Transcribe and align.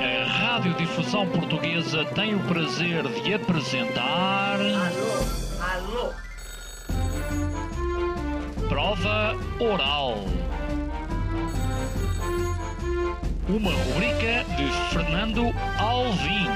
A 0.00 0.24
Radiodifusão 0.26 1.26
Portuguesa 1.28 2.04
tem 2.14 2.34
o 2.34 2.40
prazer 2.40 3.02
de 3.22 3.34
apresentar. 3.34 4.58
Alô, 4.60 5.24
alô. 5.60 6.12
Prova 8.68 9.34
Oral. 9.58 10.24
Uma 13.48 13.72
rubrica 13.72 14.44
de 14.56 14.70
Fernando 14.92 15.46
Alvim. 15.78 16.46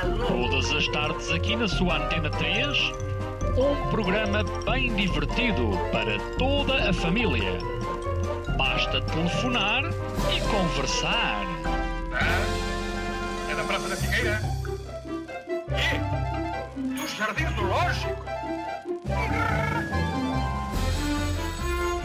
Alô, 0.00 0.24
alô. 0.24 0.26
Todas 0.26 0.70
as 0.70 0.86
tardes 0.88 1.30
aqui 1.30 1.56
na 1.56 1.66
sua 1.66 1.96
Antena 1.96 2.30
3. 2.30 3.09
Um 3.60 3.90
programa 3.90 4.42
bem 4.64 4.94
divertido 4.94 5.68
para 5.92 6.18
toda 6.38 6.88
a 6.88 6.94
família. 6.94 7.58
Basta 8.56 9.02
telefonar 9.02 9.82
e 10.34 10.40
conversar. 10.50 11.42
É 13.50 13.54
da 13.54 13.62
Praça 13.64 13.88
da 13.90 13.96
Figueira? 13.96 14.40
E? 15.76 17.00
Dos 17.02 17.10
Jardins 17.18 17.52
do 17.52 17.62
Lógico? 17.64 18.24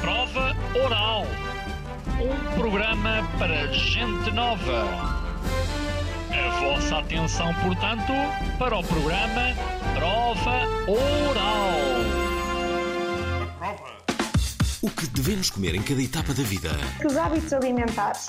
Prova 0.01 0.55
Oral. 0.83 1.25
Um 2.19 2.59
programa 2.59 3.25
para 3.39 3.71
gente 3.71 4.29
nova. 4.31 4.89
A 6.31 6.59
vossa 6.59 6.97
atenção, 6.97 7.53
portanto, 7.63 8.11
para 8.59 8.77
o 8.77 8.83
programa 8.83 9.55
Prova 9.95 10.67
Oral. 10.87 11.77
Prova. 13.57 13.95
O 14.81 14.89
que 14.89 15.07
devemos 15.07 15.49
comer 15.49 15.73
em 15.73 15.81
cada 15.81 16.01
etapa 16.03 16.33
da 16.33 16.43
vida? 16.43 16.71
que 16.99 17.07
os 17.07 17.15
hábitos 17.15 17.53
alimentares 17.53 18.27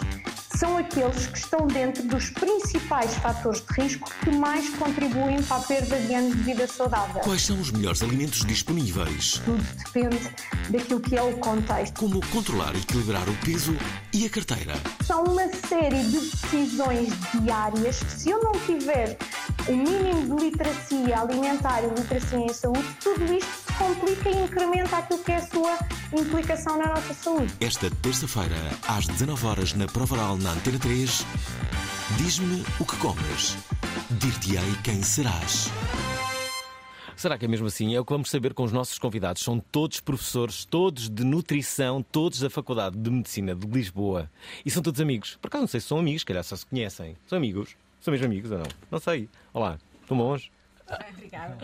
são 0.56 0.78
aqueles 0.78 1.26
que 1.26 1.38
estão 1.38 1.66
dentro 1.66 2.06
dos 2.06 2.30
principais 2.30 3.14
fatores 3.16 3.60
de 3.60 3.82
risco 3.82 4.08
que 4.24 4.30
mais 4.30 4.70
contribuem 4.70 5.42
para 5.42 5.56
a 5.56 5.60
perda 5.60 5.98
de 5.98 6.14
anos 6.14 6.36
de 6.36 6.42
vida 6.42 6.66
saudável. 6.66 7.20
Quais 7.22 7.42
são 7.42 7.60
os 7.60 7.70
melhores 7.72 8.02
alimentos 8.02 8.44
disponíveis? 8.46 9.42
Tudo 9.44 9.62
depende 9.84 10.30
daquilo 10.70 11.00
que 11.00 11.16
é 11.16 11.22
o 11.22 11.36
contexto. 11.38 12.00
Como 12.00 12.24
controlar 12.28 12.74
e 12.74 12.78
equilibrar 12.78 13.28
o 13.28 13.34
peso 13.44 13.76
e 14.16 14.24
a 14.24 14.30
carteira? 14.30 14.72
São 15.04 15.24
uma 15.24 15.46
série 15.68 16.02
de 16.04 16.18
decisões 16.18 17.12
diárias 17.42 17.98
que, 17.98 18.10
se 18.12 18.30
eu 18.30 18.42
não 18.42 18.52
tiver 18.60 19.18
o 19.68 19.72
mínimo 19.72 20.38
de 20.38 20.44
literacia 20.44 21.20
alimentar 21.20 21.82
e 21.82 21.88
literacia 21.88 22.38
em 22.38 22.48
saúde, 22.48 22.86
tudo 23.02 23.24
isto 23.30 23.74
complica 23.76 24.30
e 24.30 24.44
incrementa 24.44 24.96
aquilo 24.96 25.22
que 25.22 25.32
é 25.32 25.36
a 25.36 25.46
sua 25.46 25.78
implicação 26.18 26.78
na 26.78 26.94
nossa 26.94 27.12
saúde. 27.12 27.52
Esta 27.60 27.90
terça-feira, 27.90 28.56
às 28.88 29.06
19 29.06 29.46
horas 29.46 29.74
na 29.74 29.86
Prova 29.86 30.14
Oral 30.14 30.38
na 30.38 30.52
Antena 30.52 30.78
3, 30.78 31.26
diz-me 32.16 32.64
o 32.80 32.86
que 32.86 32.96
comes. 32.96 33.58
Dir-te-ei 34.12 34.76
quem 34.82 35.02
serás. 35.02 35.70
Será 37.16 37.38
que 37.38 37.46
é 37.46 37.48
mesmo 37.48 37.66
assim? 37.66 37.94
É 37.94 37.98
o 37.98 38.04
que 38.04 38.12
vamos 38.12 38.28
saber 38.28 38.52
com 38.52 38.62
os 38.62 38.72
nossos 38.72 38.98
convidados. 38.98 39.42
São 39.42 39.58
todos 39.58 40.00
professores, 40.00 40.66
todos 40.66 41.08
de 41.08 41.24
nutrição, 41.24 42.02
todos 42.02 42.40
da 42.40 42.50
Faculdade 42.50 42.98
de 42.98 43.10
Medicina 43.10 43.54
de 43.54 43.66
Lisboa. 43.66 44.30
E 44.66 44.70
são 44.70 44.82
todos 44.82 45.00
amigos. 45.00 45.38
Por 45.40 45.48
acaso 45.48 45.62
não 45.62 45.68
sei 45.68 45.80
se 45.80 45.86
são 45.86 45.98
amigos, 45.98 46.24
calhar 46.24 46.44
só 46.44 46.54
se 46.54 46.66
conhecem. 46.66 47.16
São 47.26 47.38
amigos? 47.38 47.74
São 48.02 48.12
mesmo 48.12 48.26
amigos 48.26 48.50
ou 48.50 48.58
não? 48.58 48.66
Não 48.90 48.98
sei. 49.00 49.30
Olá, 49.54 49.78
estão 50.02 50.14
bons? 50.14 50.50
Obrigada. 50.88 51.58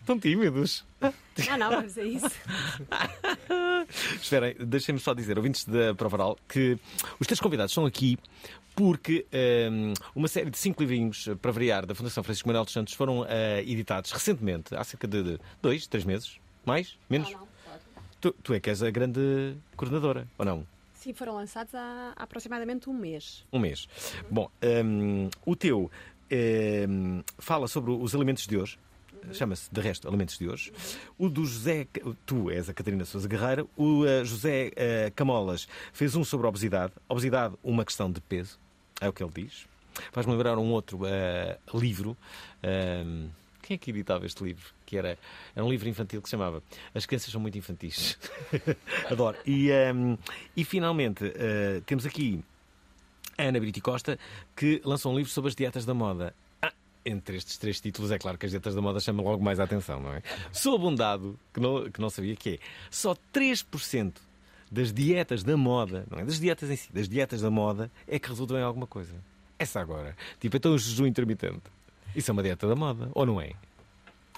Estão 0.00 0.18
tímidos. 0.18 0.84
Não, 1.00 1.58
não, 1.58 1.70
mas 1.82 1.96
é 1.96 2.04
isso. 2.04 2.30
Esperem, 4.20 4.54
deixem-me 4.58 5.00
só 5.00 5.14
dizer, 5.14 5.36
ouvintes 5.36 5.64
da 5.64 5.94
Prova 5.94 6.16
Oral, 6.16 6.38
que 6.48 6.78
os 7.18 7.26
três 7.26 7.40
convidados 7.40 7.72
estão 7.72 7.86
aqui 7.86 8.18
porque 8.74 9.26
hum, 9.70 9.92
uma 10.14 10.28
série 10.28 10.50
de 10.50 10.58
cinco 10.58 10.82
livrinhos, 10.82 11.28
eh, 11.28 11.34
para 11.34 11.50
variar, 11.52 11.84
da 11.84 11.94
Fundação 11.94 12.22
Francisco 12.22 12.48
Manuel 12.48 12.64
dos 12.64 12.72
Santos 12.72 12.94
foram 12.94 13.26
eh, 13.28 13.62
editados 13.66 14.10
recentemente, 14.10 14.74
há 14.74 14.82
cerca 14.84 15.06
de, 15.06 15.38
dois, 15.60 15.86
três 15.86 16.04
meses. 16.04 16.38
Mais? 16.64 16.96
Menos? 17.08 17.30
Não, 17.30 17.40
não, 17.40 17.48
pode. 17.64 17.82
Tu, 18.20 18.32
tu 18.42 18.54
é 18.54 18.60
que 18.60 18.70
és 18.70 18.82
a 18.82 18.90
grande 18.90 19.54
coordenadora, 19.76 20.26
ou 20.38 20.44
não? 20.44 20.66
Sim, 20.94 21.12
foram 21.14 21.34
lançados 21.34 21.74
há 21.74 22.12
aproximadamente 22.16 22.88
um 22.88 22.92
mês. 22.92 23.44
Um 23.52 23.58
mês. 23.58 23.88
Bom, 24.30 24.50
hum, 24.62 25.30
o 25.44 25.56
teu 25.56 25.90
fala 27.38 27.68
sobre 27.68 27.90
os 27.92 28.14
alimentos 28.14 28.46
de 28.46 28.56
hoje. 28.56 28.78
Chama-se, 29.32 29.72
de 29.72 29.80
resto, 29.80 30.08
Alimentos 30.08 30.38
de 30.38 30.48
Hoje. 30.48 30.72
O 31.18 31.28
do 31.28 31.44
José. 31.44 31.86
Tu 32.26 32.50
és 32.50 32.68
a 32.68 32.74
Catarina 32.74 33.04
Sousa 33.04 33.28
Guerreira. 33.28 33.66
O 33.76 34.04
eh, 34.04 34.24
José 34.24 34.72
eh, 34.74 35.12
Camolas 35.14 35.68
fez 35.92 36.16
um 36.16 36.24
sobre 36.24 36.46
obesidade. 36.46 36.92
Obesidade, 37.08 37.54
uma 37.62 37.84
questão 37.84 38.10
de 38.10 38.20
peso. 38.20 38.58
É 39.00 39.08
o 39.08 39.12
que 39.12 39.22
ele 39.22 39.32
diz. 39.34 39.66
Faz-me 40.12 40.32
lembrar 40.32 40.58
um 40.58 40.70
outro 40.72 41.00
eh, 41.06 41.58
livro. 41.74 42.16
Hum, 42.64 43.28
quem 43.62 43.74
é 43.74 43.78
que 43.78 43.90
editava 43.90 44.26
este 44.26 44.42
livro? 44.42 44.64
Que 44.86 44.96
era, 44.96 45.18
era 45.54 45.64
um 45.64 45.70
livro 45.70 45.88
infantil 45.88 46.20
que 46.22 46.28
se 46.28 46.32
chamava 46.32 46.62
As 46.94 47.06
Crianças 47.06 47.30
São 47.30 47.40
Muito 47.40 47.56
Infantis. 47.58 48.18
Adoro. 49.10 49.36
E, 49.46 49.70
hum, 49.94 50.16
e 50.56 50.64
finalmente, 50.64 51.32
eh, 51.36 51.82
temos 51.86 52.06
aqui 52.06 52.42
Ana 53.42 53.60
Brito 53.60 53.80
Costa, 53.82 54.18
que 54.56 54.80
lançou 54.84 55.12
um 55.12 55.16
livro 55.16 55.30
sobre 55.30 55.48
as 55.48 55.54
dietas 55.54 55.84
da 55.84 55.94
moda. 55.94 56.34
Ah, 56.62 56.72
entre 57.04 57.36
estes 57.36 57.56
três 57.58 57.80
títulos, 57.80 58.10
é 58.10 58.18
claro 58.18 58.36
que 58.38 58.46
as 58.46 58.52
dietas 58.52 58.74
da 58.74 58.80
moda 58.80 59.00
chamam 59.00 59.24
logo 59.24 59.42
mais 59.42 59.60
a 59.60 59.64
atenção, 59.64 60.00
não 60.00 60.12
é? 60.12 60.22
Sou 60.52 60.74
abundado, 60.74 61.38
que 61.52 61.60
não, 61.60 61.90
que 61.90 62.00
não 62.00 62.10
sabia 62.10 62.36
que 62.36 62.50
é. 62.50 62.58
Só 62.90 63.16
3% 63.32 64.12
das 64.70 64.92
dietas 64.92 65.42
da 65.42 65.56
moda, 65.56 66.06
não 66.10 66.18
é? 66.18 66.24
Das 66.24 66.38
dietas 66.38 66.70
em 66.70 66.76
si, 66.76 66.92
das 66.92 67.08
dietas 67.08 67.40
da 67.40 67.50
moda, 67.50 67.90
é 68.06 68.18
que 68.18 68.28
resultam 68.28 68.56
em 68.58 68.62
alguma 68.62 68.86
coisa. 68.86 69.12
Essa 69.58 69.80
agora. 69.80 70.16
Tipo, 70.38 70.56
então 70.56 70.72
o 70.72 70.78
jejum 70.78 71.06
intermitente. 71.06 71.62
Isso 72.14 72.30
é 72.30 72.32
uma 72.32 72.42
dieta 72.42 72.66
da 72.66 72.74
moda, 72.74 73.10
ou 73.14 73.26
não 73.26 73.40
é? 73.40 73.52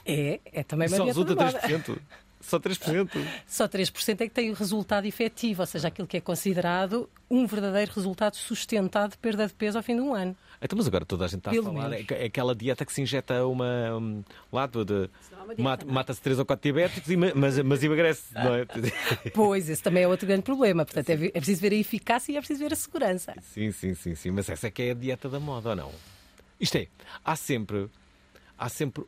É, 0.04 0.40
é 0.44 0.62
também 0.62 0.88
uma 0.88 0.96
Só 0.96 1.04
dieta 1.04 1.20
resulta 1.20 1.34
de 1.34 1.44
moda. 1.44 1.60
3%. 1.94 1.98
Só 2.42 2.58
3%. 2.58 3.08
Só 3.46 3.66
3% 3.68 4.20
é 4.20 4.28
que 4.28 4.30
tem 4.34 4.50
o 4.50 4.54
resultado 4.54 5.06
efetivo, 5.06 5.62
ou 5.62 5.66
seja, 5.66 5.88
aquilo 5.88 6.06
que 6.06 6.16
é 6.16 6.20
considerado 6.20 7.08
um 7.30 7.46
verdadeiro 7.46 7.92
resultado 7.94 8.36
sustentado 8.36 9.12
de 9.12 9.18
perda 9.18 9.46
de 9.46 9.54
peso 9.54 9.78
ao 9.78 9.82
fim 9.82 9.94
de 9.96 10.02
um 10.02 10.12
ano. 10.14 10.36
Então, 10.60 10.76
mas 10.76 10.86
agora 10.86 11.04
toda 11.04 11.24
a 11.24 11.28
gente 11.28 11.38
está 11.38 11.50
a 11.50 11.54
Pelo 11.54 11.72
falar. 11.72 11.88
menos. 11.88 12.06
É, 12.10 12.24
aquela 12.26 12.54
dieta 12.54 12.84
que 12.84 12.92
se 12.92 13.00
injeta 13.02 13.46
uma. 13.46 13.96
Um, 13.96 14.22
lado 14.52 14.84
de. 14.84 15.04
é 15.58 15.62
mata- 15.62 15.84
não 15.84 15.90
é? 15.90 15.94
Mata-se 15.94 16.20
3 16.20 16.38
ou 16.38 16.44
4 16.44 16.62
diabéticos, 16.62 17.10
e 17.10 17.16
ma- 17.16 17.32
mas, 17.34 17.58
mas 17.60 17.82
emagrece, 17.82 18.34
não 18.34 18.54
é? 18.54 18.66
Pois, 19.34 19.68
esse 19.68 19.82
também 19.82 20.02
é 20.04 20.08
outro 20.08 20.26
grande 20.26 20.42
problema. 20.42 20.84
Portanto, 20.84 21.08
é, 21.10 21.14
é 21.26 21.30
preciso 21.30 21.60
ver 21.60 21.72
a 21.72 21.76
eficácia 21.76 22.32
e 22.32 22.36
é 22.36 22.40
preciso 22.40 22.60
ver 22.60 22.72
a 22.72 22.76
segurança. 22.76 23.34
sim, 23.40 23.72
sim, 23.72 23.94
sim, 23.94 24.14
sim. 24.14 24.30
Mas 24.30 24.48
essa 24.48 24.66
é 24.66 24.70
que 24.70 24.82
é 24.82 24.90
a 24.90 24.94
dieta 24.94 25.28
da 25.28 25.40
moda, 25.40 25.70
ou 25.70 25.76
não? 25.76 25.90
Isto 26.60 26.76
é, 26.78 26.86
há 27.24 27.34
sempre. 27.34 27.88
Há 28.56 28.68
sempre. 28.68 29.04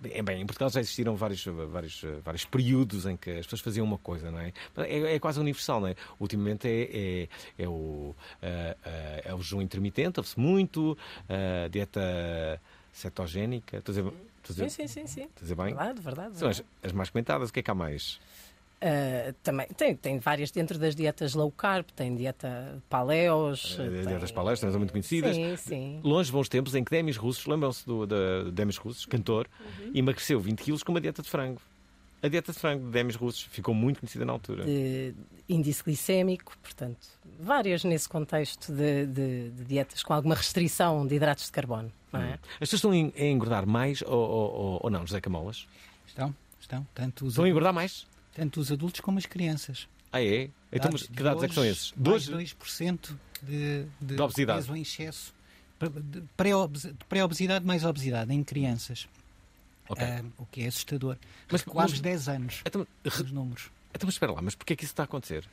Bem, 0.00 0.22
bem, 0.22 0.40
em 0.40 0.46
Portugal 0.46 0.70
já 0.70 0.80
existiram 0.80 1.14
vários, 1.14 1.44
vários, 1.44 2.02
vários 2.24 2.44
períodos 2.46 3.04
em 3.04 3.16
que 3.16 3.30
as 3.32 3.44
pessoas 3.44 3.60
faziam 3.60 3.84
uma 3.84 3.98
coisa, 3.98 4.30
não 4.30 4.38
é? 4.38 4.52
É, 4.78 5.14
é 5.14 5.18
quase 5.18 5.38
universal, 5.38 5.80
não 5.80 5.88
é? 5.88 5.94
Ultimamente 6.18 6.66
é, 6.66 7.26
é, 7.58 7.62
é 7.64 7.68
o, 7.68 8.14
ah, 8.42 8.76
ah, 8.82 9.20
é 9.24 9.34
o 9.34 9.42
jejum 9.42 9.60
intermitente, 9.60 10.18
ouve-se 10.18 10.40
muito, 10.40 10.96
a 11.28 11.68
dieta 11.68 12.60
cetogénica. 12.92 13.76
Estou 13.76 13.92
a 13.92 13.98
dizer, 13.98 14.08
estou 14.08 14.64
a 14.64 14.66
dizer, 14.66 14.70
Sim, 14.70 14.86
sim, 14.86 15.06
sim, 15.06 15.06
sim. 15.06 15.20
estou 15.24 15.40
a 15.40 15.42
dizer 15.42 15.54
bem? 15.54 15.66
Verdade, 15.66 16.00
verdade. 16.00 16.38
São 16.38 16.48
as, 16.48 16.56
verdade. 16.56 16.76
as 16.82 16.92
mais 16.92 17.10
comentadas, 17.10 17.50
o 17.50 17.52
que 17.52 17.60
é 17.60 17.62
que 17.62 17.70
há 17.70 17.74
mais? 17.74 18.18
Ah, 18.82 19.34
também 19.42 19.66
tem, 19.76 19.94
tem 19.94 20.18
várias 20.18 20.50
dentro 20.50 20.78
das 20.78 20.94
dietas 20.96 21.34
low 21.34 21.50
carb, 21.50 21.84
tem 21.94 22.14
dieta 22.16 22.82
paleos. 22.88 23.76
As 23.78 23.86
tem- 23.92 24.06
dietas 24.06 24.30
palestras 24.32 24.72
são 24.72 24.78
muito 24.80 24.92
conhecidas. 24.92 25.36
Sim, 25.36 25.56
sim. 25.56 26.00
Longe 26.02 26.32
vão 26.32 26.40
os 26.40 26.48
tempos 26.48 26.74
em 26.74 26.82
que 26.82 26.90
Demis 26.90 27.16
Russos, 27.16 27.44
lembram-se 27.46 27.84
do, 27.86 28.06
da 28.06 28.44
Demis 28.50 28.76
Russos, 28.78 29.04
cantor, 29.04 29.46
emagreceu 29.94 30.40
20 30.40 30.62
quilos 30.62 30.82
com 30.82 30.92
uma 30.92 31.00
dieta 31.00 31.20
de 31.22 31.28
frango. 31.28 31.60
A 32.22 32.28
dieta 32.28 32.52
de 32.52 32.58
frango 32.58 32.84
de 32.86 32.90
Demis 32.90 33.16
Russos 33.16 33.42
ficou 33.44 33.74
muito 33.74 34.00
conhecida 34.00 34.24
na 34.24 34.32
altura. 34.32 34.64
de 34.64 35.14
índice 35.48 35.82
glicémico, 35.82 36.56
portanto, 36.62 37.06
várias 37.38 37.82
nesse 37.82 38.08
contexto 38.08 38.72
de, 38.72 39.06
de- 39.06 39.50
de 39.50 39.64
dietas 39.64 40.02
com 40.02 40.12
alguma 40.14 40.34
restrição 40.34 41.06
de 41.06 41.14
hidratos 41.16 41.46
de 41.46 41.52
carbono. 41.52 41.90
Não 42.12 42.20
é? 42.20 42.34
As 42.54 42.58
pessoas 42.60 42.74
estão 42.78 42.90
a 42.92 42.96
en- 42.96 43.12
a 43.16 43.24
engordar 43.24 43.66
mais 43.66 44.00
ou, 44.02 44.10
ou- 44.12 44.52
ou- 44.54 44.80
ou 44.84 44.90
não, 44.90 45.06
José 45.06 45.20
Camolas? 45.20 45.66
Estão, 46.06 46.34
estão. 46.60 46.86
Tanto 46.94 47.24
os, 47.24 47.32
Estão 47.32 47.44
a 47.44 47.48
engordar 47.48 47.72
mais? 47.72 48.06
Tanto 48.34 48.60
os 48.60 48.70
adultos 48.72 49.00
como 49.00 49.18
as 49.18 49.26
crianças. 49.26 49.88
Ah, 50.12 50.22
é? 50.22 50.50
Então, 50.72 50.90
mas 50.92 51.02
Dados 51.02 51.16
que 51.16 51.22
dados 51.22 51.42
é 51.44 51.48
que 51.48 51.54
são 51.54 51.62
hoje, 51.62 51.72
esses? 51.72 51.92
Mais 51.96 52.26
Dois? 52.26 52.54
2% 52.54 53.16
de, 53.42 53.84
de, 54.00 54.14
De 54.16 54.20
obesidade. 54.22 54.58
peso 54.60 54.76
em 54.76 54.82
excesso. 54.82 55.34
De 55.80 56.22
pré-obes- 56.36 56.82
de 56.82 57.04
pré-obesidade 57.08 57.64
mais 57.64 57.84
obesidade 57.84 58.32
em 58.34 58.42
crianças. 58.44 59.08
Ok. 59.88 60.04
Ah, 60.04 60.22
o 60.38 60.46
que 60.46 60.62
é 60.62 60.66
assustador. 60.66 61.16
Mas- 61.50 61.62
quase 61.62 61.92
mas- 61.94 62.00
10 62.00 62.28
anos 62.28 62.60
Então, 62.66 62.86
os 63.04 63.32
números. 63.32 63.70
então, 63.94 64.06
mas 64.06 64.14
espera 64.14 64.32
lá, 64.32 64.42
mas 64.42 64.54
porquê 64.54 64.74
é 64.74 64.76
que 64.76 64.84
isso 64.84 64.92
está 64.92 65.02
a 65.02 65.04
acontecer? 65.04 65.48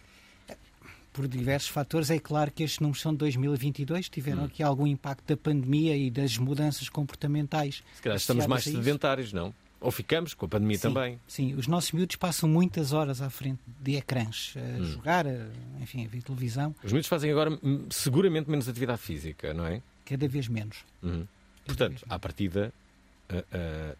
Por 1.13 1.27
diversos 1.27 1.69
fatores, 1.69 2.11
é 2.11 2.19
claro 2.19 2.51
que 2.51 2.61
estes 2.61 2.79
números 2.79 3.01
são 3.01 3.11
de 3.11 3.17
2022, 3.17 4.07
tiveram 4.07 4.43
Hum. 4.43 4.45
aqui 4.45 4.61
algum 4.61 4.85
impacto 4.85 5.25
da 5.27 5.35
pandemia 5.35 5.97
e 5.97 6.11
das 6.11 6.37
mudanças 6.37 6.89
comportamentais. 6.89 7.81
Se 7.95 8.01
calhar 8.03 8.17
estamos 8.17 8.45
mais 8.45 8.63
sedentários, 8.63 9.33
não? 9.33 9.51
Ou 9.79 9.91
ficamos, 9.91 10.33
com 10.33 10.45
a 10.45 10.49
pandemia 10.49 10.77
Sim, 10.77 10.81
também. 10.93 11.19
Sim, 11.27 11.53
os 11.53 11.67
nossos 11.67 11.91
miúdos 11.91 12.15
passam 12.15 12.49
muitas 12.49 12.93
horas 12.93 13.21
à 13.21 13.29
frente 13.29 13.59
de 13.79 13.95
ecrãs, 13.95 14.53
a 14.55 14.79
Hum. 14.81 14.83
jogar, 14.85 15.27
a, 15.27 15.47
enfim, 15.79 16.03
a 16.05 16.07
ver 16.07 16.23
televisão, 16.23 16.75
Os 16.83 16.91
miúdos 16.91 17.07
fazem 17.07 17.29
agora 17.31 17.51
seguramente 17.91 18.49
menos 18.49 18.67
atividade 18.67 18.99
física, 19.01 19.53
não 19.53 19.65
é? 19.65 19.81
cada 20.03 20.27
vez 20.27 20.47
menos. 20.47 20.77
Uhum. 21.03 21.27
Portanto, 21.65 22.03
à 22.09 22.17
partida, 22.17 22.73
ah, 23.29 23.43
ah, 23.51 23.95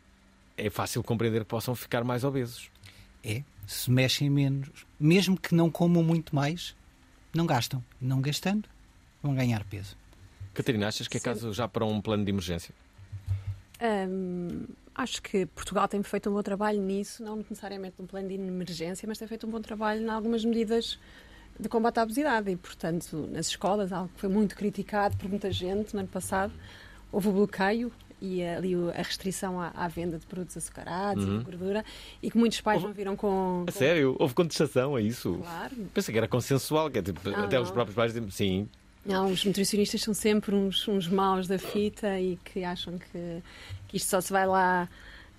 é 0.57 0.69
fácil 0.69 1.03
compreender 1.03 1.39
que 1.41 1.45
possam 1.49 1.75
ficar 1.75 2.03
mais 2.03 2.23
obesos. 2.23 2.71
É, 3.23 3.43
se 3.67 3.91
mexem 3.91 4.29
menos, 4.29 4.69
mesmo 4.99 5.37
que 5.37 5.53
não 5.53 5.69
comam 5.69 6.01
muito 6.01 6.33
mais, 6.33 6.73
não 7.35 7.45
gastam. 7.45 7.83
Não 7.99 8.21
gastando, 8.21 8.67
vão 9.21 9.35
ganhar 9.35 9.63
peso. 9.65 9.97
Catarina, 10.53 10.87
achas 10.87 11.07
que 11.09 11.17
é 11.17 11.19
caso 11.19 11.51
já 11.53 11.67
para 11.67 11.85
um 11.85 12.01
plano 12.01 12.23
de 12.23 12.31
emergência? 12.31 12.73
Hum, 13.81 14.65
acho 14.97 15.21
que 15.21 15.45
Portugal 15.45 15.87
tem 15.87 16.01
feito 16.03 16.29
um 16.29 16.33
bom 16.33 16.41
trabalho 16.41 16.81
nisso, 16.81 17.23
não 17.23 17.35
necessariamente 17.37 17.95
num 17.99 18.07
plano 18.07 18.27
de 18.27 18.33
emergência, 18.33 19.07
mas 19.07 19.17
tem 19.19 19.27
feito 19.27 19.45
um 19.47 19.49
bom 19.51 19.61
trabalho 19.61 20.01
em 20.01 20.09
algumas 20.09 20.43
medidas 20.43 20.99
de 21.59 21.69
combate 21.69 21.99
à 21.99 22.03
obesidade 22.03 22.49
e, 22.51 22.55
portanto, 22.55 23.29
nas 23.31 23.47
escolas, 23.47 23.91
algo 23.93 24.09
que 24.13 24.19
foi 24.19 24.29
muito 24.29 24.55
criticado 24.55 25.15
por 25.17 25.29
muita 25.29 25.51
gente 25.51 25.93
no 25.93 25.99
ano 25.99 26.09
passado, 26.09 26.51
houve 27.11 27.29
o 27.29 27.31
bloqueio 27.31 27.91
e 28.19 28.43
ali 28.43 28.73
a 28.95 29.01
restrição 29.03 29.61
à, 29.61 29.71
à 29.75 29.87
venda 29.87 30.17
de 30.17 30.25
produtos 30.25 30.57
açucarados 30.57 31.23
e 31.23 31.37
de 31.37 31.43
gordura 31.43 31.85
e 32.21 32.31
que 32.31 32.37
muitos 32.37 32.59
pais 32.61 32.81
não 32.81 32.91
viram 32.91 33.15
com... 33.15 33.63
A 33.67 33.71
com- 33.71 33.77
sério? 33.77 34.15
Houve 34.19 34.33
contestação 34.33 34.95
a 34.95 35.01
isso? 35.01 35.37
Claro. 35.43 35.75
Pensei 35.93 36.11
que 36.11 36.17
era 36.17 36.27
consensual, 36.27 36.89
que 36.89 36.97
é 36.97 37.01
tipo, 37.03 37.29
Não, 37.29 37.43
até 37.43 37.59
os 37.59 37.67
não. 37.67 37.73
próprios 37.75 37.95
pais 37.95 38.13
dizem 38.13 38.29
sim. 38.31 38.69
Não, 39.07 39.31
os 39.31 39.43
nutricionistas 39.45 40.01
são 40.01 40.13
sempre 40.13 40.53
uns, 40.53 40.87
uns 40.87 41.07
maus 41.07 41.47
da 41.47 41.57
fita 41.57 42.19
e 42.19 42.37
que 42.43 42.63
acham 42.63 42.97
que, 42.97 43.41
que 43.87 43.97
isto 43.97 44.09
só 44.09 44.19
se 44.21 44.31
vai 44.31 44.45
lá. 44.45 44.87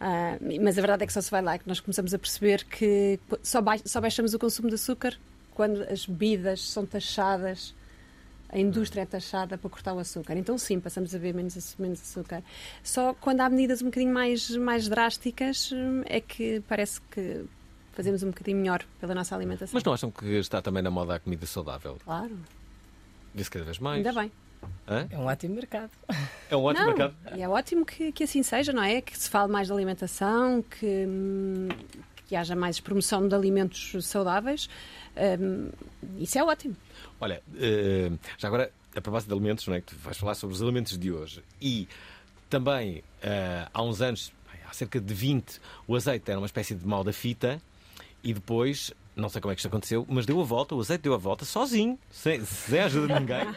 ah, 0.01 0.39
mas 0.63 0.79
a 0.79 0.81
verdade 0.81 1.05
é 1.05 1.07
que 1.07 1.13
só 1.13 1.21
se 1.21 1.31
vai 1.31 1.43
lá 1.43 1.59
que 1.59 1.69
nós 1.69 1.79
começamos 1.81 2.15
a 2.15 2.19
perceber 2.19 2.65
que 2.65 3.19
só, 3.43 3.61
bai- 3.61 3.83
só 3.85 4.01
baixamos 4.01 4.33
o 4.35 4.39
consumo 4.39 4.69
de 4.69 4.75
açúcar 4.77 5.15
quando 5.55 5.83
as 5.83 6.07
bebidas 6.07 6.63
são 6.63 6.87
taxadas, 6.87 7.75
a 8.49 8.59
indústria 8.59 9.03
é 9.03 9.07
taxada 9.07 9.59
para 9.59 9.69
cortar 9.69 9.93
o 9.93 9.99
açúcar. 9.99 10.37
Então, 10.37 10.57
sim, 10.57 10.81
passamos 10.81 11.15
a 11.15 11.19
beber 11.19 11.35
menos, 11.35 11.77
menos 11.79 12.01
açúcar. 12.01 12.43
Só 12.83 13.13
quando 13.13 13.41
há 13.43 13.49
medidas 13.51 13.83
um 13.83 13.87
bocadinho 13.87 14.15
mais, 14.15 14.49
mais 14.57 14.89
drásticas 14.89 15.71
hum, 15.73 16.03
é 16.07 16.21
que 16.21 16.63
parece 16.69 17.01
que 17.11 17.45
fazemos 17.93 18.23
um 18.23 18.29
bocadinho 18.29 18.57
melhor 18.57 18.85
pela 19.01 19.15
nossa 19.15 19.35
alimentação. 19.35 19.75
Mas 19.75 19.83
não 19.85 19.93
acham 19.93 20.11
que 20.11 20.25
está 20.39 20.63
também 20.63 20.83
na 20.83 20.91
moda 20.91 21.17
a 21.17 21.19
comida 21.19 21.45
saudável? 21.45 21.99
Claro, 22.05 22.39
Disse 23.39 23.51
cada 23.51 23.65
vez 23.65 23.79
mais. 23.79 24.05
ainda 24.05 24.21
bem. 24.21 24.31
Hã? 24.89 25.07
É 25.11 25.17
um 25.19 25.27
ótimo 25.27 25.55
mercado. 25.55 25.91
É 26.51 26.57
um 26.57 26.63
ótimo 26.65 26.87
Não, 26.87 26.97
mercado. 26.97 27.15
E 27.37 27.43
é 27.43 27.49
ótimo 27.49 27.87
que, 27.87 28.11
que 28.11 28.25
assim 28.25 28.43
seja, 28.43 28.73
não 28.73 28.83
é? 28.83 29.01
Que 29.01 29.17
se 29.17 29.31
fale 29.31 29.51
mais 29.53 29.69
de 29.69 29.73
alimentação, 29.73 30.63
que, 30.63 31.07
hum, 31.07 31.69
que 32.27 32.35
haja 32.35 32.57
mais 32.57 32.81
promoção 32.81 33.29
de 33.29 33.35
alimentos 33.35 33.95
saudáveis. 34.05 34.69
Hum, 35.41 35.71
isso 36.19 36.39
é 36.39 36.43
ótimo. 36.45 36.77
Olha, 37.21 37.43
eh, 37.57 38.11
já 38.37 38.49
agora, 38.49 38.73
a 38.95 39.01
propósito 39.01 39.29
de 39.29 39.35
alimentos, 39.35 39.67
não 39.67 39.75
é? 39.75 39.81
Que 39.81 39.95
tu 39.95 39.97
vais 39.97 40.17
falar 40.17 40.35
sobre 40.35 40.55
os 40.57 40.63
alimentos 40.63 40.99
de 40.99 41.13
hoje. 41.13 41.43
E 41.61 41.87
também, 42.51 43.03
eh, 43.23 43.67
há 43.73 43.83
uns 43.83 44.01
anos, 44.01 44.33
há 44.69 44.73
cerca 44.73 45.01
de 45.01 45.15
20, 45.15 45.61
o 45.87 45.95
azeite 45.95 46.31
era 46.31 46.41
uma 46.41 46.47
espécie 46.47 46.75
de 46.75 46.87
mal 46.87 47.05
da 47.05 47.13
fita 47.13 47.61
e 48.23 48.33
depois, 48.35 48.93
não 49.19 49.29
sei 49.29 49.41
como 49.41 49.53
é 49.53 49.55
que 49.55 49.61
isto 49.61 49.69
aconteceu, 49.69 50.07
mas 50.09 50.25
deu 50.25 50.41
a 50.41 50.45
volta, 50.45 50.75
o 50.75 50.81
azeite 50.81 51.03
deu 51.03 51.15
a 51.15 51.17
volta 51.17 51.45
sozinho, 51.45 51.99
sem, 52.11 52.45
sem 52.45 52.79
a 52.81 52.85
ajuda 52.87 53.15
de 53.15 53.21
ninguém. 53.21 53.39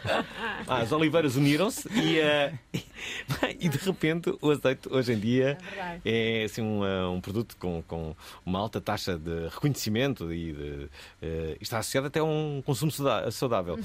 Ah, 0.68 0.78
as 0.78 0.92
oliveiras 0.92 1.34
uniram-se 1.34 1.88
e, 1.92 2.20
eh, 2.20 2.54
e 3.58 3.68
de 3.68 3.78
repente 3.78 4.32
o 4.40 4.50
azeite 4.50 4.88
hoje 4.88 5.12
em 5.12 5.18
dia 5.18 5.58
verdade. 5.60 6.00
é 6.04 6.44
assim, 6.44 6.62
um, 6.62 6.84
eh, 6.86 7.06
um 7.06 7.20
produto 7.20 7.56
com, 7.58 7.82
com 7.82 8.14
uma 8.46 8.60
alta 8.60 8.80
taxa 8.80 9.18
de 9.18 9.48
reconhecimento 9.48 10.32
e 10.32 10.52
de, 10.52 10.88
eh, 11.20 11.56
está 11.60 11.78
associado 11.78 12.06
até 12.06 12.20
a 12.20 12.24
um 12.24 12.62
consumo 12.64 12.92
saudável. 13.32 13.78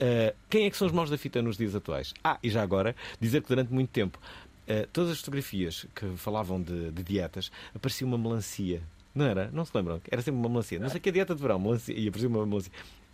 Eh, 0.00 0.34
quem 0.48 0.64
é 0.64 0.70
que 0.70 0.76
são 0.76 0.86
os 0.86 0.92
maus 0.92 1.10
da 1.10 1.18
fita 1.18 1.42
nos 1.42 1.56
dias 1.58 1.74
atuais? 1.74 2.14
Ah, 2.24 2.38
e 2.42 2.48
já 2.48 2.62
agora, 2.62 2.96
dizer 3.20 3.42
que 3.42 3.48
durante 3.48 3.72
muito 3.72 3.90
tempo 3.90 4.18
eh, 4.66 4.88
todas 4.92 5.10
as 5.10 5.18
fotografias 5.18 5.86
que 5.94 6.16
falavam 6.16 6.62
de, 6.62 6.90
de 6.90 7.02
dietas 7.02 7.50
aparecia 7.74 8.06
uma 8.06 8.16
melancia. 8.18 8.82
Não 9.14 9.26
era? 9.26 9.50
Não 9.52 9.64
se 9.64 9.72
lembram? 9.74 10.00
Era 10.10 10.22
sempre 10.22 10.40
uma 10.40 10.48
melancia. 10.48 10.78
Não 10.78 10.88
sei 10.88 11.00
que 11.00 11.08
a 11.08 11.12
dieta 11.12 11.34
de 11.34 11.42
verão, 11.42 11.58
melancia, 11.58 11.94
e 11.94 12.08
aparecia 12.08 12.28
uma 12.28 12.46
melancia. 12.46 12.72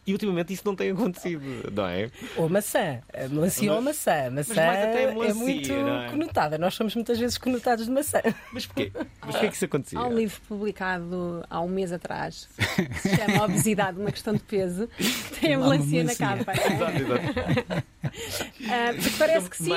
E 0.08 0.12
ultimamente 0.12 0.52
isso 0.54 0.62
não 0.64 0.74
tem 0.74 0.90
acontecido, 0.90 1.42
não 1.70 1.86
é? 1.86 2.10
Ou 2.36 2.48
maçã. 2.48 3.00
Melancia 3.30 3.72
ou 3.74 3.82
maçã. 3.82 4.30
Maçã 4.30 4.54
mais 4.54 4.78
até 4.78 5.04
a 5.04 5.10
é 5.10 5.12
melancia, 5.14 5.34
muito 5.34 5.72
é? 5.72 6.08
conotada. 6.10 6.56
Nós 6.58 6.74
somos 6.74 6.94
muitas 6.94 7.18
vezes 7.18 7.36
conotados 7.36 7.84
de 7.84 7.90
maçã. 7.90 8.20
Mas 8.52 8.64
porquê? 8.64 8.90
Mas 8.94 9.32
porquê 9.32 9.48
que 9.48 9.54
isso 9.54 9.64
acontecia? 9.66 9.98
Há 9.98 10.06
um 10.06 10.14
livro 10.14 10.40
publicado 10.48 11.44
há 11.50 11.60
um 11.60 11.68
mês 11.68 11.92
atrás 11.92 12.48
que 12.56 12.98
se 13.00 13.16
chama 13.16 13.44
Obesidade, 13.44 14.00
uma 14.00 14.10
questão 14.10 14.32
de 14.32 14.40
peso, 14.40 14.88
que 14.96 15.40
tem 15.40 15.54
a 15.54 15.58
melancia 15.58 16.02
na 16.04 16.14
capa. 16.14 16.52
é? 16.52 16.72
Exato, 16.72 16.98
exato. 17.02 17.84
Ah, 18.70 18.92
porque 18.94 19.10
parece 19.18 19.50
que 19.50 19.56
sim, 19.56 19.70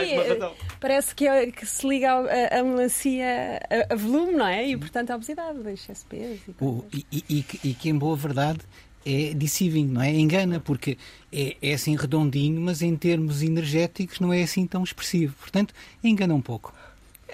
parece 0.80 1.16
que, 1.16 1.28
é- 1.28 1.52
que 1.52 1.66
se 1.66 1.88
liga 1.88 2.12
a, 2.14 2.60
a 2.60 2.64
melancia 2.64 3.60
a, 3.90 3.94
a 3.94 3.96
volume, 3.96 4.34
não 4.34 4.46
é? 4.48 4.68
E 4.68 4.78
portanto 4.78 5.12
a 5.12 5.16
obesidade, 5.16 5.60
excesso 5.70 6.04
de 6.04 6.18
peso. 6.18 6.42
E 6.48 6.64
O- 6.64 6.86
e, 6.94 7.06
e- 7.30 7.46
e 7.70 7.74
que, 7.74 7.90
em 7.90 7.98
boa 7.98 8.16
verdade, 8.16 8.60
é 9.06 9.34
deceiving, 9.34 9.86
não 9.88 10.02
é? 10.02 10.12
Engana, 10.14 10.60
porque 10.60 10.98
é, 11.32 11.56
é 11.62 11.74
assim 11.74 11.96
redondinho, 11.96 12.60
mas 12.62 12.82
em 12.82 12.96
termos 12.96 13.42
energéticos 13.42 14.20
não 14.20 14.32
é 14.34 14.44
assim 14.44 14.66
tão 14.68 14.84
expressivo. 14.84 15.34
Portanto, 15.40 15.74
engana 16.04 16.34
um 16.34 16.42
pouco. 16.42 16.74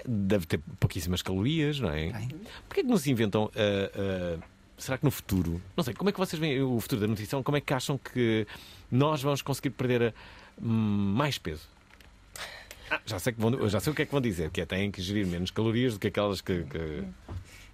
Deve 0.07 0.45
ter 0.45 0.59
pouquíssimas 0.79 1.21
calorias, 1.21 1.79
não 1.79 1.89
é? 1.89 2.11
Tem. 2.11 2.27
Porquê 2.67 2.81
que 2.83 2.87
não 2.89 2.97
se 2.97 3.09
inventam. 3.11 3.49
ah, 3.55 4.37
ah, 4.39 4.43
será 4.77 4.97
que 4.97 5.03
no 5.03 5.11
futuro. 5.11 5.59
Não 5.75 5.83
sei, 5.83 5.93
como 5.93 6.09
é 6.09 6.13
que 6.13 6.19
vocês 6.19 6.39
veem 6.39 6.61
o 6.61 6.79
futuro 6.79 7.01
da 7.01 7.07
nutrição? 7.07 7.41
Como 7.41 7.57
é 7.57 7.61
que 7.61 7.73
acham 7.73 7.97
que 7.97 8.45
nós 8.91 9.21
vamos 9.23 9.41
conseguir 9.41 9.71
perder 9.71 10.13
ah, 10.13 10.61
mais 10.61 11.37
peso? 11.37 11.67
Ah, 12.89 13.01
já, 13.05 13.19
sei 13.19 13.33
que 13.33 13.41
vão- 13.41 13.67
já 13.67 13.79
sei 13.81 13.91
o 13.91 13.95
que 13.95 14.03
é 14.03 14.05
que 14.05 14.11
vão 14.11 14.21
dizer, 14.21 14.49
que 14.51 14.61
é 14.61 14.65
têm 14.65 14.89
que 14.91 15.01
gerir 15.01 15.27
menos 15.27 15.51
calorias 15.51 15.93
do 15.95 15.99
que 15.99 16.07
aquelas 16.07 16.39
que. 16.41 16.63
que- 16.63 17.03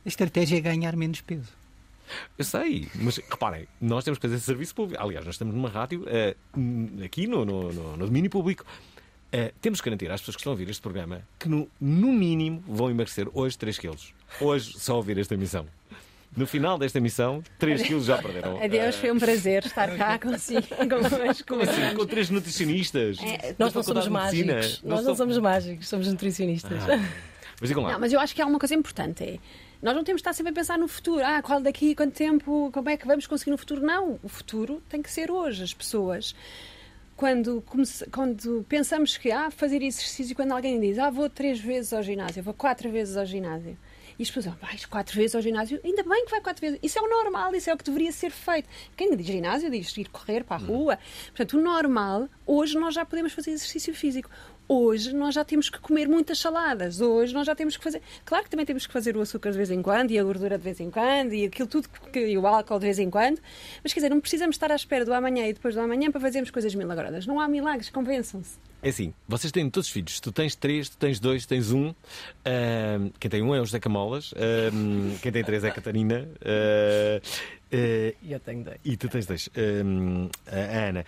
A 0.06 0.08
estratégia 0.08 0.58
é 0.58 0.62
ganhar 0.62 0.96
menos 0.96 1.22
peso. 1.22 1.50
Eu 2.38 2.46
sei, 2.46 2.88
mas 2.96 3.18
reparem, 3.18 3.68
nós 3.82 4.04
temos 4.04 4.18
que 4.20 4.28
fazer 4.28 4.40
serviço 4.40 4.76
público. 4.76 5.02
Aliás, 5.04 5.26
nós 5.26 5.36
estamos 5.36 5.54
numa 5.56 5.70
rádio 5.70 6.06
ah, 6.08 6.36
hum, 6.58 7.00
aqui 7.04 7.28
no, 7.28 7.44
no, 7.46 7.72
no- 7.72 7.98
no 7.98 8.06
domínio 8.06 8.30
público. 8.30 8.66
Ah, 9.32 9.52
temos 9.62 9.82
que 9.82 9.86
garantir 9.90 10.12
às 10.12 10.22
pessoas 10.22 10.36
que 10.36 10.42
estão 10.42 10.52
a 10.52 10.54
ouvir 10.54 10.70
este 10.70 10.82
programa 10.82 11.22
que, 11.40 11.50
no, 11.50 11.68
no 11.82 12.12
mínimo, 12.14 12.64
vão 12.68 12.90
emagrecer 12.92 13.28
hoje 13.34 13.58
3 13.58 13.78
quilos. 13.80 14.14
Hoje, 14.40 14.78
só 14.78 14.96
ouvir 14.98 15.18
esta 15.18 15.34
emissão. 15.34 15.66
No 16.36 16.48
final 16.48 16.80
desta 16.80 16.98
emissão, 16.98 17.44
3 17.60 17.84
quilos 17.84 18.06
já 18.06 18.18
perderam. 18.18 18.60
Adeus, 18.64 18.96
foi 18.96 19.12
um 19.12 19.20
prazer 19.20 19.64
estar 19.66 19.96
cá 19.96 20.18
consigo. 20.20 20.64
Como 21.48 21.62
assim? 21.62 21.96
Com 21.96 22.06
três 22.08 22.30
nutricionistas? 22.32 23.18
É, 23.22 23.56
Nós 23.60 23.72
não 23.74 23.84
somos 23.84 24.08
mágicos. 24.08 24.82
Nós 24.84 25.06
não 25.06 25.16
somos 25.16 25.38
mágicos, 25.38 25.88
somos 25.88 26.08
nutricionistas. 26.08 26.82
Mas 27.62 27.70
digam 27.70 27.84
lá. 27.84 27.94
Não, 27.94 28.00
mas 28.00 28.12
eu 28.12 28.20
acho 28.20 28.34
que 28.34 28.42
há 28.42 28.48
uma 28.48 28.58
coisa 28.58 28.74
importante. 28.74 29.24
É, 29.24 29.38
nós 29.84 29.94
não 29.94 30.04
temos 30.04 30.22
de 30.22 30.22
estar 30.22 30.32
sempre 30.32 30.52
a 30.52 30.56
pensar 30.56 30.80
no 30.80 30.88
futuro. 30.88 31.22
Ah, 31.26 31.42
qual 31.42 31.62
daqui, 31.62 31.94
quanto 31.94 32.14
tempo, 32.14 32.72
como 32.74 32.90
é 32.90 32.96
que 32.96 33.06
vamos 33.06 33.28
conseguir 33.28 33.52
no 33.52 33.58
futuro? 33.58 33.86
Não, 33.86 34.18
o 34.24 34.30
futuro 34.30 34.82
tem 34.88 35.02
que 35.02 35.12
ser 35.12 35.30
hoje. 35.30 35.62
As 35.62 35.74
pessoas, 35.74 36.34
quando, 37.18 37.62
quando 38.10 38.66
pensamos 38.70 39.18
que 39.18 39.30
ah, 39.30 39.52
fazer 39.52 39.84
exercício, 39.84 40.34
quando 40.38 40.54
alguém 40.54 40.80
diz 40.80 40.98
ah, 40.98 41.10
vou 41.10 41.30
três 41.30 41.60
vezes 41.60 41.92
ao 41.92 42.02
ginásio, 42.02 42.42
vou 42.42 42.54
quatro 42.54 42.90
vezes 42.90 43.18
ao 43.18 43.26
ginásio. 43.26 43.78
E 44.18 44.24
as 44.24 44.32
pessoas, 44.32 44.56
ah, 44.56 44.66
vais 44.66 44.86
quatro 44.86 45.18
vezes 45.18 45.36
ao 45.36 45.42
ginásio, 45.42 45.82
ainda 45.84 46.02
bem 46.02 46.24
que 46.24 46.32
vai 46.32 46.40
quatro 46.40 46.62
vezes. 46.62 46.80
Isso 46.82 46.98
é 46.98 47.02
o 47.02 47.10
normal, 47.10 47.54
isso 47.54 47.70
é 47.70 47.74
o 47.74 47.78
que 47.78 47.84
deveria 47.84 48.12
ser 48.14 48.32
feito. 48.32 48.70
Quem 48.96 49.14
diz 49.18 49.26
ginásio 49.26 49.70
diz 49.70 49.98
ir 49.98 50.08
correr 50.08 50.46
para 50.46 50.64
a 50.64 50.66
rua. 50.66 50.98
Portanto, 51.28 51.58
o 51.58 51.62
normal, 51.62 52.30
hoje 52.46 52.80
nós 52.80 52.94
já 52.94 53.04
podemos 53.04 53.34
fazer 53.34 53.52
exercício 53.52 53.94
físico. 53.94 54.30
Hoje 54.68 55.14
nós 55.14 55.36
já 55.36 55.44
temos 55.44 55.70
que 55.70 55.78
comer 55.80 56.08
muitas 56.08 56.40
saladas. 56.40 57.02
Hoje 57.02 57.34
nós 57.34 57.46
já 57.46 57.54
temos 57.54 57.76
que 57.78 57.84
fazer. 57.84 58.02
Claro 58.26 58.44
que 58.46 58.50
também 58.50 58.66
temos 58.66 58.88
que 58.88 58.94
fazer 58.94 59.16
o 59.18 59.22
açúcar 59.22 59.52
de 59.52 59.58
vez 59.58 59.70
em 59.70 59.82
quando 59.82 60.12
e 60.12 60.18
a 60.20 60.24
gordura 60.24 60.58
de 60.58 60.64
vez 60.64 60.80
em 60.80 60.90
quando 60.90 61.34
e 61.34 61.46
aquilo 61.46 61.68
tudo 61.68 61.88
que, 62.12 62.20
e 62.28 62.38
o 62.38 62.48
álcool 62.48 62.80
de 62.80 62.86
vez 62.86 62.98
em 63.00 63.10
quando. 63.10 63.40
Mas 63.84 63.94
quer 63.94 64.00
dizer, 64.00 64.10
não 64.10 64.22
precisamos 64.22 64.56
estar 64.56 64.72
à 64.72 64.76
espera 64.76 65.04
do 65.06 65.14
amanhã 65.14 65.46
e 65.48 65.54
depois 65.54 65.76
do 65.76 65.82
amanhã 65.82 66.10
para 66.12 66.22
fazermos 66.22 66.50
coisas 66.50 66.74
milagrosas. 66.76 67.26
Não 67.28 67.40
há 67.40 67.48
milagres, 67.48 67.90
convençam-se. 67.90 68.58
É 68.82 68.90
assim, 68.90 69.14
vocês 69.28 69.52
têm 69.52 69.70
todos 69.70 69.88
os 69.88 69.94
filhos. 69.94 70.20
Tu 70.20 70.32
tens 70.32 70.56
três, 70.56 70.90
tu 70.90 70.98
tens 70.98 71.18
dois, 71.20 71.46
tens 71.46 71.72
um. 71.72 71.94
Ahm, 72.46 73.12
quem 73.20 73.32
tem 73.32 73.42
um 73.42 73.56
é 73.56 73.62
o 73.62 73.66
José 73.66 73.80
Camolas. 73.80 74.34
Ahm, 74.36 75.16
quem 75.22 75.32
tem 75.32 75.44
três 75.44 75.64
é 75.64 75.70
a 75.70 75.72
Catarina. 75.72 76.28
Ah, 76.44 77.22
E 77.72 78.32
eu 78.32 78.40
tenho 78.40 78.64
dois. 78.64 78.78
e 78.86 78.96
tu 78.98 79.08
tens 79.10 79.26
dois. 79.26 79.50
A 80.48 80.88
Ana. 80.90 81.06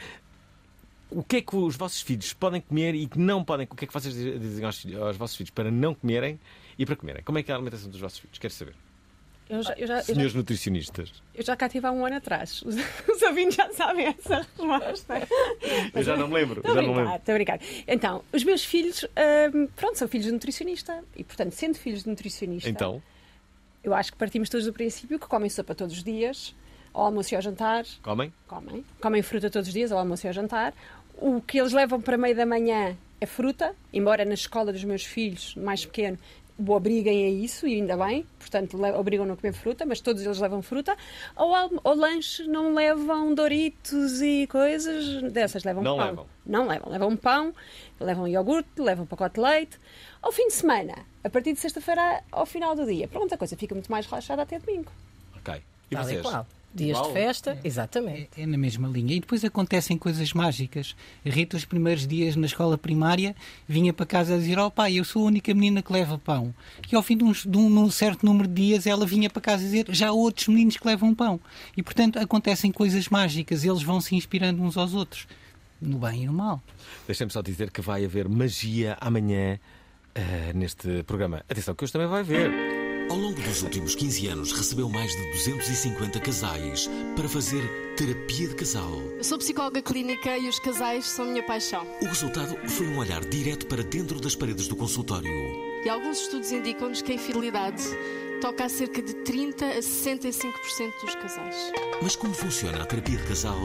O 1.10 1.24
que 1.24 1.38
é 1.38 1.42
que 1.42 1.56
os 1.56 1.76
vossos 1.76 2.02
filhos 2.02 2.34
podem 2.34 2.60
comer 2.62 2.96
e 2.96 3.08
que 3.08 3.20
não 3.20 3.44
podem? 3.44 3.68
O 3.70 3.76
que 3.76 3.86
é 3.86 3.88
que 3.88 3.94
vocês 3.94 4.14
dizem 4.14 4.66
aos, 4.66 4.86
aos 5.00 5.18
vossos 5.18 5.36
filhos 5.38 5.52
para 5.52 5.70
não 5.72 5.94
comerem 5.94 6.40
e 6.78 6.86
para 6.86 6.96
comerem? 6.96 7.24
Como 7.24 7.38
é 7.38 7.44
que 7.44 7.52
é 7.52 7.54
a 7.54 7.58
alimentação 7.58 7.90
dos 7.90 8.00
vossos 8.00 8.20
filhos? 8.20 8.38
Quero 8.38 8.54
saber. 8.54 8.76
Eu 9.48 9.62
já, 9.62 9.74
eu 9.74 9.86
já, 9.86 9.94
eu 9.94 10.00
já, 10.00 10.04
Senhores 10.04 10.34
nutricionistas. 10.34 11.22
eu 11.36 11.44
já 11.44 11.56
cá 11.56 11.70
tive 11.70 11.86
há 11.86 11.92
um 11.92 12.04
ano 12.04 12.16
atrás. 12.16 12.62
Os, 12.66 12.76
os 12.76 13.22
ouvintes 13.22 13.56
já 13.56 13.72
sabem 13.74 14.08
essa 14.08 14.38
resposta. 14.38 15.28
Eu 15.94 16.02
já 16.04 16.18
não 16.18 16.28
me 16.28 16.34
lembro. 16.34 16.62
Estou 16.62 16.74
Já 16.74 16.80
a 16.80 16.84
não 16.84 16.90
me 16.90 16.96
brincar, 16.96 17.12
lembro. 17.12 17.20
estou 17.20 17.32
a 17.32 17.38
brincar. 17.38 17.60
Então, 17.88 18.24
os 18.34 18.44
meus 18.44 18.66
filhos, 18.66 19.04
hum, 19.54 19.68
pronto, 19.76 20.00
são 20.00 20.08
filhos 20.08 20.26
de 20.26 20.32
nutricionista. 20.32 21.04
E, 21.16 21.24
portanto, 21.24 21.52
sendo 21.52 21.78
filhos 21.78 22.02
de 22.04 22.10
nutricionista, 22.10 22.68
Então, 22.68 23.04
Eu 23.84 23.94
acho 23.94 24.12
que 24.12 24.18
partimos 24.18 24.50
todos 24.50 24.66
do 24.66 24.74
princípio 24.74 25.20
que 25.20 25.28
comem 25.28 25.48
sopa 25.48 25.76
todos 25.76 25.96
os 25.96 26.04
dias, 26.04 26.56
ao 26.96 27.06
almoço 27.08 27.34
e 27.34 27.36
ao 27.36 27.42
jantar. 27.42 27.84
Comem? 28.02 28.32
Comem. 28.48 28.86
Comem 29.02 29.22
fruta 29.22 29.50
todos 29.50 29.68
os 29.68 29.74
dias, 29.74 29.92
ao 29.92 30.00
almoço 30.00 30.26
e 30.26 30.30
ao 30.30 30.34
jantar. 30.34 30.74
O 31.18 31.42
que 31.42 31.60
eles 31.60 31.74
levam 31.74 32.00
para 32.02 32.18
meio 32.18 32.36
da 32.36 32.46
manhã 32.46 32.96
é 33.20 33.26
fruta, 33.26 33.76
embora 33.94 34.24
na 34.26 34.34
escola 34.34 34.72
dos 34.72 34.84
meus 34.84 35.04
filhos, 35.04 35.56
mais 35.56 35.86
pequeno, 35.86 36.18
o 36.58 36.72
obriguem 36.72 37.26
a 37.26 37.30
isso, 37.30 37.68
e 37.68 37.76
ainda 37.76 37.98
bem, 37.98 38.26
portanto, 38.40 38.78
obrigam-no 38.98 39.34
a 39.34 39.36
comer 39.38 39.52
fruta, 39.54 39.86
mas 39.86 40.00
todos 40.00 40.22
eles 40.24 40.40
levam 40.40 40.62
fruta. 40.62 40.96
Ao, 41.36 41.54
ao 41.54 41.96
lanche 41.96 42.48
não 42.48 42.74
levam 42.74 43.34
Doritos 43.34 44.22
e 44.22 44.48
coisas 44.48 45.22
dessas, 45.34 45.64
levam 45.66 45.84
Não 45.84 45.98
pão. 45.98 46.06
levam. 46.06 46.26
Não 46.46 46.68
levam. 46.68 46.90
Levam 46.92 47.18
pão, 47.18 47.54
levam 48.00 48.26
iogurte, 48.28 48.70
levam 48.82 49.06
pacote 49.06 49.36
de 49.36 49.42
leite. 49.42 49.78
Ao 50.22 50.32
fim 50.32 50.48
de 50.48 50.54
semana, 50.54 50.96
a 51.24 51.30
partir 51.30 51.52
de 51.54 51.60
sexta-feira 51.60 52.24
ao 52.32 52.46
final 52.46 52.74
do 52.76 52.86
dia, 52.86 53.08
pronto, 53.08 53.34
a 53.34 53.38
coisa 53.38 53.56
fica 53.58 53.76
muito 53.76 53.92
mais 53.92 54.06
relaxada 54.06 54.42
até 54.42 54.58
domingo. 54.60 54.92
Ok. 55.38 55.62
E 55.92 55.96
Tal 55.96 56.04
e 56.04 56.08
vocês? 56.08 56.22
qual. 56.22 56.48
Dias 56.76 56.98
Igual? 56.98 57.08
de 57.08 57.14
festa, 57.14 57.58
exatamente. 57.64 58.30
É, 58.38 58.42
é 58.42 58.46
na 58.46 58.58
mesma 58.58 58.88
linha. 58.90 59.16
E 59.16 59.20
depois 59.22 59.46
acontecem 59.46 59.98
coisas 59.98 60.34
mágicas. 60.34 60.94
A 61.26 61.30
Rita, 61.30 61.56
os 61.56 61.64
primeiros 61.64 62.06
dias 62.06 62.36
na 62.36 62.46
escola 62.46 62.78
primária, 62.78 63.34
vinha 63.66 63.94
para 63.94 64.06
casa 64.06 64.36
a 64.36 64.38
dizer: 64.38 64.60
Oh 64.60 64.70
pai, 64.70 64.96
eu 65.00 65.06
sou 65.06 65.24
a 65.24 65.26
única 65.28 65.54
menina 65.54 65.82
que 65.82 65.94
leva 65.94 66.18
pão. 66.18 66.54
E 66.92 66.94
ao 66.96 67.02
fim 67.02 67.16
de, 67.16 67.24
uns- 67.24 67.46
de 67.46 67.58
um, 67.58 67.90
certo 67.90 68.26
número 68.26 68.46
de 68.48 68.54
dias, 68.56 68.86
ela 68.86 69.06
vinha 69.06 69.30
para 69.30 69.42
casa 69.42 69.64
a 69.64 69.66
dizer: 69.66 69.86
Já 69.90 70.10
há 70.10 70.12
outros 70.12 70.50
meninos 70.50 70.76
que 70.76 70.86
levam 70.86 71.16
pão. 71.16 71.40
E 71.78 71.82
portanto 71.82 72.20
acontecem 72.20 72.72
coisas 72.74 73.08
mágicas. 73.08 73.64
Eles 73.64 73.82
vão 73.82 74.02
se 74.02 74.14
inspirando 74.14 74.62
uns 74.62 74.76
aos 74.76 74.94
outros, 74.94 75.26
no 75.82 75.98
bem 76.00 76.24
e 76.24 76.26
no 76.26 76.34
mal. 76.34 76.62
Deixem-me 77.08 77.32
só 77.32 77.42
dizer 77.42 77.72
que 77.72 77.80
vai 77.80 78.04
haver 78.04 78.28
magia 78.28 78.98
amanhã 79.00 79.58
eh, 80.14 80.52
neste 80.54 81.04
programa. 81.04 81.38
Atenção, 81.50 81.74
que 81.74 81.86
hoje 81.86 81.94
também 81.94 82.10
vai 82.10 82.20
haver. 82.20 82.85
Ao 83.08 83.18
longo 83.18 83.40
dos 83.40 83.62
últimos 83.62 83.94
15 83.94 84.28
anos, 84.28 84.52
recebeu 84.52 84.90
mais 84.90 85.16
de 85.16 85.32
250 85.32 86.20
casais 86.20 86.90
para 87.16 87.30
fazer 87.30 87.62
terapia 87.96 88.48
de 88.48 88.56
casal. 88.56 88.92
Eu 89.18 89.24
sou 89.24 89.38
psicóloga 89.38 89.80
clínica 89.80 90.36
e 90.36 90.50
os 90.50 90.58
casais 90.58 91.06
são 91.06 91.26
a 91.26 91.28
minha 91.28 91.44
paixão. 91.44 91.86
O 92.02 92.06
resultado 92.06 92.58
foi 92.68 92.88
um 92.88 92.98
olhar 92.98 93.24
direto 93.24 93.68
para 93.68 93.84
dentro 93.84 94.20
das 94.20 94.36
paredes 94.36 94.68
do 94.68 94.76
consultório. 94.76 95.32
E 95.86 95.90
alguns 95.90 96.20
estudos 96.20 96.52
indicam-nos 96.52 97.04
que 97.04 97.12
a 97.12 97.16
infidelidade 97.16 97.84
toca 98.42 98.66
a 98.66 98.70
cerca 98.70 99.02
de 99.02 99.14
30 99.14 99.66
a 99.66 99.80
65% 99.80 101.02
dos 101.02 101.16
casais. 101.16 101.56
Mas 102.02 102.16
como 102.16 102.34
funciona 102.34 102.82
a 102.82 102.86
terapia 102.86 103.18
de 103.18 103.24
casal 103.24 103.60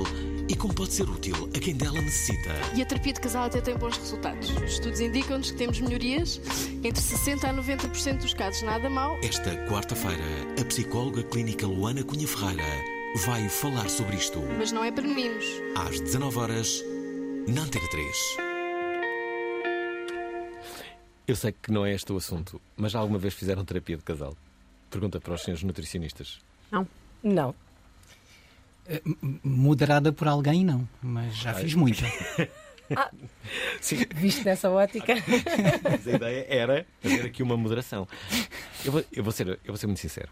e 0.49 0.55
como 0.55 0.75
pode 0.75 0.93
ser 0.93 1.09
útil 1.09 1.49
a 1.55 1.59
quem 1.59 1.75
dela 1.75 2.00
necessita? 2.00 2.50
E 2.75 2.83
a 2.83 2.87
terapia 2.87 3.12
de 3.12 3.21
casal 3.21 3.45
até 3.45 3.61
tem 3.61 3.77
bons 3.77 3.97
resultados. 3.97 4.50
Os 4.50 4.73
estudos 4.73 5.00
indicam-nos 5.00 5.50
que 5.50 5.59
temos 5.59 5.81
melhorias 5.81 6.41
entre 6.83 7.00
60 7.00 7.49
a 7.49 7.55
90% 7.55 8.19
dos 8.19 8.35
casos, 8.35 8.62
nada 8.62 8.89
mal. 8.89 9.17
Esta 9.23 9.57
quarta-feira, 9.69 10.25
a 10.61 10.65
psicóloga 10.65 11.23
clínica 11.25 11.67
Luana 11.67 12.03
Cunha 12.03 12.27
Ferreira 12.27 12.65
vai 13.25 13.49
falar 13.49 13.89
sobre 13.89 14.17
isto. 14.17 14.41
Mas 14.59 14.73
não 14.73 14.85
é 14.85 14.93
para 14.93 15.07
meninos. 15.07 15.45
Às 15.77 16.00
19 16.00 16.39
horas 16.39 16.85
na 17.49 17.62
Antena 17.62 17.89
3. 17.89 18.17
Eu 21.27 21.37
sei 21.37 21.53
que 21.53 21.71
não 21.71 21.87
é 21.87 21.95
este 21.95 22.12
o 22.12 22.17
assunto, 22.17 22.61
mas 22.77 22.93
já 22.93 22.99
alguma 22.99 23.19
vez 23.19 23.35
fizeram 23.35 23.65
terapia 23.65 23.97
de 23.97 24.03
casal? 24.03 24.37
Pergunta 24.91 25.21
para 25.21 25.35
os 25.35 25.43
senhores 25.43 25.63
nutricionistas. 25.63 26.41
Não. 26.71 26.87
Não. 27.23 27.55
Eh, 28.87 29.01
Moderada 29.45 30.13
por 30.13 30.27
alguém, 30.27 30.65
não. 30.65 30.89
Mas 31.01 31.37
já 31.37 31.55
fiz 31.55 31.75
muita. 31.75 32.05
Sim, 33.81 34.05
Visto 34.15 34.43
dessa 34.43 34.69
ótica. 34.69 35.15
mas 35.83 36.07
a 36.09 36.11
ideia 36.13 36.47
era 36.49 36.87
fazer 37.01 37.27
aqui 37.27 37.43
uma 37.43 37.57
moderação. 37.57 38.09
Eu 38.85 38.93
vou, 38.93 39.05
eu 39.13 39.23
vou, 39.23 39.33
ser, 39.33 39.49
eu 39.49 39.59
vou 39.69 39.77
ser 39.77 39.87
muito 39.87 40.01
sincero. 40.01 40.29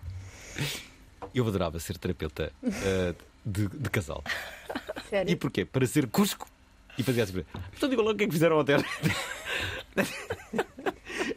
Eu 1.33 1.47
adorava 1.47 1.79
ser 1.79 1.97
terapeuta 1.99 2.53
eh, 2.65 3.15
de, 3.45 3.69
de 3.69 3.91
casal. 3.91 4.25
Sério? 5.09 5.31
E 5.31 5.37
porquê? 5.37 5.65
Para 5.65 5.87
ser 5.87 6.09
cusco 6.09 6.49
e 6.97 7.03
fazer 7.05 7.23
assim. 7.23 7.45
Então 7.77 7.89
digo 7.89 8.03
logo 8.03 8.15
o 8.15 8.17
que 8.17 8.25
é 8.25 8.27
que 8.27 8.33
fizeram 8.33 8.59
ontem. 8.59 8.77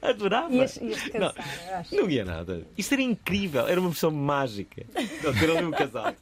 Adorava. 0.09 0.53
Ias, 0.53 0.77
ias 0.77 1.03
Não, 1.13 1.31
cansar, 1.31 1.59
eu 1.69 1.75
acho. 1.77 1.95
Não 1.95 2.09
ia 2.09 2.25
nada. 2.25 2.65
Isto 2.77 2.93
era 2.93 3.01
incrível. 3.03 3.67
Era 3.67 3.79
uma 3.79 3.89
versão 3.89 4.09
mágica. 4.11 4.83
Não, 5.23 5.33
ter 5.33 5.49
ali 5.49 5.65
um 5.65 5.71
casal. 5.71 6.13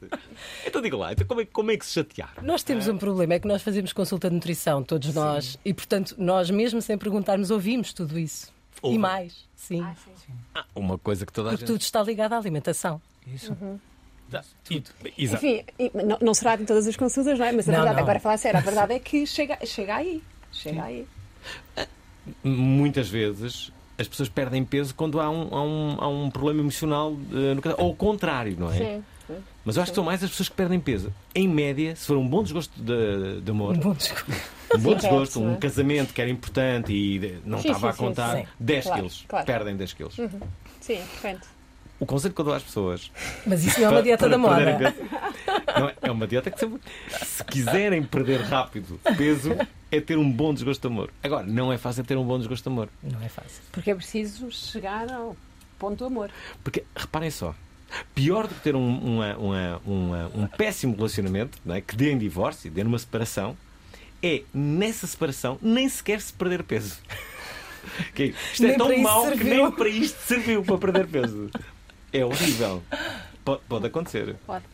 Então 0.66 0.80
digo 0.82 0.96
lá, 0.96 1.12
então 1.12 1.26
como, 1.26 1.40
é, 1.40 1.44
como 1.46 1.70
é 1.70 1.76
que 1.76 1.84
se 1.86 1.92
chatearam? 1.94 2.42
Nós 2.42 2.62
temos 2.62 2.86
um 2.88 2.96
problema, 2.98 3.34
é 3.34 3.38
que 3.40 3.48
nós 3.48 3.62
fazemos 3.62 3.92
consulta 3.92 4.28
de 4.28 4.34
nutrição, 4.34 4.82
todos 4.82 5.12
nós, 5.14 5.58
e 5.64 5.72
portanto, 5.74 6.14
nós 6.18 6.48
mesmo 6.50 6.80
sem 6.80 6.96
perguntarmos 6.96 7.50
ouvimos 7.50 7.92
tudo 7.92 8.18
isso. 8.18 8.52
Ouvem. 8.82 8.96
E 8.96 9.00
mais, 9.00 9.44
sim. 9.56 9.84
Ah, 10.54 10.64
uma 10.74 10.96
coisa 10.98 11.26
que 11.26 11.32
toda 11.32 11.48
a 11.48 11.52
Porque 11.52 11.60
gente. 11.66 11.74
tudo 11.74 11.80
está 11.82 12.02
ligado 12.02 12.32
à 12.34 12.38
alimentação. 12.38 13.00
Isso. 13.26 13.56
Dá- 14.28 14.44
E- 14.70 14.82
Exato. 15.18 15.44
Enfim, 15.44 15.64
não, 16.06 16.18
não 16.20 16.34
será 16.34 16.54
em 16.54 16.64
todas 16.64 16.86
as 16.86 16.96
consultas, 16.96 17.38
não 17.38 17.44
é? 17.46 17.52
Mas 17.52 17.68
a 17.68 17.72
Não, 17.72 17.78
verdade, 17.78 17.96
não. 17.96 18.02
agora 18.04 18.20
falar 18.20 18.36
sério, 18.38 18.58
a 18.58 18.62
verdade 18.62 18.94
é 18.94 18.98
que 18.98 19.26
chega, 19.26 19.58
chega 19.66 19.96
aí. 19.96 20.22
Chega 20.52 20.82
aí. 20.84 21.06
Muitas 22.42 23.08
vezes 23.08 23.72
as 23.98 24.08
pessoas 24.08 24.28
perdem 24.30 24.64
peso 24.64 24.94
quando 24.94 25.20
há 25.20 25.28
um, 25.30 25.48
há 25.54 25.62
um, 25.62 25.96
há 26.00 26.08
um 26.08 26.30
problema 26.30 26.60
emocional 26.60 27.16
eh, 27.32 27.54
no. 27.54 27.62
Ou 27.78 27.88
ao 27.88 27.94
contrário, 27.94 28.56
não 28.58 28.72
é? 28.72 28.78
Sim. 28.78 29.04
Mas 29.64 29.76
eu 29.76 29.82
acho 29.82 29.92
que 29.92 29.94
são 29.94 30.04
mais 30.04 30.24
as 30.24 30.30
pessoas 30.30 30.48
que 30.48 30.54
perdem 30.56 30.80
peso. 30.80 31.12
Em 31.34 31.46
média, 31.46 31.94
se 31.94 32.06
for 32.06 32.16
um 32.16 32.26
bom 32.26 32.42
desgosto 32.42 32.72
de, 32.82 33.40
de 33.42 33.50
amor, 33.50 33.76
Bom, 33.76 33.92
desculpa. 33.92 34.32
um 34.74 34.78
bom 34.80 34.94
desgosto, 34.94 35.40
um 35.40 35.54
casamento 35.56 36.12
que 36.14 36.20
era 36.20 36.30
importante 36.30 36.92
e 36.92 37.38
não 37.44 37.58
Sim, 37.58 37.68
estava 37.68 37.92
sim, 37.92 37.94
a 38.02 38.06
contar, 38.06 38.36
sim. 38.38 38.46
10 38.58 38.84
Claro, 38.84 38.98
quilos. 39.00 39.24
claro. 39.28 39.46
Perdem 39.46 39.76
10 39.76 39.92
quilos. 39.92 40.16
Sim, 40.80 40.98
frente. 41.20 41.46
O 42.00 42.06
conselho 42.06 42.32
que 42.34 42.40
eu 42.40 42.44
dou 42.46 42.54
às 42.54 42.62
pessoas. 42.62 43.12
Mas 43.46 43.62
isso 43.62 43.78
não 43.78 43.86
é 43.86 43.88
uma 43.90 43.94
para- 43.96 44.02
dieta 44.02 44.18
para 44.24 44.30
da 44.30 44.38
moda. 44.38 44.94
Não 45.78 45.88
é, 45.88 45.94
é 46.02 46.10
uma 46.10 46.26
dieta 46.26 46.50
que 46.50 46.58
se, 46.58 46.66
se 47.26 47.44
quiserem 47.44 48.02
perder 48.02 48.40
rápido 48.40 48.98
peso, 49.18 49.54
é 49.92 50.00
ter 50.00 50.16
um 50.16 50.30
bom 50.32 50.52
desgosto 50.54 50.80
de 50.80 50.92
amor. 50.92 51.10
Agora, 51.22 51.46
não 51.46 51.70
é 51.72 51.76
fácil 51.78 52.02
ter 52.02 52.16
um 52.16 52.24
bom 52.24 52.38
desgosto 52.38 52.62
de 52.64 52.68
amor. 52.74 52.88
Não 53.02 53.22
é 53.22 53.28
fácil. 53.28 53.60
Porque 53.70 53.90
é 53.90 53.94
preciso 53.94 54.50
chegar 54.50 55.12
ao 55.12 55.36
ponto 55.78 55.98
do 55.98 56.06
amor. 56.06 56.30
Porque, 56.64 56.84
reparem 56.96 57.30
só, 57.30 57.54
pior 58.14 58.46
do 58.46 58.54
que 58.54 58.60
ter 58.62 58.74
um, 58.74 58.98
uma- 58.98 59.36
uma- 59.36 59.80
uma- 59.84 60.30
um 60.34 60.46
péssimo 60.46 60.96
relacionamento, 60.96 61.58
não 61.64 61.74
é? 61.74 61.80
que 61.82 61.94
dê 61.94 62.10
em 62.10 62.16
divórcio, 62.18 62.70
dê 62.70 62.82
numa 62.82 62.98
separação, 62.98 63.54
é 64.22 64.42
nessa 64.54 65.06
separação 65.06 65.58
nem 65.60 65.86
sequer 65.88 66.20
se 66.20 66.32
perder 66.32 66.62
peso. 66.62 66.96
Que 68.14 68.34
isto 68.52 68.64
é 68.64 68.68
Nem 68.68 68.76
tão 68.78 68.86
para 68.88 68.94
isso 68.96 69.02
mau 69.02 69.22
que 69.22 69.28
serviu. 69.38 69.54
nem 69.54 69.70
para 69.72 69.88
isto 69.88 70.18
serviu 70.26 70.62
para 70.62 70.76
perder 70.78 71.06
peso. 71.06 71.50
É 72.12 72.24
horrível. 72.24 72.82
Pode, 73.44 73.62
pode 73.68 73.86
acontecer. 73.86 74.36
Pode. 74.46 74.64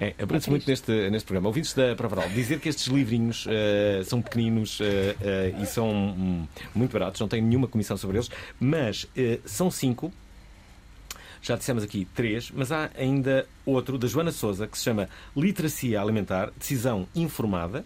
É, 0.00 0.14
aprende-se 0.22 0.50
muito 0.50 0.68
neste, 0.68 1.10
neste 1.10 1.26
programa. 1.26 1.48
Ouvintes 1.48 1.74
da 1.74 1.94
Provaral, 1.96 2.28
dizer 2.28 2.60
que 2.60 2.68
estes 2.68 2.86
livrinhos 2.86 3.46
eh, 3.48 4.02
são 4.04 4.22
pequeninos 4.22 4.78
eh, 4.80 5.16
eh, 5.20 5.54
e 5.60 5.66
são 5.66 5.90
hum, 5.90 6.46
muito 6.74 6.92
baratos, 6.92 7.20
não 7.20 7.28
tenho 7.28 7.44
nenhuma 7.44 7.66
comissão 7.66 7.96
sobre 7.96 8.18
eles, 8.18 8.30
mas 8.60 9.06
são 9.44 9.70
cinco. 9.70 10.12
Já 11.42 11.56
dissemos 11.56 11.84
aqui 11.84 12.06
três, 12.14 12.50
mas 12.50 12.72
há 12.72 12.90
ainda 12.98 13.46
outro 13.64 13.98
da 13.98 14.08
Joana 14.08 14.32
Souza 14.32 14.66
que 14.66 14.76
se 14.76 14.84
chama 14.84 15.08
Literacia 15.36 16.00
Alimentar, 16.00 16.50
Decisão 16.58 17.06
Informada. 17.14 17.84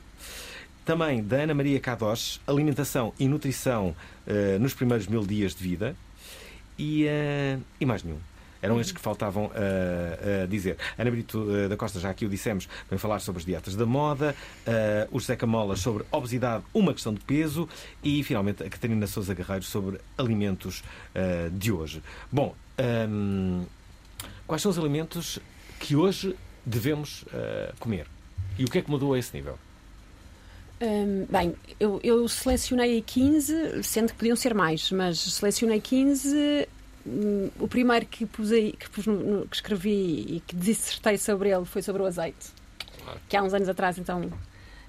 Também 0.84 1.22
da 1.22 1.42
Ana 1.42 1.52
Maria 1.52 1.78
Cados, 1.78 2.40
Alimentação 2.46 3.12
e 3.18 3.28
Nutrição 3.28 3.94
nos 4.58 4.72
primeiros 4.72 5.06
mil 5.06 5.26
dias 5.26 5.54
de 5.54 5.62
vida. 5.62 5.94
E, 6.78 7.04
e 7.78 7.84
mais 7.84 8.02
nenhum. 8.02 8.18
Eram 8.62 8.80
estes 8.80 8.94
que 8.94 9.00
faltavam 9.00 9.50
eh, 9.54 10.42
a 10.44 10.46
dizer. 10.46 10.76
Ana 10.98 11.10
Brito 11.10 11.46
eh, 11.50 11.68
da 11.68 11.76
Costa, 11.76 11.98
já 11.98 12.10
aqui 12.10 12.26
o 12.26 12.28
dissemos, 12.28 12.68
vem 12.88 12.98
falar 12.98 13.20
sobre 13.20 13.40
as 13.40 13.46
dietas 13.46 13.74
da 13.74 13.86
moda, 13.86 14.34
eh, 14.66 15.08
o 15.10 15.18
José 15.18 15.36
Camolas 15.36 15.80
sobre 15.80 16.04
obesidade, 16.10 16.64
uma 16.74 16.92
questão 16.92 17.14
de 17.14 17.20
peso 17.20 17.68
e, 18.02 18.22
finalmente, 18.22 18.62
a 18.62 18.68
Catarina 18.68 19.06
Souza 19.06 19.34
Guerreiro 19.34 19.64
sobre 19.64 19.98
alimentos 20.18 20.82
eh, 21.14 21.48
de 21.52 21.72
hoje. 21.72 22.02
Bom, 22.30 22.54
hum, 23.08 23.64
quais 24.46 24.62
são 24.62 24.70
os 24.70 24.78
alimentos 24.78 25.38
que 25.78 25.96
hoje 25.96 26.36
devemos 26.64 27.24
comer? 27.78 28.06
E 28.58 28.64
o 28.64 28.68
que 28.68 28.78
é 28.78 28.82
que 28.82 28.90
mudou 28.90 29.14
a 29.14 29.18
esse 29.18 29.34
nível? 29.34 29.58
Hum, 30.82 31.26
bem, 31.28 31.54
eu, 31.78 32.00
eu 32.02 32.26
selecionei 32.26 32.94
aí 32.94 33.02
15, 33.02 33.82
sendo 33.82 34.12
que 34.12 34.14
podiam 34.14 34.36
ser 34.36 34.54
mais, 34.54 34.90
mas 34.90 35.18
selecionei 35.18 35.80
15. 35.80 36.66
O 37.58 37.66
primeiro 37.68 38.04
que, 38.06 38.26
pus 38.26 38.52
aí, 38.52 38.72
que, 38.72 38.88
pus 38.90 39.06
no- 39.06 39.46
que 39.46 39.56
escrevi 39.56 39.90
e 40.36 40.42
que 40.46 40.54
dissertei 40.56 41.16
sobre 41.18 41.48
ele 41.50 41.64
foi 41.64 41.82
sobre 41.82 42.02
o 42.02 42.06
azeite. 42.06 42.48
Que 43.28 43.36
há 43.36 43.42
uns 43.42 43.54
anos 43.54 43.68
atrás, 43.68 43.98
então. 43.98 44.30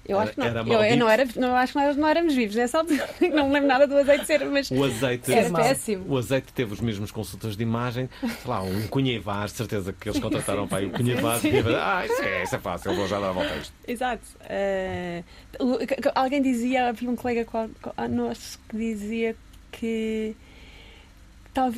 Eu 0.04 0.16
Era- 0.20 0.24
acho 0.24 0.32
que 0.32 0.40
não. 0.40 0.46
era 0.46 0.60
eu, 0.60 0.82
eu 0.82 0.96
não 0.96 1.08
era, 1.08 1.24
não, 1.36 1.54
acho 1.56 1.72
que 1.74 1.78
nós 1.78 1.96
não 1.96 2.08
éramos 2.08 2.34
vivos 2.34 2.56
nessa 2.56 2.78
altura. 2.82 3.08
Não 3.32 3.46
me 3.46 3.54
lembro 3.54 3.68
nada 3.68 3.86
do 3.86 3.96
azeite 3.96 4.26
ser, 4.26 4.44
mas 4.46 4.68
O 4.70 4.82
azeite, 4.84 5.32
era 5.32 5.48
péssimo. 5.50 6.04
o 6.08 6.18
azeite 6.18 6.52
teve 6.52 6.72
os 6.74 6.80
mesmos 6.80 7.12
consultores 7.12 7.56
de 7.56 7.62
imagem, 7.62 8.10
sei 8.20 8.30
lá, 8.46 8.62
um 8.62 8.88
Cunha 8.88 9.18
de 9.20 9.50
certeza 9.52 9.92
que 9.92 10.08
eles 10.08 10.20
contrataram 10.20 10.66
para 10.66 10.78
aí 10.78 10.86
o 10.86 10.90
Cunha 10.90 11.20
Vaz. 11.20 11.42
Ah, 11.80 12.04
isso 12.04 12.20
é, 12.22 12.42
isso 12.42 12.56
é 12.56 12.58
fácil, 12.58 12.94
vou 12.96 13.06
já 13.06 13.20
dar 13.20 13.28
a 13.28 13.32
volta 13.32 13.52
a 13.54 13.56
isto. 13.58 13.72
Exato. 13.86 14.22
Que 15.86 16.10
alguém 16.14 16.42
dizia, 16.42 16.88
havia 16.88 17.08
um 17.10 17.16
colega 17.16 17.44
qual- 17.44 17.70
qual- 17.80 17.94
ah, 17.96 18.08
nosso 18.08 18.58
que 18.68 18.76
dizia 18.76 19.36
que 19.70 20.34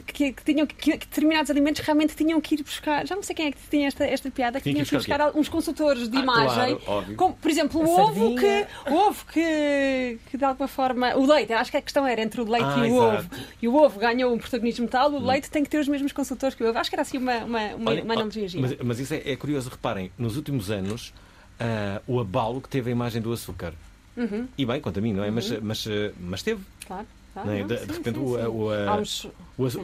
que, 0.07 0.33
que 0.33 0.45
tinham, 0.45 0.67
que, 0.67 0.77
que 0.77 0.97
determinados 0.99 1.51
alimentos 1.51 1.81
realmente 1.85 2.15
tinham 2.15 2.41
que 2.41 2.55
ir 2.55 2.63
buscar. 2.63 3.07
Já 3.07 3.17
não 3.17 3.23
sei 3.23 3.35
quem 3.35 3.47
é 3.47 3.53
que 3.53 3.59
tinha 3.69 3.89
esta, 3.89 4.05
esta 4.05 4.31
piada, 4.31 4.59
que 4.61 4.65
Tinha 4.71 4.83
que 4.85 4.89
tinham 4.89 4.89
que 4.89 4.95
ir 4.95 4.99
buscar 4.99 5.25
buscar 5.27 5.39
uns 5.41 5.49
consultores 5.49 6.09
de 6.09 6.17
Ah, 6.17 6.21
imagem. 6.21 6.77
claro, 6.77 6.83
óbvio. 6.87 7.17
como, 7.17 7.35
por 7.35 7.51
exemplo, 7.51 7.81
o 7.81 7.97
A 7.99 8.03
ovo 8.05 8.35
que, 8.37 8.41
sardinha. 8.65 8.69
o 8.91 8.95
ovo 9.09 9.27
que, 9.33 10.19
que 10.31 10.37
de 10.39 10.45
alguma 10.45 10.69
forma. 10.69 11.15
O 11.17 11.27
leite, 11.27 11.53
acho 11.53 11.71
que 11.71 11.77
a 11.77 11.83
questão 11.83 12.07
era 12.07 12.23
entre 12.23 12.41
o 12.41 12.45
leite 12.49 12.65
Ah, 12.67 12.87
e 12.87 12.91
o 12.93 12.97
exato. 13.13 13.27
ovo. 13.37 13.45
E 13.63 13.69
o 13.69 13.75
ovo 13.75 13.99
ganhou 13.99 14.33
um 14.33 14.39
protagonismo 14.39 14.87
tal, 14.89 15.13
o 15.13 15.19
leite 15.27 15.51
tem 15.51 15.63
que 15.65 15.71
ter 15.71 15.79
os 15.79 15.89
mesmos 15.89 16.13
consultores 16.13 16.55
que 16.55 16.63
o 16.63 16.69
ovo. 16.69 16.79
Acho 16.79 16.91
que 16.91 16.95
era 16.97 17.03
assim 17.03 17.19
uma, 17.19 17.39
uma, 17.39 17.61
uma, 17.75 17.91
Olha, 17.91 18.03
uma 18.05 18.15
ó, 18.15 18.17
analogia 18.19 18.47
gira. 18.49 18.63
mas, 18.69 18.77
mas 18.83 19.01
isso 19.01 19.15
é, 19.15 19.23
é 19.25 19.37
curioso, 19.37 19.69
reparem, 19.71 20.11
nos 20.17 20.37
últimos 20.37 20.71
anos, 20.71 21.13
ah, 21.59 22.01
o 22.07 22.21
abalo 22.21 22.61
que 22.61 22.69
teve 22.69 22.91
a 22.91 22.93
imagem 22.93 23.21
do 23.21 23.33
açúcar. 23.33 23.73
Uhum. 24.17 24.47
E 24.57 24.65
bem, 24.65 24.81
quanto 24.81 24.99
a 24.99 25.03
mim, 25.03 25.13
não 25.13 25.25
é? 25.25 25.31
Mas, 25.33 25.51
mas, 25.61 25.85
ah, 25.89 26.13
mas 26.21 26.41
teve. 26.43 26.61
Claro, 26.87 27.07
é? 27.37 27.61
não, 27.61 27.67
de, 27.67 27.79
sim, 27.79 27.87
de 27.87 27.93
repente, 27.93 28.15
sim, 28.19 28.25
o, 28.25 28.37
sim. 28.39 28.45
o, 28.47 28.71
Há 28.71 28.91
a- 28.93 28.97
uns- 28.97 29.25
o 29.25 29.31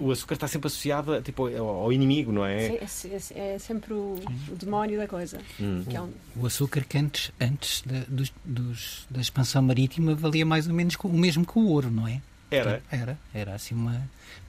o 0.07 0.11
açúcar 0.13 0.35
está 0.35 0.47
sempre 0.49 0.67
associado 0.69 1.21
tipo, 1.23 1.47
ao 1.59 1.93
inimigo, 1.93 2.31
não 2.33 2.45
é? 2.47 2.87
Sim, 2.87 3.09
é, 3.11 3.17
é- 3.41 3.55
é 3.55 3.59
sempre 3.59 3.93
o, 3.93 4.19
o 4.51 4.55
demónio 4.57 4.99
da 4.99 5.09
coisa. 5.09 5.39
Hum. 5.61 5.85
Que 5.89 5.97
é 5.97 6.01
um- 6.01 6.13
O 6.37 6.47
açúcar 6.47 6.85
que 6.85 6.97
antes, 6.99 7.33
antes 7.41 7.83
da, 7.85 8.01
dos- 8.09 8.33
dos- 8.45 9.07
da 9.11 9.21
expansão 9.21 9.63
marítima 9.63 10.15
valia 10.15 10.47
mais 10.47 10.69
ou 10.69 10.75
menos 10.75 10.97
o 11.03 11.09
mesmo 11.09 11.45
que 11.45 11.59
o 11.59 11.67
ouro, 11.67 11.91
não 11.91 12.07
é? 12.07 12.21
Era. 12.51 12.83
Era. 12.91 13.19
Era 13.33 13.55
assim 13.55 13.75
uma, 13.75 14.01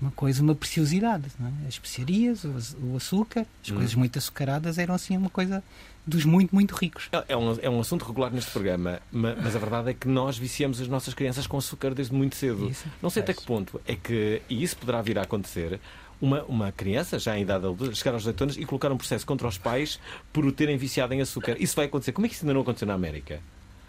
uma 0.01 0.11
coisa, 0.11 0.41
uma 0.41 0.55
preciosidade. 0.55 1.25
É? 1.39 1.67
As 1.67 1.73
especiarias, 1.75 2.43
o, 2.43 2.55
o 2.93 2.97
açúcar, 2.97 3.45
as 3.63 3.69
Hum. 3.71 3.75
coisas 3.75 3.93
muito 3.95 4.17
açucaradas 4.17 4.77
eram 4.77 4.95
assim 4.95 5.15
uma 5.17 5.29
coisa 5.29 5.63
dos 6.05 6.25
muito, 6.25 6.53
muito 6.55 6.73
ricos. 6.73 7.09
É- 7.11 7.25
É 7.33 7.37
um, 7.37 7.57
é 7.61 7.69
um 7.69 7.79
assunto 7.79 8.03
regular 8.05 8.31
neste 8.31 8.49
programa, 8.51 8.99
ma- 9.11 9.35
mas 9.35 9.55
a 9.55 9.59
verdade 9.59 9.91
é 9.91 9.93
que 9.93 10.07
nós 10.07 10.37
viciamos 10.37 10.81
as 10.81 10.87
nossas 10.87 11.13
crianças 11.13 11.45
com 11.45 11.57
açúcar 11.57 11.93
desde 11.93 12.13
muito 12.13 12.35
cedo. 12.35 12.69
Isso. 12.69 12.85
Não 13.01 13.09
sei 13.09 13.21
até 13.21 13.33
que 13.33 13.43
ponto 13.43 13.79
é 13.87 13.95
que, 13.95 14.41
e 14.49 14.63
isso 14.63 14.75
poderá 14.77 15.01
vir 15.01 15.19
a 15.19 15.21
acontecer, 15.21 15.79
uma, 16.19 16.43
uma 16.43 16.71
criança 16.71 17.17
já 17.19 17.37
em 17.37 17.41
idade 17.43 17.65
adulta 17.65 17.93
chegar 17.95 18.13
aos 18.13 18.23
18 18.23 18.43
anos 18.43 18.57
e 18.57 18.65
colocar 18.65 18.91
um 18.91 18.97
processo 18.97 19.25
contra 19.25 19.47
os 19.47 19.57
pais 19.57 19.99
por 20.33 20.45
o 20.45 20.51
terem 20.51 20.77
viciado 20.77 21.13
em 21.13 21.21
açúcar. 21.21 21.55
Isso 21.59 21.75
vai 21.75 21.85
acontecer. 21.85 22.11
Como 22.11 22.25
é 22.25 22.29
que 22.29 22.35
isso 22.35 22.45
ainda 22.45 22.53
não 22.53 22.61
aconteceu 22.61 22.87
na 22.87 22.93
América? 22.95 23.39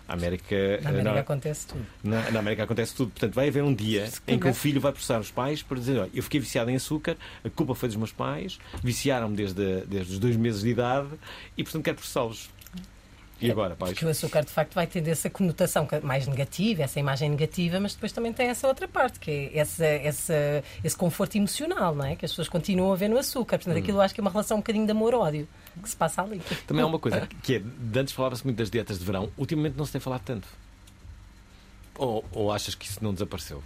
A 0.09 0.14
América, 0.14 0.80
Na 0.82 0.90
América 0.90 1.12
na- 1.14 1.21
acontece 1.21 1.66
tudo. 1.66 1.87
na, 2.02 2.30
na 2.30 2.38
América 2.40 2.64
acontece 2.64 2.94
tudo. 2.94 3.11
Portanto, 3.12 3.35
vai 3.35 3.49
haver 3.49 3.62
um 3.62 3.75
dia 3.75 4.11
em 4.26 4.38
que 4.38 4.49
o 4.49 4.54
filho 4.54 4.80
vai 4.80 4.92
processar 4.92 5.18
os 5.21 5.30
pais 5.30 5.62
por 5.62 5.78
dizer: 5.78 5.99
Olha, 5.99 6.11
eu 6.12 6.23
fiquei 6.23 6.40
viciado 6.40 6.71
em 6.71 6.76
açúcar, 6.76 7.16
a 7.44 7.49
culpa 7.50 7.75
foi 7.75 7.88
dos 7.88 7.97
meus 7.97 8.12
pais, 8.12 8.59
viciaram-me 8.82 9.37
desde, 9.37 9.82
desde 9.87 10.12
os 10.14 10.18
dois 10.18 10.37
meses 10.37 10.62
de 10.62 10.68
idade 10.71 11.09
e, 11.56 11.62
portanto, 11.62 11.85
quero 11.85 11.97
processá-los. 11.97 12.50
E 13.47 13.51
agora, 13.51 13.75
pais? 13.77 13.93
Porque 13.93 14.05
o 14.05 14.09
açúcar, 14.09 14.45
de 14.45 14.51
facto, 14.51 14.75
vai 14.75 14.87
ter 14.87 15.07
essa 15.09 15.29
conotação 15.31 15.87
mais 16.03 16.27
negativa, 16.27 16.83
essa 16.83 16.99
imagem 17.01 17.29
negativa, 17.31 17.79
mas 17.81 17.95
depois 17.95 18.13
também 18.13 18.33
tem 18.33 18.49
essa 18.49 18.67
outra 18.69 18.87
parte, 18.89 19.19
que 19.21 19.31
é 19.31 19.59
essa, 19.59 19.85
essa, 19.85 20.63
esse 20.85 20.97
conforto 20.97 21.37
emocional, 21.37 21.95
não 21.95 22.05
é? 22.05 22.17
Que 22.17 22.25
as 22.25 22.31
pessoas 22.33 22.49
continuam 22.49 22.93
a 22.93 22.97
ver 22.97 23.09
no 23.09 23.19
açúcar. 23.19 23.59
Portanto, 23.59 23.79
aquilo 23.79 23.99
eu 23.99 24.03
acho 24.03 24.15
que 24.15 24.21
é 24.21 24.23
uma 24.23 24.31
relação 24.31 24.57
um 24.59 24.61
bocadinho 24.61 24.85
de 24.87 24.93
amor-ódio 24.93 25.49
que 25.83 25.89
se 25.89 25.97
passa 25.97 26.23
ali. 26.23 26.41
Também 26.67 26.83
há 26.83 26.87
uma 26.87 26.99
coisa 26.99 27.27
que 27.43 27.57
é, 27.57 27.59
de 27.61 27.99
antes 27.99 28.13
falava-se 28.13 28.45
muito 28.45 28.57
das 28.59 28.71
dietas 28.71 28.99
de 28.99 29.05
verão, 29.05 29.31
ultimamente 29.39 29.77
não 29.77 29.85
se 29.87 29.93
tem 29.93 30.01
falado 30.01 30.23
tanto. 30.23 30.47
Ou, 31.97 32.25
ou 32.33 32.53
achas 32.53 32.75
que 32.75 32.87
isso 32.87 33.03
não 33.03 33.13
desapareceu? 33.13 33.63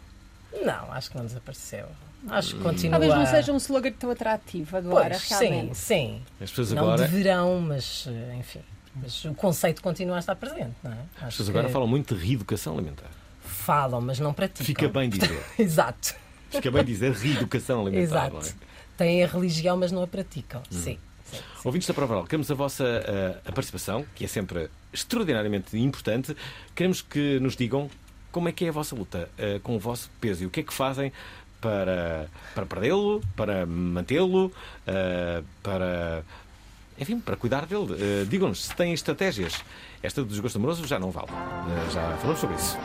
Não, 0.65 0.93
acho 0.93 1.11
que 1.11 1.17
não 1.17 1.27
desapareceu. 1.27 1.87
Acho 2.29 2.57
que 2.57 2.63
continua. 2.63 2.93
Talvez 2.93 3.15
não 3.15 3.23
a- 3.23 3.27
seja 3.27 3.53
um 3.53 3.57
slogan 3.57 3.93
tão 3.93 4.11
atrativo 4.11 4.77
agora, 4.77 5.11
Pois, 5.11 5.23
sim, 5.23 5.35
realmente. 5.49 5.77
sim. 5.77 6.23
As 6.41 6.51
pessoas 6.51 6.73
Não 6.73 6.83
agora, 6.83 7.07
de 7.07 7.15
verão, 7.15 7.61
mas 7.61 8.05
eh, 8.09 8.37
enfim. 8.39 8.61
Mas 9.03 9.25
o 9.25 9.35
conceito 9.35 9.83
continua 9.83 10.17
a 10.17 10.19
estar 10.21 10.35
presente, 10.37 10.75
não 10.83 10.93
é? 10.93 10.95
as 11.17 11.23
Acho 11.23 11.27
pessoas 11.39 11.49
agora 11.51 11.67
que 11.67 11.73
falam 11.73 11.89
muito 11.89 12.15
de 12.15 12.25
reeducação 12.25 12.75
alimentar. 12.75 13.11
falam, 13.43 14.01
mas 14.01 14.19
não 14.19 14.33
praticam. 14.33 14.67
Fica 14.67 14.89
bem 14.89 15.09
dizer. 15.09 15.43
Exato. 15.59 16.15
Fica 16.51 16.71
bem 16.71 16.85
dizer 16.85 17.13
reeducação 17.13 17.81
alimentar. 17.83 18.31
não 18.31 18.39
é? 18.39 18.43
Exato. 18.43 18.57
Têm 18.97 19.23
a 19.25 19.27
religião, 19.27 19.77
mas 19.77 19.93
não 19.93 20.03
a 20.03 20.07
praticam. 20.07 20.61
Hum. 20.61 20.65
Sim. 20.71 20.99
sim, 21.31 21.37
sim. 21.37 21.43
Ouvintes 21.65 21.87
da 21.87 21.93
Prova 21.95 22.15
Oral, 22.15 22.25
queremos 22.25 22.51
a 22.51 22.55
vossa 22.55 22.85
eh, 22.85 23.37
a 23.45 23.53
participação, 23.53 24.07
que 24.15 24.25
é 24.25 24.29
sempre 24.29 24.71
extraordinariamente 24.93 25.77
importante. 25.79 26.35
Queremos 26.75 27.03
que 27.03 27.39
nos 27.41 27.57
digam 27.57 27.91
como 28.33 28.49
é 28.49 28.53
que 28.53 28.65
é 28.65 28.69
a 28.69 28.73
vossa 28.73 28.95
luta 28.95 29.29
eh, 29.37 29.59
com 29.63 29.77
o 29.77 29.79
vosso 29.79 30.11
peso 30.21 30.45
e 30.45 30.47
o 30.47 30.51
que 30.51 30.61
é 30.61 30.63
que 30.63 30.73
fazem 30.73 31.13
para, 31.61 32.29
para 32.55 32.65
perdê-lo, 32.67 33.23
para 33.37 33.67
mantê-lo, 33.67 34.53
eh, 34.87 35.43
para. 35.63 36.25
Enfim, 36.99 37.21
para 37.21 37.37
cuidar 37.37 37.67
dele. 37.67 37.95
Eh, 37.99 38.25
Digam-nos 38.29 38.65
se 38.67 38.75
têm 38.75 38.93
estratégias. 38.93 39.63
Esta 40.03 40.23
do 40.23 40.29
desgosto 40.29 40.57
amoroso 40.59 40.87
já 40.87 40.99
não 40.99 41.11
vale. 41.11 41.29
Eh, 41.31 41.91
já 41.93 42.17
falamos 42.19 42.41
sobre 42.41 42.57
isso. 42.57 42.77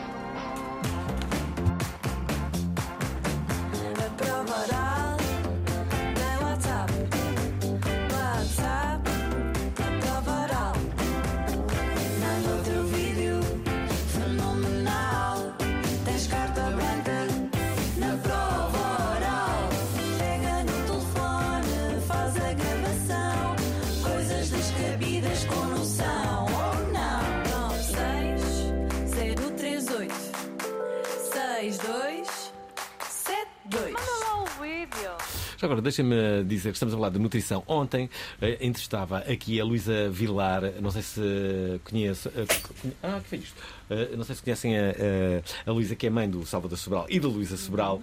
Deixem-me 35.92 36.44
dizer 36.46 36.70
que 36.70 36.78
estamos 36.78 36.94
a 36.94 36.98
falar 36.98 37.10
de 37.10 37.20
nutrição. 37.20 37.64
Ontem 37.68 38.10
eh, 38.42 38.58
entrevistava 38.62 39.18
aqui 39.20 39.60
a 39.60 39.66
Luísa 39.66 40.10
Vilar, 40.10 40.64
não 40.82 40.90
sei 40.90 41.02
se 41.02 41.82
conhece. 41.84 42.30
eh, 42.30 42.94
ah, 43.04 43.20
que 43.22 43.28
foi 43.28 43.38
isto? 43.40 43.62
Eh, 43.90 44.16
não 44.16 44.24
sei 44.24 44.36
se 44.36 44.42
conhecem 44.42 44.78
a, 44.78 44.84
a, 44.84 45.70
a 45.70 45.74
Luísa, 45.74 45.96
que 45.96 46.08
é 46.08 46.10
mãe 46.10 46.30
do 46.30 46.46
Salvador 46.46 46.78
Sobral 46.78 47.06
e 47.10 47.20
da 47.20 47.28
Luísa 47.28 47.58
Sobral. 47.58 48.02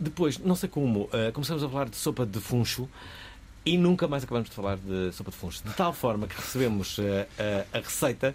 Depois, 0.00 0.36
não 0.38 0.56
sei 0.56 0.68
como, 0.68 1.08
começamos 1.32 1.62
a 1.62 1.68
falar 1.68 1.88
de 1.88 1.96
sopa 1.96 2.26
de 2.26 2.40
funcho. 2.40 2.88
E 3.64 3.78
nunca 3.78 4.08
mais 4.08 4.24
acabamos 4.24 4.48
de 4.48 4.54
falar 4.54 4.76
de 4.78 5.12
sopa 5.12 5.30
de 5.30 5.36
funcho. 5.36 5.62
De 5.64 5.72
tal 5.74 5.92
forma 5.92 6.26
que 6.26 6.34
recebemos 6.34 6.98
a, 6.98 7.78
a 7.78 7.80
receita 7.80 8.34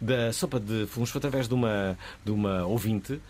da 0.00 0.32
sopa 0.32 0.58
de 0.58 0.86
funcho 0.86 1.16
através 1.18 1.46
de 1.46 1.54
uma, 1.54 1.96
de 2.24 2.32
uma 2.32 2.66
ouvinte, 2.66 3.20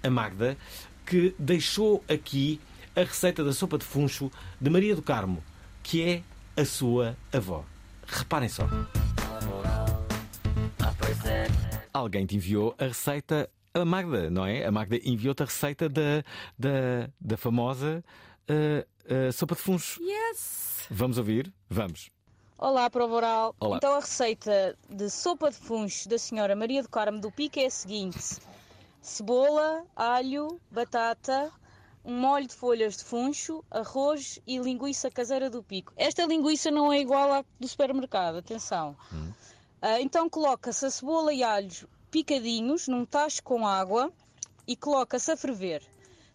a 0.00 0.08
Magda, 0.08 0.56
que 1.04 1.34
deixou 1.36 2.04
aqui 2.08 2.60
a 2.98 3.04
receita 3.04 3.44
da 3.44 3.52
sopa 3.52 3.78
de 3.78 3.84
funcho 3.84 4.28
de 4.60 4.68
Maria 4.68 4.96
do 4.96 5.02
Carmo, 5.02 5.40
que 5.84 6.02
é 6.02 6.60
a 6.60 6.64
sua 6.64 7.16
avó. 7.32 7.64
Reparem 8.04 8.48
só. 8.48 8.68
Alguém 11.92 12.26
te 12.26 12.34
enviou 12.34 12.74
a 12.76 12.86
receita, 12.86 13.48
a 13.72 13.84
Magda, 13.84 14.28
não 14.30 14.44
é? 14.44 14.66
A 14.66 14.72
Magda 14.72 14.96
enviou-te 15.04 15.44
a 15.44 15.46
receita 15.46 15.88
da, 15.88 16.24
da, 16.58 17.08
da 17.20 17.36
famosa 17.36 18.04
eh, 18.48 18.84
eh, 19.04 19.30
sopa 19.30 19.54
de 19.54 19.60
funcho. 19.60 20.02
Yes! 20.02 20.86
Vamos 20.90 21.18
ouvir? 21.18 21.52
Vamos. 21.70 22.10
Olá, 22.58 22.90
prova 22.90 23.14
oral. 23.14 23.54
Olá. 23.60 23.76
Então 23.76 23.94
a 23.94 24.00
receita 24.00 24.76
de 24.90 25.08
sopa 25.08 25.50
de 25.50 25.56
funcho 25.56 26.08
da 26.08 26.18
senhora 26.18 26.56
Maria 26.56 26.82
do 26.82 26.88
Carmo 26.88 27.20
do 27.20 27.30
Pico 27.30 27.60
é 27.60 27.66
a 27.66 27.70
seguinte: 27.70 28.40
cebola, 29.00 29.84
alho, 29.94 30.60
batata, 30.68 31.52
um 32.08 32.18
molho 32.18 32.46
de 32.46 32.54
folhas 32.54 32.96
de 32.96 33.04
funcho, 33.04 33.62
arroz 33.70 34.38
e 34.46 34.56
linguiça 34.56 35.10
caseira 35.10 35.50
do 35.50 35.62
Pico. 35.62 35.92
Esta 35.94 36.24
linguiça 36.24 36.70
não 36.70 36.90
é 36.90 37.00
igual 37.00 37.30
à 37.30 37.44
do 37.60 37.68
supermercado, 37.68 38.38
atenção. 38.38 38.96
Ah, 39.82 40.00
então 40.00 40.26
coloca-se 40.26 40.86
a 40.86 40.90
cebola 40.90 41.34
e 41.34 41.44
alhos 41.44 41.84
picadinhos 42.10 42.88
num 42.88 43.04
tacho 43.04 43.42
com 43.42 43.66
água 43.66 44.10
e 44.66 44.74
coloca-se 44.74 45.32
a 45.32 45.36
ferver. 45.36 45.82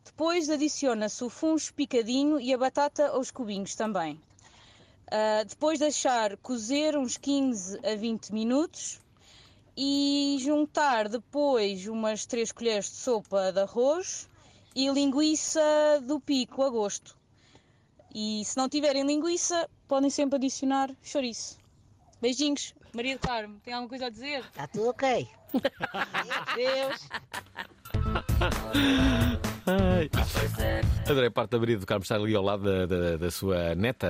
Depois 0.05 0.47
adiciona-se 0.47 1.23
o 1.23 1.29
funcho 1.29 1.73
picadinho 1.73 2.39
e 2.39 2.53
a 2.53 2.57
batata 2.57 3.07
aos 3.07 3.31
cubinhos 3.31 3.73
também. 3.73 4.21
Uh, 5.07 5.43
depois 5.47 5.79
deixar 5.79 6.37
cozer 6.37 6.95
uns 6.95 7.17
15 7.17 7.79
a 7.83 7.95
20 7.95 8.31
minutos 8.31 8.99
e 9.75 10.37
juntar 10.39 11.09
depois 11.09 11.87
umas 11.87 12.27
3 12.27 12.51
colheres 12.51 12.91
de 12.91 12.97
sopa 12.97 13.51
de 13.51 13.61
arroz 13.61 14.29
e 14.75 14.89
linguiça 14.89 15.61
do 16.05 16.19
pico 16.19 16.63
a 16.63 16.69
gosto. 16.69 17.15
E 18.13 18.43
se 18.45 18.55
não 18.57 18.69
tiverem 18.69 19.03
linguiça, 19.05 19.67
podem 19.87 20.09
sempre 20.09 20.35
adicionar 20.37 20.89
chouriço. 21.01 21.57
Beijinhos. 22.21 22.73
Maria 22.93 23.17
do 23.17 23.21
Carmo, 23.27 23.59
tem 23.63 23.73
alguma 23.73 23.89
coisa 23.89 24.05
a 24.05 24.09
dizer? 24.09 24.39
Está 24.41 24.67
tudo 24.67 24.89
ok. 24.89 25.27
Deus. 26.55 27.09
Ai. 29.65 30.09
Adorei 31.09 31.27
a 31.27 31.31
parte 31.31 31.51
da 31.51 31.59
Maria 31.59 31.77
do 31.77 31.85
Carmo 31.85 32.03
estar 32.03 32.15
ali 32.15 32.35
ao 32.35 32.43
lado 32.43 32.63
da, 32.63 32.85
da- 32.85 33.17
da 33.17 33.31
sua 33.31 33.73
neta, 33.75 34.07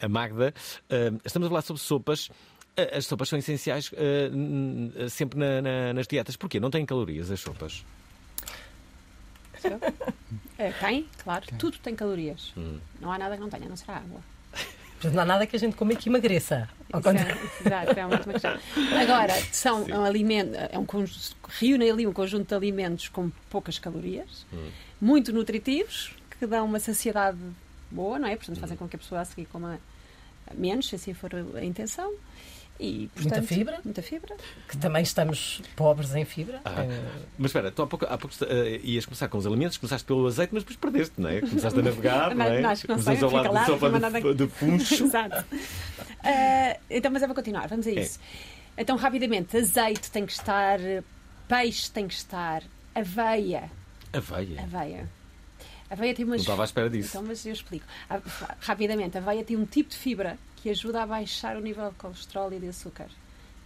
a, 0.00 0.04
a 0.06 0.08
Magda. 0.08 0.54
Ah, 0.88 1.18
estamos 1.24 1.46
a 1.46 1.48
falar 1.48 1.62
sobre 1.62 1.82
sopas. 1.82 2.30
Ah, 2.76 2.98
As 2.98 3.06
sopas 3.06 3.28
são 3.28 3.38
essenciais 3.38 3.90
n- 4.32 5.10
sempre 5.10 5.38
na- 5.38 5.60
na- 5.62 5.92
nas 5.94 6.06
dietas. 6.06 6.36
Porquê? 6.36 6.60
Não 6.60 6.70
têm 6.70 6.86
calorias 6.86 7.30
as 7.30 7.40
sopas. 7.40 7.84
É, 10.58 10.70
tem, 10.72 11.06
claro. 11.22 11.44
Tudo 11.58 11.78
tem 11.78 11.94
calorias. 11.94 12.52
Hum. 12.56 12.78
Não 13.00 13.10
há 13.12 13.18
nada 13.18 13.34
que 13.36 13.40
não 13.40 13.48
tenha, 13.50 13.68
não 13.68 13.76
ser 13.76 13.90
a 13.90 13.96
água. 13.96 14.20
Portanto, 14.92 15.14
não 15.14 15.22
há 15.22 15.26
nada 15.26 15.46
que 15.46 15.56
a 15.56 15.58
gente 15.58 15.74
coma 15.76 15.92
e 15.92 15.96
que 15.96 16.08
emagreça. 16.08 16.68
Contrário. 16.92 17.36
Exato, 17.64 17.98
é 17.98 18.06
uma 18.06 18.14
ótima 18.16 18.32
questão. 18.34 18.58
Agora, 19.00 19.34
são 19.50 19.84
um 19.84 20.04
alimento, 20.04 20.54
é 20.54 20.78
um 20.78 20.86
conjunto, 20.86 21.36
reúnem 21.48 21.90
ali 21.90 22.06
um 22.06 22.12
conjunto 22.12 22.46
de 22.48 22.54
alimentos 22.54 23.08
com 23.08 23.30
poucas 23.50 23.78
calorias, 23.80 24.46
Hum. 24.52 24.70
muito 25.00 25.32
nutritivos, 25.32 26.12
que 26.38 26.46
dão 26.46 26.64
uma 26.66 26.78
saciedade 26.78 27.38
boa, 27.90 28.18
não 28.18 28.28
é? 28.28 28.36
Portanto, 28.36 28.60
fazem 28.60 28.76
com 28.76 28.86
que 28.88 28.94
a 28.94 28.98
pessoa 28.98 29.20
a 29.22 29.24
seguir 29.24 29.46
coma 29.46 29.80
menos, 30.54 30.88
se 30.88 30.94
assim 30.94 31.14
for 31.14 31.30
a 31.56 31.64
intenção. 31.64 32.12
E, 32.82 33.08
portanto, 33.14 33.46
fibra? 33.46 33.78
Muita 33.84 34.02
fibra. 34.02 34.34
Que 34.68 34.76
também 34.76 35.02
estamos 35.04 35.62
pobres 35.76 36.14
em 36.16 36.24
fibra. 36.24 36.60
Ah, 36.64 36.82
Eh, 36.84 37.00
mas 37.38 37.50
espera, 37.50 37.70
tu 37.70 37.82
há 37.82 37.86
pouco, 37.86 38.04
há 38.06 38.18
pouco 38.18 38.34
eh, 38.44 38.80
ias 38.82 39.06
começar 39.06 39.28
com 39.28 39.38
os 39.38 39.46
alimentos, 39.46 39.76
começaste 39.76 40.04
pelo 40.04 40.26
azeite, 40.26 40.52
mas 40.52 40.64
depois 40.64 40.76
perdeste, 40.78 41.20
não 41.20 41.28
é? 41.28 41.40
Começaste 41.40 41.78
a 41.78 41.82
navegar, 41.82 42.34
não 42.34 42.44
é? 42.44 42.60
Não, 42.60 42.70
acho 42.70 42.82
que 42.82 42.88
não 42.88 42.94
Começaste 42.96 43.20
sei, 43.20 43.28
ao 43.28 43.34
lado 43.34 43.54
lá, 43.54 43.66
sopa 43.66 43.88
não 43.88 43.94
de, 43.98 44.00
nada- 44.00 44.34
de 44.34 44.46
funcho. 44.48 44.94
Exato. 45.04 45.44
Ah, 46.24 46.76
então, 46.90 47.10
mas 47.12 47.22
eu 47.22 47.28
vou 47.28 47.34
continuar, 47.34 47.68
vamos 47.68 47.86
a 47.86 47.90
É. 47.90 47.94
isso. 47.94 48.18
Então, 48.76 48.96
rapidamente, 48.96 49.56
azeite 49.56 50.10
tem 50.10 50.26
que 50.26 50.32
estar, 50.32 50.78
peixe 51.46 51.90
tem 51.90 52.08
que 52.08 52.14
estar, 52.14 52.62
aveia. 52.94 53.70
Aveia. 54.12 54.62
Aveia. 54.62 55.08
Aveia 55.90 56.14
tem 56.14 56.24
umas. 56.24 56.38
Não 56.38 56.42
estava 56.42 56.62
à 56.62 56.64
espera 56.64 56.88
disso. 56.90 57.10
Então, 57.10 57.22
mas 57.22 57.44
eu 57.46 57.52
explico. 57.52 57.84
Rapidamente, 58.60 59.16
a 59.18 59.20
aveia 59.20 59.44
tem 59.44 59.56
um 59.56 59.66
tipo 59.66 59.90
de 59.90 59.96
fibra 59.96 60.38
que 60.62 60.70
ajuda 60.70 61.02
a 61.02 61.06
baixar 61.06 61.56
o 61.56 61.60
nível 61.60 61.88
de 61.90 61.96
colesterol 61.96 62.52
e 62.52 62.58
de 62.58 62.68
açúcar. 62.68 63.08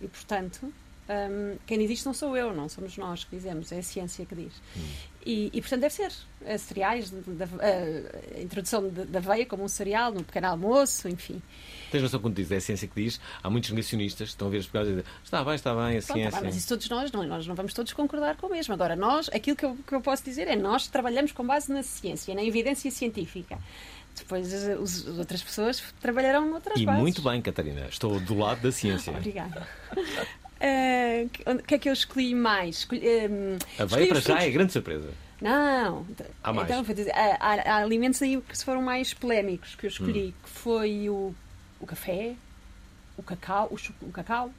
E, 0.00 0.08
portanto, 0.08 0.64
hum, 1.08 1.56
quem 1.66 1.78
diz 1.78 1.90
isto 1.90 2.06
não 2.06 2.14
sou 2.14 2.36
eu, 2.36 2.54
não 2.54 2.68
somos 2.68 2.96
nós 2.96 3.24
que 3.24 3.36
dizemos, 3.36 3.70
é 3.72 3.78
a 3.78 3.82
ciência 3.82 4.24
que 4.26 4.34
diz. 4.34 4.52
Hum. 4.76 4.80
E, 5.28 5.50
e, 5.52 5.60
portanto, 5.60 5.80
deve 5.80 5.92
ser 5.94 6.12
eh, 6.44 6.56
cereais, 6.56 7.10
de- 7.10 7.16
a, 7.20 8.38
a 8.38 8.40
introdução 8.40 8.88
de- 8.88 9.06
da 9.06 9.18
aveia 9.18 9.44
como 9.44 9.64
um 9.64 9.68
cereal 9.68 10.12
no 10.12 10.22
pequeno 10.22 10.46
almoço, 10.46 11.08
enfim. 11.08 11.42
Tens 11.90 12.00
noção 12.00 12.20
quando 12.20 12.36
diz, 12.36 12.48
é 12.52 12.56
a 12.56 12.60
ciência 12.60 12.86
que 12.86 13.02
diz, 13.02 13.20
há 13.42 13.50
muitos 13.50 13.70
negacionistas 13.70 14.28
que 14.28 14.34
estão 14.34 14.46
a 14.46 14.50
ver 14.52 14.58
as 14.58 14.66
pegadas 14.66 14.88
e 14.88 14.96
dizem, 14.96 15.10
está 15.24 15.42
bem, 15.44 15.54
está 15.56 15.74
bem, 15.74 15.82
a 15.82 15.88
Pronto, 15.88 16.06
tá 16.06 16.14
ciência. 16.14 16.30
bem, 16.40 16.40
mas 16.48 16.56
isso 16.56 16.68
todos 16.68 16.88
nós, 16.88 17.10
não, 17.10 17.24
nós 17.24 17.44
não 17.44 17.56
vamos 17.56 17.74
todos 17.74 17.92
concordar 17.92 18.36
com 18.36 18.46
o 18.46 18.50
mesmo. 18.50 18.72
Agora, 18.72 18.94
nós, 18.94 19.28
aquilo 19.30 19.56
que 19.56 19.64
eu, 19.66 19.76
que 19.84 19.94
eu 19.96 20.00
posso 20.00 20.22
dizer 20.22 20.46
é 20.46 20.54
nós 20.54 20.86
trabalhamos 20.86 21.32
com 21.32 21.44
base 21.44 21.72
na 21.72 21.82
ciência, 21.82 22.32
na 22.32 22.44
evidência 22.44 22.88
científica. 22.92 23.58
Depois 24.16 24.52
as, 24.52 24.78
os- 24.80 25.06
as 25.08 25.18
outras 25.18 25.42
pessoas 25.42 25.82
trabalharão 26.00 26.48
noutras 26.50 26.80
E 26.80 26.84
bases. 26.86 27.00
muito 27.00 27.22
bem, 27.22 27.40
Catarina, 27.42 27.86
estou 27.88 28.18
do 28.18 28.34
lado 28.38 28.60
da 28.62 28.72
ciência. 28.72 29.12
Obrigada. 29.12 29.66
Eh, 30.58 31.26
O 31.46 31.62
que 31.62 31.74
é 31.74 31.78
que 31.78 31.86
eu 31.86 31.92
escolhi 31.92 32.34
mais? 32.34 32.78
Escolhi, 32.78 33.06
ehm, 33.06 33.58
A 33.78 33.84
veia 33.84 34.08
para 34.08 34.20
já 34.20 34.40
é 34.42 34.50
grande 34.50 34.72
surpresa. 34.72 35.10
Não. 35.38 36.06
Há 36.42 36.50
mais. 36.50 36.70
Então, 36.70 36.82
dizer, 36.94 37.12
há, 37.14 37.36
há- 37.40 37.76
alimentos 37.82 38.22
aí 38.22 38.40
que 38.40 38.56
foram 38.64 38.80
mais 38.80 39.12
polémicos 39.12 39.74
que 39.74 39.84
eu 39.84 39.88
escolhi, 39.90 40.28
Hum. 40.28 40.32
que 40.42 40.48
foi 40.48 41.10
o, 41.10 41.34
o 41.78 41.86
café, 41.86 42.34
o 43.18 43.22
cacau, 43.22 43.68
o, 43.70 44.06
o 44.06 44.10
cacau, 44.10 44.50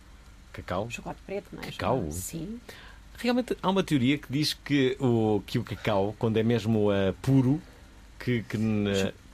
Cacau. 0.54 0.86
o 0.86 0.92
chocolate 0.92 1.20
preto, 1.26 1.48
não 1.52 1.64
é? 1.64 1.66
Cacau? 1.72 2.08
Sim. 2.12 2.60
Realmente 3.18 3.58
há 3.60 3.68
uma 3.72 3.82
teoria 3.82 4.20
que 4.20 4.32
diz 4.32 4.54
que 4.54 4.96
o, 5.00 5.42
que 5.48 5.58
o 5.58 5.64
cacau, 5.64 6.16
quando 6.20 6.38
é 6.38 6.44
mesmo 6.44 6.92
eh, 6.94 7.12
puro, 7.24 7.60
que, 8.20 8.44
que, 8.44 8.56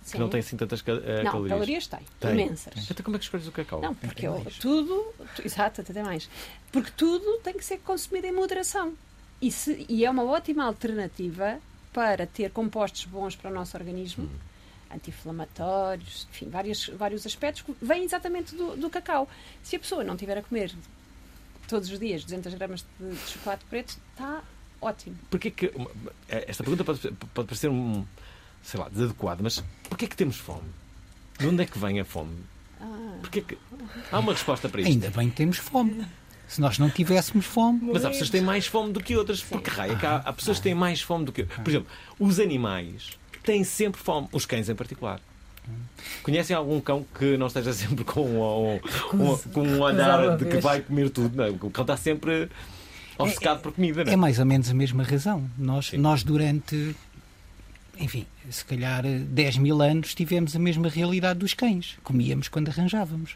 n- 0.06 0.12
que 0.12 0.18
não 0.20 0.26
Sim. 0.28 0.32
tem 0.32 0.40
assim 0.40 0.58
tantas 0.58 0.82
ca- 0.82 0.92
eh, 0.94 1.24
Não, 1.24 1.32
calorias. 1.32 1.50
calorias 1.54 1.88
tem, 1.88 2.32
imensas. 2.32 2.74
Então 2.90 3.04
como 3.04 3.16
é 3.16 3.20
que 3.20 3.26
escolhes 3.26 3.48
o 3.48 3.52
cacau? 3.52 3.82
Não, 3.82 3.94
porque 3.96 4.28
eu- 4.28 4.46
tudo, 4.60 5.14
tu- 5.36 5.42
exato, 5.46 5.82
até 5.82 6.04
mais. 6.04 6.30
Porque 6.72 6.92
tudo 6.96 7.40
tem 7.44 7.54
que 7.54 7.64
ser 7.64 7.78
consumido 7.80 8.28
em 8.28 8.32
moderação. 8.32 8.94
E, 9.42 9.52
se- 9.52 9.86
e 9.90 10.06
é 10.06 10.10
uma 10.10 10.24
ótima 10.24 10.64
alternativa 10.66 11.60
para 11.92 12.26
ter 12.26 12.50
compostos 12.52 13.06
bons 13.06 13.36
para 13.36 13.52
o 13.52 13.54
nosso 13.54 13.76
organismo, 13.78 14.30
anti-inflamatórios, 14.94 16.28
enfim, 16.32 16.50
vários, 16.50 16.88
vários 16.90 17.26
aspectos 17.26 17.62
que 17.64 17.76
vêm 17.82 18.04
exatamente 18.04 18.56
do, 18.56 18.76
do 18.76 18.90
cacau. 18.90 19.28
Se 19.64 19.76
a 19.76 19.80
pessoa 19.80 20.04
não 20.04 20.16
tiver 20.16 20.38
a 20.38 20.42
comer 20.44 20.74
todos 21.68 21.90
os 21.90 22.00
dias 22.00 22.24
200 22.24 22.54
gramas 22.54 22.86
de, 23.00 23.12
de 23.12 23.30
chocolate 23.32 23.66
preto, 23.70 23.98
está 24.12 24.42
ótimo. 24.82 25.18
Porquê 25.30 25.50
que. 25.52 25.72
Esta 26.28 26.64
pergunta 26.64 26.84
pode, 26.84 27.00
pode 27.34 27.48
parecer 27.48 27.70
um. 27.70 28.06
Sei 28.64 28.80
lá, 28.80 28.90
desadequada, 28.90 29.42
mas 29.44 29.64
porquê 29.90 30.08
que 30.08 30.16
temos 30.16 30.38
fome? 30.38 30.64
De 31.38 31.48
onde 31.48 31.62
é 31.64 31.66
que 31.66 31.78
vem 31.78 32.00
a 32.00 32.06
fome? 32.06 32.32
Ah. 32.82 33.18
Porquê 33.22 33.42
que. 33.42 33.58
Há 34.12 34.20
uma 34.20 34.32
resposta 34.34 34.68
para 34.70 34.82
isto. 34.82 34.90
Ainda 34.92 35.10
bem 35.10 35.30
que 35.30 35.36
temos 35.36 35.58
fome. 35.58 36.06
Se 36.48 36.60
nós 36.62 36.78
não 36.78 36.90
tivéssemos 36.90 37.46
fome. 37.46 37.80
Mas 37.94 38.06
há 38.06 38.10
pessoas 38.10 38.30
que 38.30 38.34
têm 38.38 38.42
mais 38.46 38.68
fome 38.68 38.92
do 38.94 39.00
que 39.02 39.16
outras. 39.16 39.42
Porque 39.42 39.70
raio, 39.70 39.94
é 39.94 40.06
há, 40.06 40.16
há 40.18 40.34
pessoas 40.34 40.58
que 40.58 40.64
têm 40.64 40.76
mais 40.76 41.02
fome 41.02 41.26
do 41.26 41.32
que. 41.32 41.44
Por 41.44 41.70
exemplo, 41.70 41.88
os 42.20 42.40
animais 42.40 43.18
têm 43.44 43.64
sempre 43.64 44.00
fome. 44.02 44.28
Os 44.32 44.46
cães 44.46 44.70
em 44.70 44.76
particular. 44.76 45.20
Conhecem 46.22 46.54
algum 46.56 46.80
cão 46.82 47.06
que 47.18 47.38
não 47.38 47.48
esteja 47.48 47.72
sempre 47.74 48.04
com 48.04 48.22
um, 48.26 48.76
um- 48.76 49.38
com 49.38 49.62
um 49.64 49.80
olhar 49.80 50.36
de 50.38 50.46
que 50.46 50.58
vai 50.58 50.82
comer 50.82 51.10
tudo? 51.10 51.36
Não, 51.38 51.50
o 51.56 51.72
cão 51.72 51.84
está 51.84 51.96
sempre 51.96 52.50
obcecado 53.18 53.62
por 53.62 53.72
comida. 53.72 54.04
Não 54.04 54.12
É 54.12 54.16
mais 54.16 54.40
ou 54.40 54.46
menos 54.46 54.70
a 54.70 54.74
mesma 54.74 55.04
razão. 55.04 55.50
Nós, 55.58 55.94
nós 55.94 56.24
durante, 56.24 56.94
enfim, 57.98 58.26
se 58.50 58.64
calhar 58.66 59.06
eh, 59.06 59.20
10 59.20 59.58
mil 59.58 59.82
anos 59.82 60.14
tivemos 60.16 60.56
a 60.56 60.60
mesma 60.60 60.90
realidade 60.90 61.40
dos 61.40 61.54
cães. 61.54 61.98
Comíamos 62.04 62.48
quando 62.48 62.70
arranjávamos. 62.70 63.36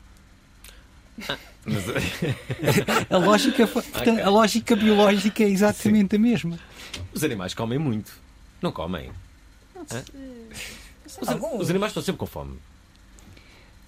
Mas- 1.65 1.83
A 3.09 3.17
lógica, 3.17 3.67
portanto, 3.67 4.19
a 4.21 4.29
lógica 4.29 4.75
biológica 4.75 5.43
é 5.43 5.49
exatamente 5.49 6.15
a 6.15 6.19
mesma. 6.19 6.59
Os 7.13 7.23
animais 7.23 7.53
comem 7.53 7.77
muito. 7.79 8.11
Não 8.61 8.71
comem. 8.71 9.09
Hã? 9.91 10.03
Os, 11.05 11.61
os 11.61 11.69
animais 11.69 11.91
estão 11.91 12.03
sempre 12.03 12.19
com 12.19 12.25
fome. 12.25 12.57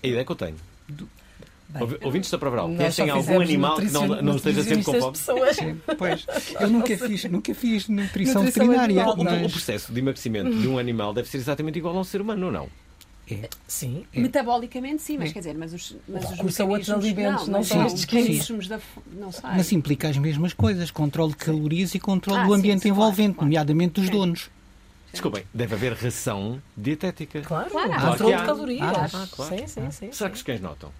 É 0.01 0.07
a 0.07 0.09
ideia 0.09 0.25
que 0.25 0.31
eu 0.31 0.35
tenho. 0.35 0.55
Ouvi- 1.79 1.97
Ouvintes 2.01 2.31
da 2.31 2.37
Provaral, 2.39 2.67
Nós 2.67 2.77
conhecem 2.77 3.09
algum 3.11 3.39
animal 3.41 3.75
que 3.77 3.91
não, 3.91 4.07
não 4.07 4.35
esteja 4.37 4.63
sempre 4.63 4.83
com 4.83 4.93
fome? 4.99 5.17
Pois, 5.97 6.25
eu 6.59 6.67
nunca 6.69 6.97
fiz, 6.97 7.23
nunca 7.25 7.53
fiz 7.53 7.87
nutrição, 7.87 8.43
Nutrição 8.43 8.67
veterinária. 8.67 9.05
O, 9.07 9.13
o 9.13 9.23
mas- 9.23 9.51
processo 9.51 9.93
de 9.93 9.99
emagrecimento 9.99 10.49
de 10.49 10.67
um 10.67 10.79
animal 10.79 11.13
deve 11.13 11.29
ser 11.29 11.37
exatamente 11.37 11.77
igual 11.77 11.95
a 11.95 11.99
um 11.99 12.03
ser 12.03 12.21
humano, 12.21 12.47
ou 12.47 12.51
não? 12.51 12.67
Sim. 13.67 14.05
Metabolicamente, 14.11 15.03
sim, 15.03 15.19
mas 15.19 15.29
É. 15.29 15.33
quer 15.33 15.39
dizer, 15.39 15.55
mas 15.55 15.71
os, 15.71 15.95
mas 16.07 16.23
os 16.23 16.31
recurso 16.31 16.63
a 16.63 16.65
outros 16.65 16.89
alimentos, 16.89 17.47
não 17.47 17.59
mas 17.59 17.67
são 17.67 17.85
os 17.85 17.93
estes 17.93 18.05
mecanismos 18.11 18.67
da 18.67 18.79
não 19.13 19.31
sei. 19.31 19.41
Mas 19.55 19.71
implica 19.71 20.09
as 20.09 20.17
mesmas 20.17 20.53
coisas: 20.53 20.89
controle 20.89 21.33
de 21.33 21.37
calorias 21.37 21.93
e 21.93 21.99
controle 21.99 22.39
Ah, 22.39 22.45
do 22.47 22.53
ambiente 22.55 22.81
sim, 22.81 22.89
envolvente, 22.89 23.17
claro, 23.19 23.33
claro. 23.35 23.45
nomeadamente 23.45 23.93
dos 23.93 24.05
Sim. 24.07 24.11
donos. 24.11 24.49
Desculpem, 25.11 25.43
deve 25.53 25.75
haver 25.75 25.93
ração 25.93 26.59
dietética. 26.75 27.41
Claro, 27.41 27.69
Claro, 27.69 27.89
controle 27.91 28.17
Claro 28.17 28.23
que 28.33 28.39
de 28.41 28.45
calorias. 28.47 29.13
Ah, 29.15 29.27
claro. 29.31 29.57
Sim, 29.57 29.67
sim, 29.67 29.91
sim. 29.91 30.11
Será 30.11 30.29
que 30.31 30.35
os 30.37 30.41
cães 30.41 30.59
notam? 30.61 30.91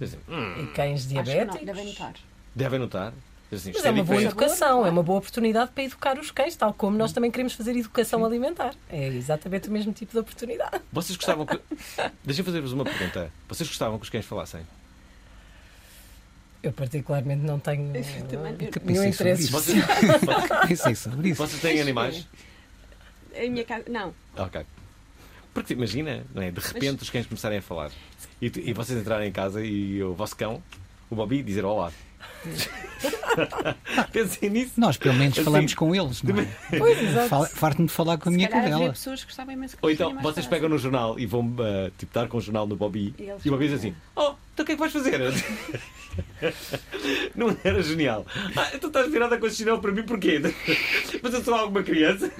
Dizem, 0.00 0.18
hum, 0.28 0.62
E 0.62 0.66
cães 0.74 1.06
que 1.06 1.14
não, 1.14 1.22
diabéticos. 1.22 1.64
devem 1.66 1.86
notar. 1.86 2.14
devem 2.54 2.78
notar. 2.78 3.12
Dizem, 3.50 3.72
Mas 3.72 3.76
isto 3.76 3.86
é 3.86 3.90
uma 3.92 4.04
boa 4.04 4.22
educação, 4.22 4.84
é 4.86 4.90
uma 4.90 5.02
boa 5.04 5.18
oportunidade 5.18 5.70
para 5.70 5.84
educar 5.84 6.18
os 6.18 6.30
cães, 6.32 6.56
tal 6.56 6.74
como 6.74 6.98
nós 6.98 7.12
também 7.12 7.30
queremos 7.30 7.52
fazer 7.54 7.76
educação 7.76 8.24
alimentar. 8.24 8.74
É 8.88 9.06
exatamente 9.06 9.68
o 9.68 9.72
mesmo 9.72 9.92
tipo 9.92 10.12
de 10.12 10.18
oportunidade. 10.18 10.80
Vocês 10.92 11.16
gostavam 11.16 11.46
que. 11.46 11.58
Deixa-me 12.24 12.44
fazer-vos 12.46 12.72
uma 12.72 12.84
pergunta. 12.84 13.30
Vocês 13.48 13.68
gostavam 13.68 13.98
que 13.98 14.04
os 14.04 14.10
cães 14.10 14.24
falassem? 14.26 14.62
Eu 16.62 16.72
particularmente 16.72 17.42
não 17.44 17.60
tenho 17.60 17.92
também- 18.28 18.54
uh, 18.54 18.70
nenhum 18.84 19.04
interesse 19.04 19.46
sobre 20.96 21.28
isso. 21.30 21.36
Vocês 21.36 21.60
têm 21.62 21.80
animais? 21.80 22.26
Em 23.32 23.50
minha 23.50 23.64
casa, 23.64 23.84
não. 23.88 24.12
Ok. 24.36 24.64
Porque 25.56 25.72
imagina, 25.72 26.22
não 26.34 26.42
é? 26.42 26.50
De 26.50 26.60
repente 26.60 27.02
os 27.02 27.08
cães 27.08 27.26
começarem 27.26 27.56
a 27.58 27.62
falar 27.62 27.90
e, 28.42 28.50
tu- 28.50 28.60
e 28.60 28.74
vocês 28.74 28.98
entrarem 29.00 29.28
em 29.28 29.32
casa 29.32 29.64
e 29.64 30.02
o 30.02 30.12
vosso 30.12 30.36
cão, 30.36 30.62
o 31.08 31.14
Bobby, 31.16 31.42
dizer 31.42 31.64
olá. 31.64 31.90
Pensem 34.12 34.50
nisso. 34.50 34.72
Nós, 34.76 34.96
pelo 34.96 35.14
menos, 35.14 35.34
Assim, 35.34 35.44
falamos 35.44 35.74
com 35.74 35.94
eles, 35.94 36.22
não 36.22 36.38
é? 36.38 36.48
Pois, 36.78 37.02
exato. 37.02 37.56
Farto-me 37.56 37.86
de 37.88 37.92
falar 37.92 38.18
com 38.18 38.28
a 38.28 38.32
Se 38.32 38.36
minha 38.36 38.48
cadela. 38.48 38.90
pessoas 38.90 39.24
que 39.24 39.34
que 39.34 39.76
Ou 39.82 39.90
então 39.90 40.10
vocês 40.10 40.22
falassem. 40.22 40.50
pegam 40.50 40.68
no 40.68 40.78
jornal 40.78 41.18
e 41.18 41.26
vão 41.26 41.40
uh, 41.42 41.90
tipo, 41.96 42.12
dar 42.12 42.28
com 42.28 42.38
o 42.38 42.40
jornal 42.40 42.66
no 42.66 42.76
Bobby 42.76 43.14
E 43.18 43.24
e 43.24 43.48
o 43.48 43.52
Bobby 43.52 43.68
diz 43.68 43.78
assim: 43.78 43.94
Oh, 44.14 44.34
então 44.54 44.62
o 44.62 44.66
que 44.66 44.72
é 44.72 44.74
que 44.74 44.80
vais 44.80 44.92
fazer? 44.92 45.20
Não 47.34 47.54
era 47.62 47.82
genial. 47.82 48.24
Ah, 48.56 48.70
tu 48.80 48.86
estás 48.86 49.10
virada 49.10 49.36
com 49.38 49.46
esse 49.46 49.56
chinelo 49.56 49.80
para 49.80 49.92
mim 49.92 50.02
porquê? 50.02 50.40
Mas 51.22 51.34
eu 51.34 51.44
sou 51.44 51.54
alguma 51.54 51.82
criança? 51.82 52.30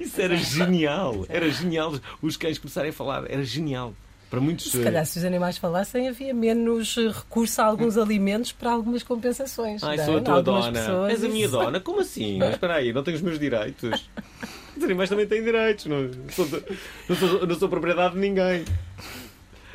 Isso 0.00 0.20
era 0.20 0.36
genial. 0.36 1.26
Era 1.28 1.50
genial. 1.50 1.94
Os 2.22 2.36
cães 2.36 2.58
começarem 2.58 2.90
a 2.90 2.92
falar. 2.92 3.28
Era 3.30 3.42
genial. 3.42 3.94
Para 4.30 4.40
muitos. 4.40 4.70
Se 4.72 4.82
calhar, 4.82 5.06
se 5.06 5.18
os 5.18 5.24
animais 5.24 5.56
falassem, 5.56 6.08
havia 6.08 6.34
menos 6.34 6.96
uh, 6.96 7.10
recurso 7.10 7.62
a 7.62 7.64
alguns 7.64 7.96
alimentos 7.96 8.50
para 8.52 8.72
algumas 8.72 9.02
compensações. 9.02 9.82
Ai, 9.84 9.96
não 9.96 10.02
é? 10.02 10.06
sou 10.06 10.16
a 10.16 10.20
tua 10.20 10.34
Algumas 10.34 10.64
dona. 10.66 10.80
pessoas- 10.80 11.10
És 11.12 11.24
a 11.24 11.28
minha 11.28 11.48
dona. 11.48 11.80
Como 11.80 12.00
assim? 12.00 12.38
Mas 12.38 12.50
espera 12.50 12.74
aí, 12.74 12.92
não 12.92 13.02
tenho 13.04 13.16
os 13.16 13.22
meus 13.22 13.38
direitos. 13.38 14.08
Os 14.76 14.84
animais 14.84 15.08
também 15.08 15.26
têm 15.26 15.42
direitos. 15.42 15.86
Não 15.86 16.10
sou, 16.30 16.44
de- 16.46 16.62
não 17.08 17.16
sou, 17.16 17.46
não 17.46 17.54
sou 17.58 17.66
propriedade 17.68 18.12
de 18.14 18.20
ninguém. 18.20 18.62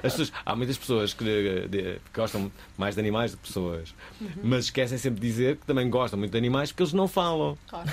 As 0.04 0.14
pessoas- 0.14 0.32
há 0.46 0.56
muitas 0.56 0.78
pessoas 0.78 1.14
que, 1.14 1.24
de- 1.68 1.96
que 1.96 2.00
gostam 2.16 2.52
mais 2.78 2.94
de 2.96 3.02
animais 3.02 3.32
do 3.32 3.38
que 3.38 3.48
pessoas, 3.48 3.96
mas 4.44 4.66
esquecem 4.66 4.98
sempre 5.00 5.20
de 5.22 5.28
dizer 5.28 5.58
que 5.58 5.66
também 5.66 5.90
gostam 5.90 6.20
muito 6.20 6.32
de 6.32 6.38
animais 6.38 6.72
porque 6.72 6.84
eles 6.84 6.94
não 6.94 7.08
falam. 7.08 7.58
Claro. 7.68 7.90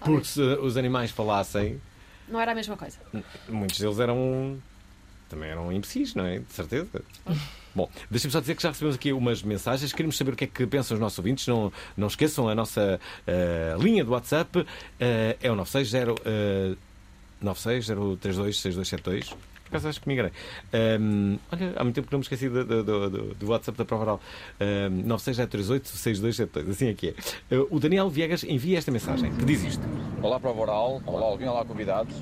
Porque 0.00 0.24
se 0.24 0.40
os 0.40 0.76
animais 0.76 1.10
falassem, 1.12 1.80
Não 2.28 2.40
era 2.40 2.52
a 2.52 2.54
mesma 2.54 2.76
coisa. 2.76 2.98
Muitos 3.48 3.78
deles 3.78 3.98
eram. 4.00 4.58
Também 5.28 5.50
eram 5.50 5.70
imbecis, 5.72 6.14
não 6.14 6.24
é? 6.24 6.38
De 6.38 6.52
certeza. 6.52 7.02
Bom, 7.74 7.88
deixem-me 8.10 8.32
só 8.32 8.40
dizer 8.40 8.56
que 8.56 8.62
já 8.62 8.70
recebemos 8.70 8.96
aqui 8.96 9.12
umas 9.12 9.42
mensagens. 9.42 9.92
Queremos 9.92 10.16
saber 10.16 10.32
o 10.32 10.36
que 10.36 10.44
é 10.44 10.46
que 10.46 10.66
pensam 10.66 10.94
os 10.96 11.00
nossos 11.00 11.18
ouvintes. 11.18 11.46
Não, 11.46 11.72
não 11.96 12.06
esqueçam 12.08 12.48
a 12.48 12.54
nossa 12.54 12.98
eh, 13.26 13.76
linha 13.78 14.04
do 14.04 14.10
WhatsApp. 14.12 14.66
eh, 14.98 15.36
é 15.40 15.50
o 15.50 15.54
960. 15.54 16.12
Uh, 16.12 16.76
960326272. 17.44 19.28
Por 19.28 19.36
acaso 19.76 19.88
acho 19.88 20.00
que 20.00 20.08
me 20.08 20.14
enganei. 20.14 20.32
Ahm, 20.72 21.36
olha, 21.52 21.74
há 21.76 21.84
muito 21.84 21.94
tempo 21.96 22.06
que 22.08 22.12
não 22.12 22.18
me 22.20 22.24
esqueci 22.24 22.48
do, 22.48 22.64
do- 22.64 22.82
do- 23.10 23.34
do 23.34 23.48
WhatsApp 23.50 23.76
da 23.76 23.84
Prova 23.84 24.02
Oral. 24.04 24.20
Um, 24.90 25.02
960386272. 25.08 26.70
Assim 26.70 26.88
é 26.88 26.94
que 26.94 27.08
é. 27.08 27.14
Eh, 27.50 27.66
o 27.70 27.78
Daniel 27.78 28.08
Viegas 28.08 28.44
envia 28.44 28.78
esta 28.78 28.90
mensagem 28.90 29.30
que 29.34 29.44
diz 29.44 29.62
isto. 29.62 29.82
Olá 30.22 30.40
Prova 30.40 30.62
Oral, 30.62 31.02
olá 31.06 31.26
Alvin, 31.26 31.44
olá 31.44 31.64
convidados. 31.66 32.14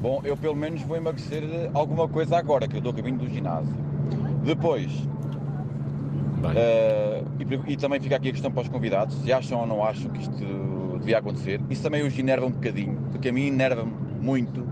Bom, 0.00 0.20
eu 0.24 0.36
pelo 0.36 0.56
menos 0.56 0.80
vou 0.82 0.96
emagrecer 0.96 1.42
alguma 1.74 2.08
coisa 2.08 2.36
agora, 2.38 2.66
que 2.66 2.74
eu 2.74 2.78
estou 2.78 2.92
a 2.92 2.94
caminho 2.96 3.18
do 3.18 3.28
ginásio. 3.28 3.74
Depois, 4.42 4.90
eh, 6.56 7.22
e, 7.66 7.72
e 7.72 7.76
também 7.76 8.00
fica 8.00 8.16
aqui 8.16 8.30
a 8.30 8.32
questão 8.32 8.50
para 8.50 8.62
os 8.62 8.68
convidados, 8.68 9.14
se 9.22 9.30
acham 9.32 9.60
ou 9.60 9.66
não 9.66 9.84
acham 9.84 10.10
que 10.10 10.22
isto 10.22 10.96
devia 11.00 11.18
acontecer. 11.18 11.60
Isso 11.68 11.82
também 11.82 12.02
os 12.02 12.18
enerva 12.18 12.46
um 12.46 12.50
bocadinho, 12.50 12.96
porque 13.12 13.28
a 13.28 13.32
mim 13.32 13.46
enerva-me 13.48 13.92
muito 14.22 14.66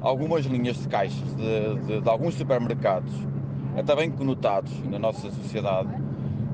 algumas 0.00 0.46
linhas 0.46 0.76
de 0.78 0.88
caixas 0.88 1.34
de, 1.34 1.86
de- 1.86 2.00
de 2.00 2.08
alguns 2.08 2.34
supermercados, 2.34 3.12
até 3.76 3.94
bem 3.94 4.10
conotados 4.10 4.72
na 4.88 4.98
nossa 4.98 5.30
sociedade, 5.30 5.90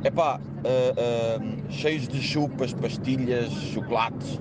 epá, 0.02 0.40
eh, 0.64 0.94
eh, 0.96 1.40
cheios 1.68 2.08
de 2.08 2.20
chupas, 2.20 2.72
pastilhas, 2.74 3.52
chocolates. 3.52 4.40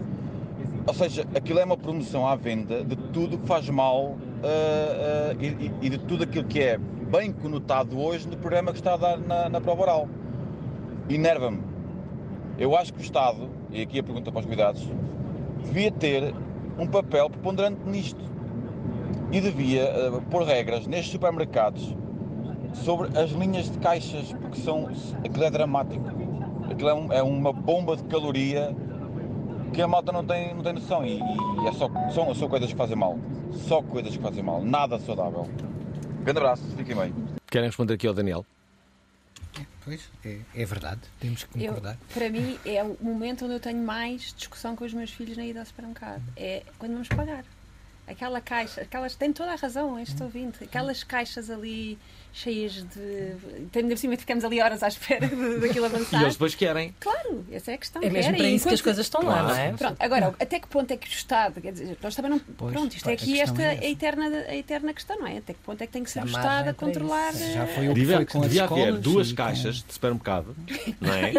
Ou 0.85 0.93
seja, 0.93 1.25
aquilo 1.35 1.59
é 1.59 1.65
uma 1.65 1.77
promoção 1.77 2.27
à 2.27 2.35
venda 2.35 2.83
de 2.83 2.95
tudo 2.95 3.37
que 3.37 3.47
faz 3.47 3.69
mal 3.69 4.17
eh, 4.43 5.35
eh, 5.41 5.45
e, 5.81 5.85
e- 5.85 5.89
de 5.89 5.97
tudo 5.99 6.23
aquilo 6.23 6.45
que 6.45 6.59
é 6.59 6.77
bem 6.77 7.31
conotado 7.31 7.99
hoje 7.99 8.27
no 8.27 8.37
programa 8.37 8.71
que 8.71 8.79
está 8.79 8.93
a 8.93 8.97
dar 8.97 9.17
na, 9.19 9.49
na 9.49 9.61
prova 9.61 9.81
oral. 9.83 10.09
Enerva-me. 11.09 11.59
Eu 12.57 12.75
acho 12.75 12.93
que 12.93 12.99
o 12.99 13.03
Estado, 13.03 13.49
e 13.71 13.81
aqui 13.81 13.99
a 13.99 14.03
pergunta 14.03 14.31
para 14.31 14.39
os 14.39 14.45
convidados, 14.45 14.87
devia 15.65 15.91
ter 15.91 16.33
um 16.79 16.87
papel 16.87 17.29
preponderante 17.29 17.79
nisto 17.85 18.21
e 19.31 19.39
devia 19.39 19.83
eh, 19.83 20.11
pôr 20.31 20.43
regras 20.43 20.87
nestes 20.87 21.11
supermercados 21.11 21.95
sobre 22.73 23.07
as 23.19 23.29
linhas 23.31 23.69
de 23.69 23.77
caixas, 23.77 24.33
porque 24.33 24.59
são, 24.61 24.89
aquilo 25.23 25.43
é 25.43 25.51
dramático. 25.51 26.03
Aquilo 26.69 26.89
é, 26.89 26.93
um- 26.93 27.13
é 27.13 27.21
uma 27.21 27.53
bomba 27.53 27.95
de 27.97 28.03
caloria 28.05 28.75
que 29.73 29.81
a 29.81 29.87
malta 29.87 30.11
não 30.11 30.25
tem, 30.25 30.53
não 30.53 30.63
tem 30.63 30.73
noção 30.73 31.05
e, 31.05 31.19
e 31.19 31.67
é 31.67 31.71
só, 31.73 31.89
são, 32.13 32.33
são 32.35 32.49
coisas 32.49 32.69
que 32.71 32.77
fazem 32.77 32.95
mal. 32.95 33.17
Só 33.67 33.81
coisas 33.81 34.15
que 34.15 34.21
fazem 34.21 34.43
mal, 34.43 34.61
nada 34.63 34.99
saudável. 34.99 35.47
Grande 36.23 36.39
abraço, 36.39 36.63
fiquem 36.77 36.95
bem. 36.95 37.13
Querem 37.49 37.67
responder 37.67 37.93
aqui 37.95 38.07
ao 38.07 38.13
Daniel? 38.13 38.45
Pois, 39.83 40.09
é, 40.23 40.39
é 40.55 40.65
verdade. 40.65 41.01
Temos 41.19 41.43
que 41.43 41.63
Eu, 41.63 41.73
concordar. 41.73 41.97
para 42.13 42.29
mim, 42.29 42.57
é 42.63 42.83
o 42.83 42.95
momento 43.01 43.45
onde 43.45 43.55
eu 43.55 43.59
tenho 43.59 43.83
mais 43.83 44.33
discussão 44.37 44.75
com 44.75 44.85
os 44.85 44.93
meus 44.93 45.09
filhos 45.11 45.35
na 45.35 45.43
ida 45.45 45.59
ao 45.59 45.65
supermercado. 45.65 46.21
É 46.37 46.63
quando 46.77 46.93
vamos 46.93 47.07
pagar. 47.09 47.43
Aquela 48.07 48.39
caixa, 48.41 48.81
aquelas, 48.81 49.15
tem 49.15 49.33
toda 49.33 49.53
a 49.53 49.55
razão 49.55 49.97
este 49.99 50.21
ouvinte, 50.21 50.63
aquelas 50.63 51.03
caixas 51.03 51.49
ali 51.49 51.97
cheias 52.33 52.73
de. 52.73 53.67
Tem 53.71 53.85
de 53.87 53.97
cima 53.97 54.15
ficamos 54.15 54.43
ali 54.43 54.61
horas 54.61 54.81
à 54.83 54.87
espera 54.87 55.27
daquilo 55.27 55.85
E 55.85 55.87
avançar. 55.87 56.21
eles 56.21 56.33
depois 56.35 56.55
querem. 56.55 56.95
Claro, 56.99 57.45
essa 57.51 57.71
é 57.71 57.73
a 57.73 57.77
questão. 57.77 58.01
É 58.01 58.05
mesmo 58.09 58.31
querem. 58.31 58.37
para 58.37 58.49
isso 58.49 58.67
que 58.67 58.73
as 58.73 58.81
coisas 58.81 59.05
estão 59.05 59.21
lá, 59.23 59.43
não 59.43 59.55
é? 59.55 59.73
Pronto, 59.73 59.95
agora, 59.99 60.33
até 60.39 60.59
que 60.59 60.67
ponto 60.67 60.91
é 60.91 60.97
que 60.97 61.07
o 61.07 61.11
Estado, 61.11 61.59
quer 61.61 61.71
dizer, 61.73 61.97
nós 62.01 62.15
também 62.15 62.31
não. 62.31 62.39
Pois, 62.39 62.71
pronto, 62.73 62.95
isto 62.95 63.09
é 63.09 63.13
aqui 63.13 63.39
esta 63.39 63.61
é 63.61 63.79
a 63.79 63.89
eterna, 63.89 64.25
a 64.47 64.55
eterna 64.55 64.93
questão, 64.93 65.19
não 65.19 65.27
é? 65.27 65.37
Até 65.37 65.53
que 65.53 65.59
ponto 65.59 65.81
é 65.81 65.87
que 65.87 65.93
tem 65.93 66.03
que 66.03 66.11
ser 66.11 66.23
o 66.23 66.25
Estado 66.27 66.69
a 66.69 66.73
controlar. 66.73 67.33
isso. 67.33 67.51
Já 67.53 67.67
foi 67.67 67.89
o 67.89 67.93
que 67.93 67.99
Devia, 68.01 68.15
foi 68.17 68.25
com 68.25 68.41
devia 68.41 68.63
haver 68.63 68.97
duas 68.97 69.27
e 69.27 69.31
com- 69.31 69.35
caixas 69.37 69.75
de 69.83 69.93
supermercado 69.93 70.55
não 71.01 71.13
é? 71.13 71.31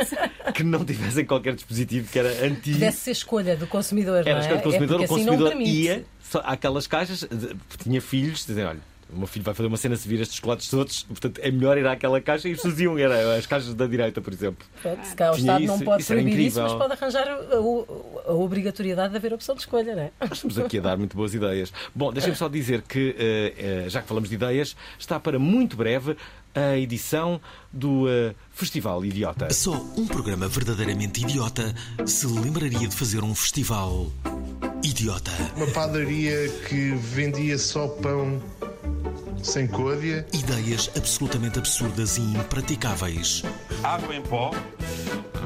que 0.53 0.63
não 0.63 0.85
tivessem 0.85 1.25
qualquer 1.25 1.55
dispositivo 1.55 2.11
que 2.11 2.19
era 2.19 2.29
anti. 2.45 2.75
Deve 2.75 2.97
ser 2.97 3.13
escolha 3.13 3.57
do 3.57 3.67
consumidor, 3.67 4.19
Era 4.27 4.31
não 4.31 4.37
a 4.37 4.39
é? 4.39 4.41
escolha 4.41 4.59
do 4.59 4.63
consumidor, 4.65 4.97
é 4.97 5.01
o 5.01 5.05
assim 5.05 5.15
não 5.25 5.37
consumidor 5.37 5.49
permite. 5.49 5.71
ia 5.71 6.05
àquelas 6.45 6.87
caixas, 6.87 7.21
de- 7.21 7.57
tinha 7.83 8.01
filhos, 8.01 8.45
dizem, 8.47 8.65
olha, 8.65 8.81
o 9.15 9.19
meu 9.19 9.27
filho 9.27 9.45
vai 9.45 9.55
fazer 9.55 9.67
uma 9.69 9.77
cena 9.77 9.95
se 9.97 10.09
vir 10.09 10.21
estes 10.21 10.37
chocolates 10.37 10.69
todos, 10.69 11.03
portanto 11.05 11.39
é 11.43 11.51
melhor 11.51 11.77
ir 11.79 11.87
àquela 11.87 12.21
caixa 12.21 12.49
e 12.49 12.53
as 12.53 12.59
pessoas 12.59 12.81
iam, 12.81 12.99
era 12.99 13.37
as 13.37 13.47
caixas 13.47 13.75
da 13.75 13.87
direita, 13.87 14.21
por 14.21 14.33
exemplo. 14.33 14.67
Pronto, 14.81 15.05
se 15.05 15.15
calhar 15.15 15.33
o 15.33 15.37
Tinha 15.37 15.53
Estado 15.53 15.65
não 15.67 15.75
isso- 15.77 15.85
pode 15.85 16.03
isso 16.03 16.13
era 16.13 16.23
proibir 16.23 16.47
isso, 16.47 16.59
incrível. 16.61 16.79
mas 16.79 16.89
pode 16.89 17.01
arranjar 17.03 17.29
a, 17.29 17.33
a- 17.35 18.31
a 18.31 18.35
obrigatoriedade 18.35 19.11
de 19.11 19.17
haver 19.17 19.33
opção 19.35 19.55
de 19.55 19.61
escolha, 19.63 19.95
não 19.95 20.03
é? 20.03 20.11
Nós 20.21 20.33
estamos 20.33 20.59
aqui 20.59 20.79
a 20.79 20.81
dar 20.83 20.97
muito 20.97 21.17
boas 21.17 21.35
ideias. 21.35 21.73
Bom, 21.95 22.13
deixem-me 22.13 22.37
só 22.37 22.49
dizer 22.49 22.83
que, 22.83 23.15
eh, 23.19 23.55
eh, 23.85 23.89
já 23.91 24.01
que 24.03 24.09
falamos 24.09 24.29
de 24.29 24.35
ideias, 24.35 24.75
está 24.99 25.19
para 25.21 25.39
muito 25.39 25.77
breve 25.77 26.17
a 26.55 26.77
edição 26.77 27.41
do 27.73 28.09
eh, 28.09 28.35
Festival 28.53 29.05
Idiota. 29.05 29.53
Só 29.53 29.73
um 29.97 30.07
programa 30.07 30.47
verdadeiramente 30.49 31.23
idiota 31.23 31.75
se 32.07 32.27
lembraria 32.27 32.87
de 32.89 32.95
fazer 32.95 33.23
um 33.25 33.35
festival 33.35 34.11
idiota. 34.83 35.31
Uma 35.57 35.67
padaria 35.69 36.49
que 36.69 36.91
vendia 36.95 37.57
só 37.59 37.89
pão 37.89 38.41
sem 39.43 39.67
côdea. 39.67 40.27
Ideias 40.33 40.91
absolutamente 40.97 41.59
absurdas 41.59 42.17
e 42.17 42.21
impraticáveis. 42.21 43.43
Água 43.83 44.15
em 44.15 44.23
pó, 44.23 44.53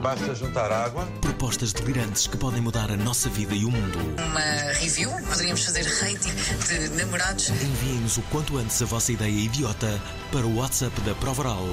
basta 0.02 0.34
juntar 0.34 0.70
água. 0.70 1.06
Propostas 1.20 1.72
delirantes 1.72 2.26
que 2.26 2.36
podem 2.36 2.60
mudar 2.60 2.90
a 2.90 2.96
nossa 2.96 3.28
vida 3.28 3.54
e 3.54 3.64
o 3.64 3.70
mundo. 3.70 3.98
Uma 4.22 4.72
review, 4.72 5.10
poderíamos 5.28 5.64
fazer 5.64 5.84
rating 5.84 6.34
de 6.66 6.88
namorados. 6.96 7.48
Enviem-nos 7.48 8.16
o 8.18 8.22
quanto 8.22 8.56
antes 8.58 8.80
a 8.82 8.84
vossa 8.84 9.12
ideia 9.12 9.30
idiota 9.30 10.00
para 10.30 10.46
o 10.46 10.56
WhatsApp 10.56 11.00
da 11.02 11.14
Provaral 11.14 11.66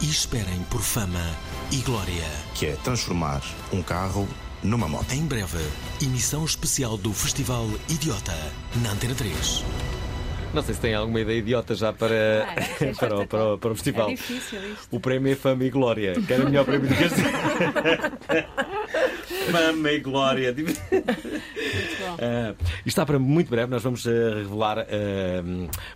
e 0.00 0.10
esperem 0.10 0.62
por 0.70 0.80
fama 0.80 1.24
e 1.70 1.76
glória. 1.78 2.24
Que 2.54 2.66
é 2.66 2.76
transformar 2.76 3.42
um 3.72 3.82
carro 3.82 4.28
numa 4.62 4.88
moto. 4.88 5.12
Em 5.12 5.24
breve, 5.24 5.58
emissão 6.00 6.44
especial 6.44 6.96
do 6.96 7.12
Festival 7.12 7.68
Idiota 7.88 8.36
na 8.82 8.90
Antena 8.90 9.14
3. 9.14 9.64
Não 10.54 10.62
sei 10.62 10.74
se 10.74 10.80
tem 10.80 10.94
alguma 10.94 11.20
ideia 11.20 11.38
idiota 11.38 11.74
já 11.74 11.92
para, 11.92 12.46
Ah, 12.48 12.54
é 12.84 12.94
para, 12.98 13.18
o- 13.20 13.26
para, 13.26 13.54
o- 13.54 13.58
para 13.58 13.70
o 13.70 13.74
festival. 13.74 14.08
É 14.08 14.14
difícil 14.14 14.58
isto. 14.72 14.88
O 14.90 14.98
prémio 14.98 15.30
é 15.32 15.36
Fama 15.36 15.64
e 15.64 15.70
Glória, 15.70 16.14
que 16.20 16.32
era 16.32 16.42
o 16.42 16.46
melhor 16.46 16.64
prémio 16.64 16.88
do 16.88 16.94
que 16.94 17.04
este. 17.04 17.20
Fama 19.52 19.92
e 19.92 20.00
Glória. 20.00 20.54
Ah, 22.20 22.54
isto 22.78 22.86
está 22.88 23.04
para 23.06 23.18
muito 23.18 23.48
breve, 23.50 23.70
nós 23.70 23.82
vamos 23.82 24.06
eh, 24.06 24.10
revelar 24.36 24.78
eh, 24.88 25.42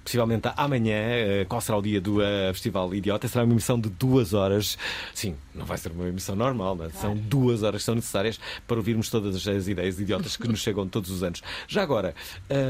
possivelmente 0.04 0.48
amanhã 0.56 0.94
eh, 0.96 1.46
qual 1.48 1.60
será 1.60 1.78
o 1.78 1.82
dia 1.82 2.00
do 2.00 2.18
Festival 2.52 2.94
Idiota. 2.94 3.26
Será 3.28 3.44
uma 3.44 3.52
emissão 3.54 3.80
de 3.80 3.88
duas 3.88 4.34
horas. 4.34 4.76
Sim, 5.14 5.34
não 5.54 5.64
vai 5.64 5.78
ser 5.78 5.92
uma 5.92 6.06
emissão 6.08 6.36
normal, 6.36 6.78
é? 6.84 6.90
são 6.90 7.16
duas 7.16 7.62
horas 7.62 7.80
que 7.82 7.86
são 7.86 7.94
necessárias 7.94 8.38
para 8.66 8.76
ouvirmos 8.76 9.08
todas 9.08 9.34
as 9.48 9.66
ideias 9.68 9.98
idiotas 9.98 10.36
que 10.36 10.46
nos 10.46 10.60
chegam 10.60 10.86
todos 10.86 11.10
os 11.10 11.22
anos. 11.22 11.42
Já 11.66 11.82
agora, 11.82 12.14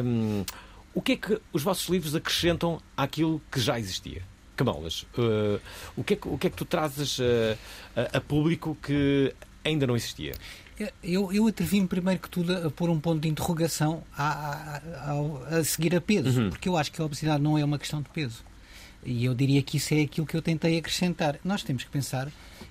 hum, 0.05 0.45
o 0.94 1.00
que 1.02 1.12
é 1.12 1.16
que 1.16 1.40
os 1.52 1.62
vossos 1.62 1.88
livros 1.88 2.14
acrescentam 2.14 2.81
àquilo 2.96 3.40
que 3.50 3.61
já 3.61 3.78
existia? 3.78 4.22
Camalas, 4.57 5.07
eh, 5.18 5.59
o, 5.96 6.05
que 6.05 6.14
é 6.14 6.16
que, 6.16 6.28
o 6.28 6.37
que 6.38 6.46
é 6.46 6.50
que 6.50 6.57
tu 6.57 6.64
trazes 6.64 7.18
eh, 7.20 7.57
a, 7.96 8.18
a 8.18 8.20
público 8.20 8.76
que 8.83 9.35
ainda 9.64 9.87
não 9.87 9.96
existia? 9.96 10.35
Eu, 11.02 11.33
eu 11.33 11.46
atrevi-me 11.46 11.87
primeiro 11.87 12.20
que 12.20 12.28
tudo 12.28 12.55
a 12.66 12.70
pôr 12.70 12.90
um 12.90 12.98
ponto 12.98 13.20
de 13.20 13.28
interrogação 13.28 14.02
a, 14.16 14.81
a- 14.81 15.57
a 15.59 15.64
seguir 15.64 15.94
a 15.94 16.00
peso, 16.00 16.40
Uhum. 16.42 16.50
porque 16.50 16.68
eu 16.68 16.76
acho 16.76 16.90
que 16.92 17.00
a 17.00 17.05
obesidade 17.05 17.42
não 17.42 17.57
é 17.57 17.64
uma 17.64 17.78
questão 17.78 18.02
de 18.02 18.09
peso. 18.09 18.42
E 19.05 19.24
eu 19.24 19.35
diria 19.35 19.62
que 19.62 19.76
isso 19.78 19.94
é 19.94 20.02
aquilo 20.02 20.26
que 20.26 20.37
eu 20.37 20.42
tentei 20.42 20.78
acrescentar. 20.78 21.38
Nós 21.44 21.62
temos 21.62 21.83
que 21.85 21.90
pensar 21.90 22.28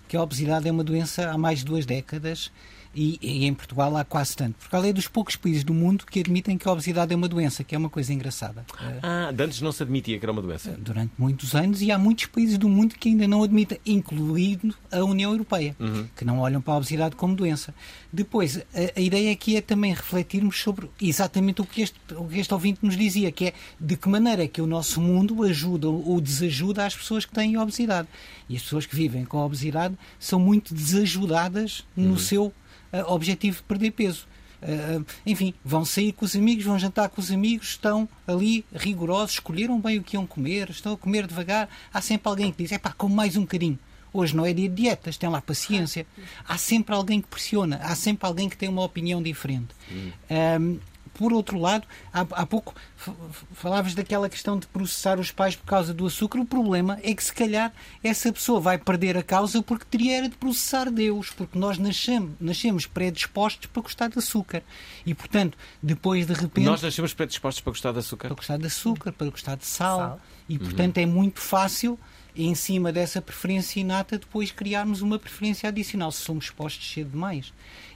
que 0.07 0.15
a 0.15 0.21
obesidade 0.21 0.67
é 0.67 0.71
uma 0.71 0.84
doença 0.84 1.29
há 1.29 1.38
mais 1.38 1.60
de 1.60 1.65
duas 1.65 1.86
décadas 1.86 2.51
e, 2.95 3.17
e 3.21 3.45
em 3.45 3.54
Portugal 3.54 3.95
há 3.97 4.04
quase 4.04 4.36
tanto. 4.36 4.56
Portugal 4.56 4.84
é 4.86 4.93
dos 4.93 5.08
poucos 5.08 5.36
países 5.36 5.63
do 5.63 5.73
mundo 5.73 6.06
que 6.06 6.19
admitem 6.19 6.58
que 6.58 6.67
a 6.67 6.71
obesidade 6.71 7.13
é 7.13 7.15
uma 7.15 7.27
doença, 7.27 7.63
que 7.63 7.73
é 7.73 7.77
uma 7.77 7.89
coisa 7.89 8.13
engraçada. 8.13 8.65
Ah, 9.01 9.32
de 9.32 9.43
antes 9.43 9.62
não 9.62 9.71
se 9.71 9.82
admitia 9.84 10.19
que 10.19 10.25
era 10.25 10.32
uma 10.32 10.41
doença. 10.41 10.71
Durante 10.80 11.13
muitos 11.17 11.56
anos 11.56 11.82
e 11.82 11.91
há 11.91 11.97
muitos 11.97 12.25
países 12.25 12.58
do 12.58 12.67
mundo 12.67 12.95
que 12.95 13.10
ainda 13.10 13.27
não 13.27 13.43
admitem, 13.43 13.80
incluindo 13.86 14.75
a 14.91 15.04
União 15.04 15.32
Europeia, 15.32 15.75
Uhum. 15.80 16.08
que 16.15 16.25
não 16.25 16.39
olham 16.39 16.62
para 16.62 16.73
a 16.73 16.77
obesidade 16.77 17.15
como 17.15 17.36
doença. 17.36 17.73
Depois, 18.12 18.58
a, 18.58 18.63
a 18.97 19.01
ideia 19.01 19.32
aqui 19.32 19.56
é 19.56 19.62
também 19.62 19.93
refletirmos 19.93 20.60
sobre 20.60 20.89
exatamente 21.01 21.62
o 21.62 21.65
que, 21.65 21.82
este, 21.82 21.99
o 22.15 22.25
que 22.27 22.39
este 22.39 22.54
ouvinte 22.54 22.80
nos 22.84 22.97
dizia, 22.97 23.32
que 23.32 23.45
é 23.45 23.54
de 23.80 23.95
que 23.95 24.10
maneira 24.10 24.43
é 24.43 24.47
que 24.47 24.62
o 24.62 24.67
nosso 24.67 24.99
mundo 25.01 25.43
ajuda 25.43 25.88
ou 25.89 26.19
desajuda 26.19 26.86
as 26.86 26.95
pessoas 26.95 27.25
que 27.25 27.34
têm 27.34 27.58
obesidade. 27.58 28.08
E 28.49 28.56
as 28.56 28.63
pessoas 28.63 28.86
que 28.86 28.95
vivem 28.95 29.23
com 29.23 29.39
a 29.39 29.45
obesidade 29.45 29.97
são 30.19 30.39
muito 30.39 30.73
desajudadas 30.73 31.86
no 31.95 32.17
seu 32.17 32.54
ah, 32.91 33.04
objetivo 33.08 33.58
de 33.58 33.63
perder 33.63 33.91
peso. 33.91 34.27
Ah, 34.62 35.01
enfim, 35.25 35.54
vão 35.63 35.84
sair 35.84 36.12
com 36.12 36.25
os 36.25 36.36
amigos, 36.36 36.65
vão 36.65 36.77
jantar 36.77 37.10
com 37.10 37.19
os 37.19 37.32
amigos, 37.32 37.69
estão 37.69 38.08
ali 38.27 38.65
rigorosos, 38.73 39.36
escolheram 39.36 39.80
bem 39.80 39.97
o 39.97 40.04
que 40.04 40.15
iam 40.15 40.25
comer, 40.25 40.69
estão 40.69 40.93
a 40.93 40.97
comer 40.97 41.27
devagar. 41.27 41.69
Há 41.93 42.01
sempre 42.01 42.30
alguém 42.30 42.51
que 42.51 42.63
diz: 42.63 42.71
é 42.71 42.77
pá, 42.77 42.91
come 42.91 43.15
mais 43.15 43.36
um 43.36 43.41
bocadinho. 43.41 43.80
Hoje 44.13 44.36
não 44.36 44.45
é 44.45 44.51
dia 44.51 44.67
de 44.67 44.75
dietas, 44.75 45.17
tem 45.17 45.30
lá 45.30 45.41
paciência. 45.41 46.06
Há 46.45 46.58
sempre 46.58 46.93
alguém 46.93 47.21
que 47.21 47.27
pressiona, 47.27 47.77
há 47.77 47.95
sempre 47.95 48.27
alguém 48.27 48.49
que 48.49 48.58
tem 48.58 48.67
uma 48.67 48.84
opinião 48.84 49.23
diferente. 49.23 49.69
Ahm, 50.30 50.80
por 51.13 51.34
outro 51.34 51.58
lado, 51.58 51.88
há, 52.13 52.21
há 52.21 52.45
pouco 52.45 52.74
falavas 53.54 53.93
daquela 53.93 54.30
questão 54.30 54.58
de 54.58 54.67
processar 54.67 55.19
os 55.19 55.32
pais 55.32 55.56
por 55.56 55.65
causa 55.65 55.93
do 55.93 56.06
açúcar. 56.06 56.39
O 56.39 56.45
problema 56.45 57.00
é 57.04 57.13
que, 57.13 57.24
se 57.24 57.34
calhar, 57.34 57.74
essa 58.04 58.32
pessoa 58.32 58.60
vai 58.60 58.78
perder 58.78 59.17
a 59.17 59.24
causa 59.24 59.62
porque 59.62 59.86
teria 59.86 60.17
era 60.17 60.30
de 60.30 60.36
processar 60.36 60.89
Deus, 60.89 61.30
porque 61.30 61.58
nós 61.58 61.78
nascemos, 61.78 62.32
nascemos 62.39 62.86
predispostos 62.86 63.67
para 63.67 63.82
gostar 63.82 64.10
de 64.10 64.19
açúcar. 64.19 64.63
E, 65.06 65.13
portanto, 65.13 65.58
depois 65.82 66.26
de 66.26 66.34
repente. 66.34 66.65
Nós 66.65 66.82
nascemos 66.82 67.13
predispostos 67.13 67.62
para 67.62 67.71
gostar 67.71 67.91
de 67.91 68.00
açúcar. 68.00 68.28
Para 68.28 68.36
gostar 68.36 68.58
de 68.58 68.65
açúcar, 68.65 69.12
para 69.12 69.30
gostar 69.30 69.56
de 69.56 69.65
sal. 69.65 69.97
Sal. 69.97 70.21
E, 70.47 70.60
portanto, 70.60 70.97
é 70.97 71.06
muito 71.06 71.39
fácil, 71.39 71.97
em 72.36 72.56
cima 72.56 72.91
dessa 72.91 73.21
preferência 73.21 73.80
inata, 73.80 74.17
depois 74.17 74.52
criarmos 74.52 75.02
uma 75.02 75.19
preferência 75.19 75.69
adicional, 75.69 76.12
se 76.12 76.21
somos 76.21 76.45
expostos 76.45 76.91
cedo 76.91 77.12
demais. 77.12 77.54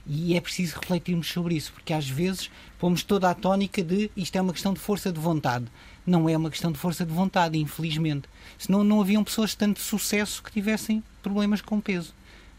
E 0.08 0.36
é 0.36 0.40
preciso 0.40 0.78
refletirmos 0.80 1.28
sobre 1.28 1.56
isso, 1.56 1.72
porque 1.72 1.92
às 1.92 2.08
vezes 2.08 2.50
pomos 2.78 3.02
toda 3.02 3.28
a 3.28 3.34
tónica 3.34 3.82
de 3.82 4.10
isto 4.16 4.36
é 4.36 4.40
uma 4.40 4.52
questão 4.52 4.72
de 4.72 4.78
força 4.78 5.12
de 5.12 5.18
vontade. 5.18 5.66
Não 6.06 6.28
é 6.28 6.36
uma 6.36 6.50
questão 6.50 6.70
de 6.70 6.78
força 6.78 7.04
de 7.04 7.12
vontade, 7.12 7.58
infelizmente. 7.58 8.28
Senão 8.56 8.84
não 8.84 9.00
haviam 9.00 9.24
pessoas 9.24 9.50
de 9.50 9.56
tanto 9.56 9.80
sucesso 9.80 10.42
que 10.42 10.52
tivessem 10.52 11.02
problemas 11.22 11.60
com 11.60 11.80
peso. 11.80 12.14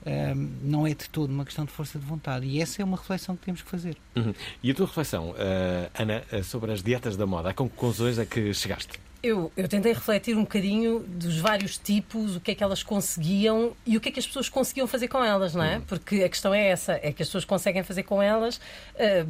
Ahm, 0.05 0.49
não 0.61 0.85
é 0.85 0.89
de 0.89 1.09
todo 1.09 1.29
uma 1.29 1.45
questão 1.45 1.63
de 1.63 1.71
força 1.71 1.97
de 1.97 2.05
vontade. 2.05 2.45
E 2.45 2.61
essa 2.61 2.81
é 2.81 2.85
uma 2.85 2.97
reflexão 2.97 3.35
que 3.35 3.45
temos 3.45 3.61
que 3.61 3.69
fazer. 3.69 3.95
Uhum. 4.15 4.33
E 4.61 4.71
a 4.71 4.75
tua 4.75 4.85
reflexão, 4.85 5.33
eh, 5.37 5.89
Ana, 5.97 6.23
eh, 6.31 6.43
sobre 6.43 6.71
as 6.71 6.83
dietas 6.83 7.15
da 7.15 7.25
moda, 7.25 7.49
a 7.49 7.53
conclusões 7.53 8.19
é 8.19 8.25
que 8.25 8.53
chegaste? 8.53 8.99
Eu, 9.27 9.51
eu 9.57 9.67
tentei 9.67 9.93
refletir 9.93 10.35
um 10.37 10.41
bocadinho 10.41 10.99
dos 10.99 11.37
vários 11.39 11.77
tipos, 11.77 12.35
o 12.35 12.39
que 12.39 12.51
é 12.51 12.55
que 12.55 12.63
elas 12.63 12.81
conseguiam 12.83 13.75
e 13.85 13.97
o 13.97 14.01
que 14.01 14.09
é 14.09 14.11
que 14.11 14.19
as 14.19 14.25
pessoas 14.27 14.47
conseguiam 14.49 14.87
fazer 14.87 15.07
com 15.07 15.23
elas, 15.23 15.53
não 15.53 15.63
é? 15.63 15.81
Porque 15.87 16.23
a 16.23 16.29
questão 16.29 16.53
é 16.53 16.67
essa, 16.67 16.93
é 16.93 17.11
que 17.11 17.21
as 17.21 17.27
pessoas 17.27 17.45
conseguem 17.45 17.83
fazer 17.83 18.03
com 18.03 18.21
elas 18.21 18.59
ah, 18.99 19.25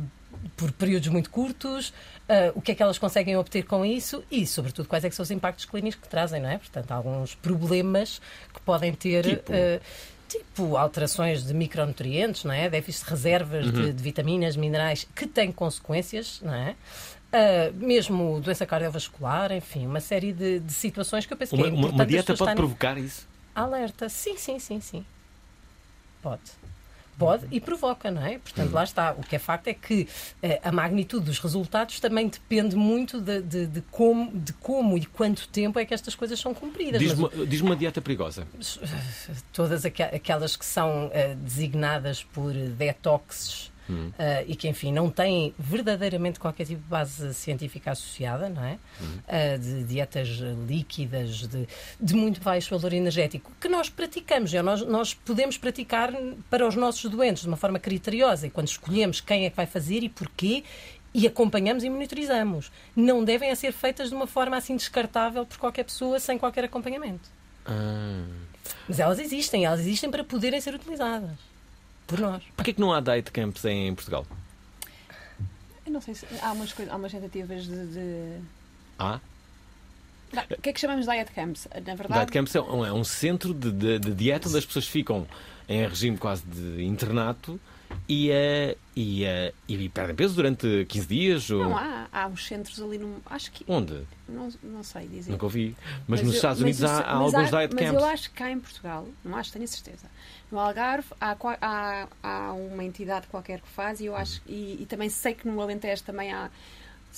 por 0.55 0.71
períodos 0.71 1.07
muito 1.07 1.29
curtos, 1.29 1.93
ah, 2.29 2.51
o 2.53 2.61
que 2.61 2.71
é 2.71 2.75
que 2.75 2.83
elas 2.83 2.97
conseguem 2.97 3.35
obter 3.37 3.63
com 3.63 3.83
isso 3.83 4.23
e, 4.29 4.45
sobretudo, 4.45 4.87
quais 4.87 5.03
é 5.03 5.09
que 5.09 5.15
são 5.15 5.23
os 5.23 5.31
impactos 5.31 5.65
clínicos 5.65 5.99
que 5.99 6.07
trazem, 6.07 6.41
não 6.41 6.49
é? 6.49 6.57
Portanto, 6.57 6.91
alguns 6.91 7.33
problemas 7.35 8.21
que 8.53 8.61
podem 8.61 8.93
ter... 8.93 9.23
Tipo? 9.25 9.51
ah, 9.53 9.79
Tipo 10.29 10.75
alterações 10.75 11.41
de 11.45 11.53
micronutrientes, 11.53 12.43
não 12.43 12.51
é? 12.53 12.69
déficit 12.69 13.05
de 13.05 13.11
reservas 13.11 13.71
de, 13.71 13.79
Uhum. 13.79 13.93
de 13.93 14.03
vitaminas, 14.03 14.57
minerais, 14.57 15.07
que 15.15 15.25
têm 15.25 15.53
consequências, 15.53 16.41
não 16.43 16.53
é? 16.53 16.75
Ah, 17.31 17.71
mesmo 17.75 18.39
doença 18.39 18.65
cardiovascular, 18.65 19.51
enfim, 19.51 19.85
uma 19.85 19.99
série 19.99 20.31
de, 20.31 20.59
de 20.59 20.73
situações 20.73 21.25
que 21.25 21.33
eu 21.33 21.37
penso 21.37 21.55
Uma, 21.55 21.63
que 21.63 21.69
é 21.69 21.71
uma- 21.71 21.77
importante 21.79 21.95
uma 21.95 22.03
as 22.03 22.09
dieta 22.09 22.25
pode 22.27 22.39
estarem 22.41 22.55
provocar 22.55 22.97
isso? 22.97 23.27
Alerta, 23.53 24.07
sim, 24.09 24.37
sim, 24.37 24.59
sim, 24.59 24.79
sim. 24.79 25.05
Pode. 26.21 26.41
Pode 27.17 27.47
e 27.49 27.59
provoca, 27.59 28.11
não 28.11 28.23
é? 28.23 28.37
Portanto, 28.37 28.71
lá 28.71 28.83
está. 28.83 29.11
O 29.13 29.23
que 29.23 29.35
é 29.35 29.39
facto 29.39 29.67
é 29.67 29.73
que 29.73 30.07
eh, 30.43 30.61
a 30.63 30.71
magnitude 30.71 31.25
dos 31.25 31.39
resultados 31.39 31.99
também 31.99 32.27
depende 32.27 32.75
muito 32.75 33.19
de, 33.19 33.41
de- 33.41 33.65
de 33.65 33.81
como, 33.89 34.31
de 34.31 34.53
como 34.53 34.95
e 34.99 35.05
quanto 35.07 35.47
tempo 35.47 35.79
é 35.79 35.85
que 35.85 35.95
estas 35.95 36.13
coisas 36.13 36.39
são 36.39 36.53
cumpridas. 36.53 37.01
Mas 37.01 37.17
Diz-me 37.17 37.45
diz 37.47 37.61
uma 37.61 37.75
dieta 37.75 37.99
perigosa. 38.03 38.47
todas 39.51 39.83
aquelas 39.83 40.55
que 40.55 40.63
são 40.65 41.09
eh, 41.11 41.33
designadas 41.35 42.23
por 42.23 42.53
detoxes 42.53 43.71
Eh, 44.17 44.45
e 44.49 44.55
que, 44.55 44.67
enfim, 44.67 44.91
não 44.91 45.09
têm 45.09 45.53
verdadeiramente 45.57 46.39
qualquer 46.39 46.65
tipo 46.65 46.81
de 46.81 46.87
base 46.87 47.33
científica 47.33 47.91
associada, 47.91 48.49
não 48.49 48.63
é? 48.63 48.77
Eh, 49.27 49.57
de 49.57 49.83
dietas 49.83 50.27
líquidas, 50.67 51.47
de, 51.47 51.67
de 51.99 52.15
muito 52.15 52.41
baixo 52.41 52.77
valor 52.77 52.93
energético, 52.93 53.51
que 53.59 53.69
nós 53.69 53.89
praticamos, 53.89 54.53
é, 54.53 54.61
nós, 54.61 54.81
nós 54.81 55.13
podemos 55.13 55.57
praticar 55.57 56.13
para 56.49 56.67
os 56.67 56.75
nossos 56.75 57.09
doentes 57.09 57.43
de 57.43 57.47
uma 57.47 57.57
forma 57.57 57.79
criteriosa 57.79 58.47
e 58.47 58.49
quando 58.49 58.67
escolhemos 58.67 59.21
quem 59.21 59.45
é 59.45 59.49
que 59.49 59.55
vai 59.55 59.65
fazer 59.65 60.03
e 60.03 60.09
porquê. 60.09 60.63
E 61.13 61.25
acompanhamos 61.25 61.83
e 61.83 61.89
monitorizamos. 61.89 62.69
Não 62.95 63.23
devem 63.23 63.55
ser 63.55 63.71
feitas 63.71 64.09
de 64.09 64.15
uma 64.15 64.27
forma 64.27 64.55
assim 64.55 64.75
descartável 64.75 65.45
por 65.45 65.57
qualquer 65.57 65.83
pessoa 65.83 66.19
sem 66.19 66.37
qualquer 66.37 66.65
acompanhamento. 66.65 67.27
Ah. 67.65 68.23
Mas 68.87 68.99
elas 68.99 69.17
existem, 69.17 69.65
elas 69.65 69.79
existem 69.79 70.11
para 70.11 70.23
poderem 70.23 70.61
ser 70.61 70.75
utilizadas 70.75 71.46
por 72.07 72.19
nós. 72.19 72.41
Porquê 72.55 72.73
que 72.73 72.81
não 72.81 72.91
há 72.93 72.99
diet 73.01 73.31
camps 73.31 73.63
em 73.65 73.93
Portugal? 73.93 74.25
Eu 75.85 75.91
não 75.93 76.01
sei 76.01 76.15
se 76.15 76.25
há 76.41 76.51
umas, 76.51 76.73
coisas, 76.73 76.93
há 76.93 76.97
umas 76.97 77.11
tentativas 77.11 77.65
de. 77.65 77.85
de- 77.87 78.39
Há? 78.99 79.19
Não, 80.33 80.43
O 80.43 80.61
que 80.61 80.69
é 80.69 80.73
que 80.73 80.79
chamamos 80.79 81.05
de 81.05 81.11
diet 81.11 81.31
camps? 81.31 81.67
Na 81.85 81.95
verdade, 81.95 82.13
Diet 82.25 82.31
camps 82.31 82.55
é 82.55 82.61
um, 82.61 82.85
é 82.85 82.91
um 82.91 83.03
centro 83.03 83.53
de, 83.53 83.71
de- 83.71 83.99
de 83.99 84.13
dieta 84.13 84.49
onde 84.49 84.57
as 84.57 84.65
pessoas 84.65 84.87
ficam 84.87 85.25
em 85.69 85.87
regime 85.87 86.17
quase 86.17 86.43
de 86.43 86.83
internato 86.83 87.59
e, 88.07 88.31
eh, 88.31 88.77
e, 88.95 89.23
e 89.67 89.89
perdem 89.89 90.15
peso 90.15 90.35
durante 90.35 90.85
15 90.87 91.07
dias? 91.07 91.49
Ou... 91.49 91.63
não 91.63 91.77
há, 91.77 92.07
há 92.11 92.27
uns 92.27 92.45
centros 92.47 92.81
ali 92.81 92.97
no. 92.97 93.21
Acho 93.25 93.51
que. 93.51 93.65
Onde? 93.67 94.01
Não, 94.27 94.49
não 94.63 94.83
sei 94.83 95.07
dizer. 95.07 95.31
Nunca 95.31 95.45
ouvi. 95.45 95.75
Mas, 96.07 96.21
nos 96.21 96.31
eu- 96.31 96.35
Estados 96.35 96.61
mas 96.61 96.79
Unidos 96.79 96.83
há, 96.83 97.01
há 97.01 97.15
mas 97.15 97.33
alguns 97.33 97.49
diet 97.49 97.73
Mas 97.75 97.83
camps. 97.85 98.01
eu 98.01 98.05
acho 98.07 98.29
que 98.29 98.35
cá 98.35 98.51
em 98.51 98.59
Portugal, 98.59 99.07
não 99.23 99.37
acho, 99.37 99.51
tenho 99.51 99.67
certeza. 99.67 100.07
No 100.51 100.59
Algarve 100.59 101.07
há, 101.19 101.35
há, 101.61 102.07
há 102.23 102.53
uma 102.53 102.83
entidade 102.83 103.27
qualquer 103.27 103.59
que 103.59 103.67
faz 103.69 103.99
e 103.99 104.05
eu 104.05 104.15
acho 104.15 104.41
e, 104.47 104.77
e 104.81 104.85
também 104.87 105.09
sei 105.09 105.33
que 105.33 105.47
no 105.47 105.61
Alentejo 105.61 106.03
também 106.03 106.31
há. 106.31 106.49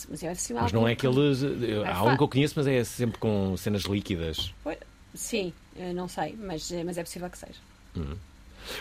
Mas, 0.09 0.23
é 0.23 0.29
assim, 0.29 0.53
Mas 0.53 0.71
não 0.71 0.87
é 0.87 0.93
aqueles. 0.93 1.43
Ah, 1.85 1.97
Há 1.97 2.03
um 2.03 2.17
que 2.17 2.23
eu 2.23 2.27
conheço, 2.27 2.53
mas 2.55 2.67
é 2.67 2.83
sempre 2.83 3.19
com 3.19 3.55
cenas 3.57 3.83
líquidas. 3.83 4.53
Pois, 4.63 4.77
Sim, 5.13 5.51
eh, 5.75 5.91
não 5.91 6.07
sei, 6.07 6.35
mas, 6.39 6.71
eh, 6.71 6.83
mas 6.83 6.97
é 6.97 7.03
possível 7.03 7.29
que 7.29 7.37
seja. 7.37 7.59
Hum. 7.97 8.15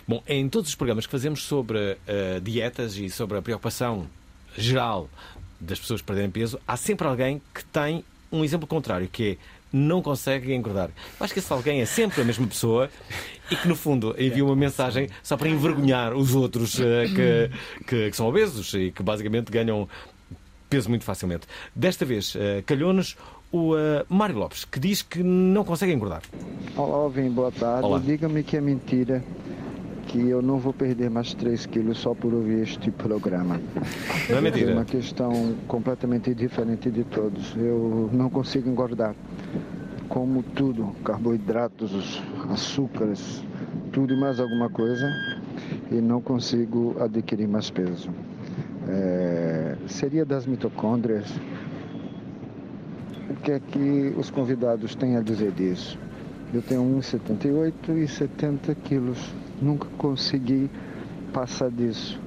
Bom, 0.07 0.23
em 0.27 0.49
todos 0.49 0.69
os 0.71 0.75
programas 0.75 1.07
que 1.07 1.13
fazemos 1.13 1.43
sobre 1.45 1.97
eh, 2.07 2.41
dietas 2.43 2.97
e 2.97 3.09
sobre 3.11 3.39
a 3.39 3.43
preocupação 3.43 4.07
geral 4.57 5.09
das 5.61 5.79
pessoas 5.79 6.01
perderem 6.03 6.31
peso, 6.31 6.59
há 6.67 6.77
sempre 6.77 7.07
alguém 7.07 7.43
que 7.55 7.65
tem 7.65 8.05
um 8.31 8.45
exemplo 8.45 8.67
contrário, 8.67 9.09
que 9.09 9.33
é 9.33 9.59
não 9.71 10.01
consegue 10.01 10.55
engordar. 10.55 10.89
Acho 11.21 11.33
que 11.35 11.41
esse 11.41 11.53
alguém 11.53 11.81
é 11.83 11.85
sempre 11.87 12.23
a 12.23 12.25
mesma 12.25 12.47
pessoa 12.47 12.89
e 13.51 13.57
que, 13.57 13.69
no 13.69 13.77
fundo, 13.77 14.15
envia 14.19 14.43
uma 14.45 14.57
mensagem 14.57 15.09
só 15.23 15.37
para 15.37 15.49
envergonhar 15.49 16.15
os 16.15 16.35
outros 16.35 16.81
eh, 16.81 17.05
que, 17.07 17.85
que- 17.87 18.11
que 18.11 18.17
são 18.17 18.27
obesos 18.27 18.73
e 18.73 18.91
que 18.91 19.03
basicamente 19.03 19.51
ganham 19.53 19.87
peso 20.71 20.89
muito 20.89 21.05
facilmente. 21.05 21.47
Desta 21.75 22.05
vez, 22.07 22.35
eh, 22.37 22.63
calhou-nos 22.65 23.15
o 23.51 23.77
eh, 23.77 24.05
Mário 24.09 24.37
Lopes, 24.37 24.65
que 24.65 24.79
diz 24.79 25.03
que 25.03 25.23
não 25.23 25.65
consegue 25.65 25.93
engordar. 25.93 26.23
Olá, 26.77 26.97
Alvin, 26.97 27.31
boa 27.31 27.51
tarde. 27.51 27.89
Diga-me 28.05 28.43
que 28.43 28.57
é 28.57 28.61
mentira 28.61 29.23
que 30.09 30.29
eu 30.29 30.41
não 30.41 30.59
vou 30.59 30.73
perder 30.73 31.11
mais 31.11 31.35
3 31.35 31.67
quilos 31.67 31.99
só 31.99 32.15
por 32.15 32.33
ouvir 32.33 32.63
este 32.63 32.91
programa. 32.91 33.61
Não 34.29 34.39
é 34.39 34.41
mentira. 34.41 34.71
É 34.71 34.75
uma 34.75 34.85
questão 34.85 35.55
completamente 35.67 36.35
diferente 36.35 36.91
de 36.91 37.05
todos. 37.05 37.55
Eu 37.57 38.09
não 38.13 38.31
consigo 38.31 38.69
engordar. 38.69 39.15
Como 40.09 40.43
tudo, 40.43 40.95
carboidratos, 41.05 42.23
açúcares, 42.51 43.45
tudo 43.93 44.15
e 44.15 44.17
mais 44.17 44.41
alguma 44.41 44.71
coisa, 44.71 45.07
e 45.91 45.97
não 45.97 46.21
consigo 46.21 46.97
adquirir 46.99 47.47
mais 47.47 47.69
peso. 47.69 48.09
É, 48.89 49.77
seria 49.87 50.25
das 50.25 50.47
mitocôndrias. 50.47 51.31
O 53.31 53.35
que 53.35 53.53
é 53.53 53.61
que 53.61 54.15
os 54.17 54.31
convidados 54.31 54.95
têm 54.95 55.17
a 55.17 55.21
dizer 55.21 55.53
disso? 55.53 55.99
Eu 56.53 56.63
tenho 56.63 56.81
1,78 56.81 57.97
e 58.03 58.09
70 58.09 58.75
quilos. 58.77 59.19
Nunca 59.61 59.87
consegui 59.99 60.71
passar 61.33 61.71
disso. 61.71 62.19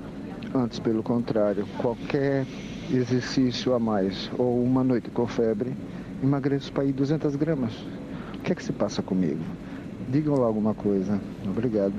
Antes, 0.54 0.78
pelo 0.78 1.02
contrário, 1.02 1.66
qualquer 1.80 2.46
exercício 2.94 3.74
a 3.74 3.80
mais 3.80 4.30
ou 4.38 4.64
uma 4.64 4.84
noite 4.84 5.10
com 5.10 5.26
febre, 5.26 5.74
emagreço 6.22 6.72
para 6.72 6.86
ir 6.86 6.94
200 6.94 7.36
gramas. 7.36 7.74
O 8.36 8.40
que 8.44 8.52
é 8.52 8.56
que 8.56 8.64
se 8.64 8.72
passa 8.72 9.02
comigo? 9.02 9.42
Digam 10.08 10.36
lá 10.36 10.46
alguma 10.46 10.76
coisa. 10.76 11.20
Obrigado. 11.46 11.94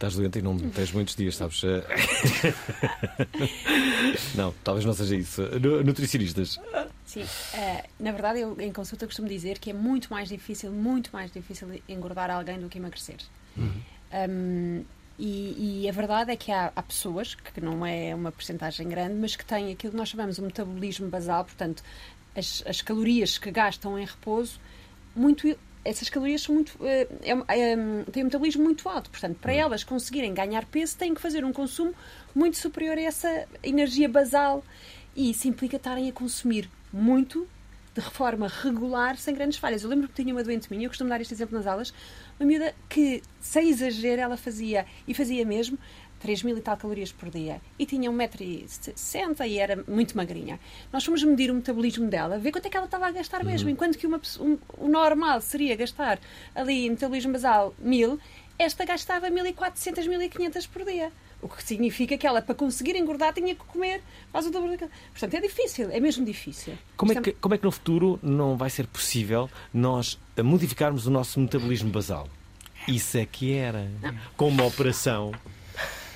Estás 0.00 0.14
doente 0.16 0.38
e 0.38 0.42
não 0.42 0.56
tens 0.56 0.90
muitos 0.92 1.14
dias, 1.14 1.36
sabes? 1.36 1.60
não, 4.34 4.54
talvez 4.64 4.86
não 4.86 4.94
seja 4.94 5.14
isso. 5.14 5.42
Nu- 5.60 5.84
Nutricionistas. 5.84 6.58
Sim, 7.04 7.26
eh, 7.52 7.84
na 8.00 8.10
verdade 8.10 8.40
eu 8.40 8.58
em 8.58 8.72
consulta 8.72 9.04
costumo 9.04 9.28
dizer 9.28 9.58
que 9.58 9.68
é 9.68 9.74
muito 9.74 10.08
mais 10.10 10.30
difícil, 10.30 10.72
muito 10.72 11.10
mais 11.12 11.30
difícil 11.30 11.68
engordar 11.86 12.30
alguém 12.30 12.58
do 12.58 12.70
que 12.70 12.78
emagrecer. 12.78 13.18
Um, 13.58 14.82
e, 15.18 15.82
e 15.82 15.88
a 15.88 15.92
verdade 15.92 16.30
é 16.32 16.36
que 16.36 16.50
há, 16.50 16.72
há 16.74 16.82
pessoas, 16.82 17.34
que 17.34 17.60
não 17.60 17.84
é 17.84 18.14
uma 18.14 18.32
porcentagem 18.32 18.88
grande, 18.88 19.16
mas 19.16 19.36
que 19.36 19.44
têm 19.44 19.70
aquilo 19.70 19.90
que 19.90 19.98
nós 19.98 20.08
chamamos 20.08 20.36
de 20.36 20.42
metabolismo 20.42 21.10
basal, 21.10 21.44
portanto, 21.44 21.82
as, 22.34 22.62
as 22.66 22.80
calorias 22.80 23.36
que 23.36 23.50
gastam 23.50 23.98
em 23.98 24.06
repouso, 24.06 24.58
muito, 25.14 25.46
essas 25.84 26.08
calorias 26.08 26.42
são 26.42 26.54
muito, 26.54 26.76
eh, 26.84 27.08
é, 27.22 27.32
é, 27.32 27.76
têm 28.12 28.22
um 28.22 28.26
metabolismo 28.26 28.62
muito 28.62 28.88
alto. 28.88 29.10
Portanto, 29.10 29.38
para 29.40 29.52
elas 29.52 29.82
conseguirem 29.82 30.34
ganhar 30.34 30.64
peso, 30.66 30.96
têm 30.96 31.14
que 31.14 31.20
fazer 31.20 31.44
um 31.44 31.52
consumo 31.52 31.94
muito 32.34 32.56
superior 32.56 32.98
a 32.98 33.02
essa 33.02 33.46
energia 33.62 34.08
basal. 34.08 34.64
E 35.16 35.30
isso 35.30 35.48
implica 35.48 35.76
estarem 35.76 36.08
a 36.08 36.12
consumir 36.12 36.70
muito 36.92 37.48
de 37.94 38.00
forma 38.00 38.46
regular, 38.48 39.16
sem 39.16 39.34
grandes 39.34 39.58
falhas. 39.58 39.82
Eu 39.82 39.90
lembro 39.90 40.08
que 40.08 40.14
tinha 40.14 40.32
uma 40.32 40.44
doente 40.44 40.70
minha, 40.70 40.84
eu 40.84 40.90
costumo 40.90 41.10
dar 41.10 41.20
este 41.20 41.34
exemplo 41.34 41.56
nas 41.56 41.66
aulas, 41.66 41.92
uma 42.38 42.46
miúda 42.46 42.74
que, 42.88 43.22
sem 43.40 43.68
exagero, 43.68 44.22
ela 44.22 44.36
fazia, 44.36 44.86
e 45.08 45.14
fazia 45.14 45.44
mesmo, 45.44 45.78
3 46.20 46.42
mil 46.42 46.56
e 46.56 46.60
tal 46.60 46.76
calorias 46.76 47.10
por 47.12 47.30
dia, 47.30 47.60
e 47.78 47.86
tinha 47.86 48.10
1,60m 48.10 49.46
e 49.48 49.58
era 49.58 49.82
muito 49.88 50.16
magrinha. 50.16 50.60
Nós 50.92 51.04
fomos 51.04 51.22
medir 51.22 51.50
o 51.50 51.54
metabolismo 51.54 52.08
dela, 52.08 52.38
ver 52.38 52.52
quanto 52.52 52.66
é 52.66 52.70
que 52.70 52.76
ela 52.76 52.86
estava 52.86 53.06
a 53.06 53.10
gastar 53.10 53.44
mesmo, 53.44 53.68
Uhum. 53.68 53.72
enquanto 53.74 53.98
que 53.98 54.06
uma, 54.06 54.20
um- 54.40 54.58
o 54.78 54.88
normal 54.88 55.40
seria 55.40 55.74
gastar 55.76 56.18
ali 56.54 56.86
em 56.86 56.90
metabolismo 56.90 57.32
basal 57.32 57.74
1000, 57.78 58.18
esta 58.58 58.84
gastava 58.84 59.30
1400, 59.30 60.06
1500 60.06 60.66
por 60.66 60.84
dia. 60.84 61.10
O 61.42 61.48
que 61.48 61.62
significa 61.64 62.18
que 62.18 62.26
ela, 62.26 62.42
para 62.42 62.54
conseguir 62.54 62.94
engordar, 62.96 63.32
tinha 63.32 63.54
que 63.54 63.64
comer 63.64 64.02
quase 64.30 64.48
o 64.48 64.50
dobro 64.50 64.70
daquilo. 64.72 64.90
Portanto, 65.10 65.32
é 65.34 65.40
difícil, 65.40 65.90
é 65.90 65.98
mesmo 65.98 66.22
difícil. 66.22 66.74
Como 66.98 67.12
é, 67.12 67.14
Isto 67.14 67.22
que, 67.24 67.32
como 67.32 67.54
é 67.54 67.58
que 67.58 67.64
no 67.64 67.72
futuro 67.72 68.18
não 68.22 68.58
vai 68.58 68.68
ser 68.68 68.86
possível 68.86 69.48
nós 69.72 70.18
eh, 70.36 70.42
modificarmos 70.42 71.06
o 71.06 71.10
nosso 71.10 71.40
metabolismo 71.40 71.90
basal? 71.90 72.28
Isso 72.86 73.16
é 73.16 73.24
que 73.24 73.54
era. 73.54 73.90
Com 74.36 74.48
uma 74.48 74.64
operação 74.66 75.32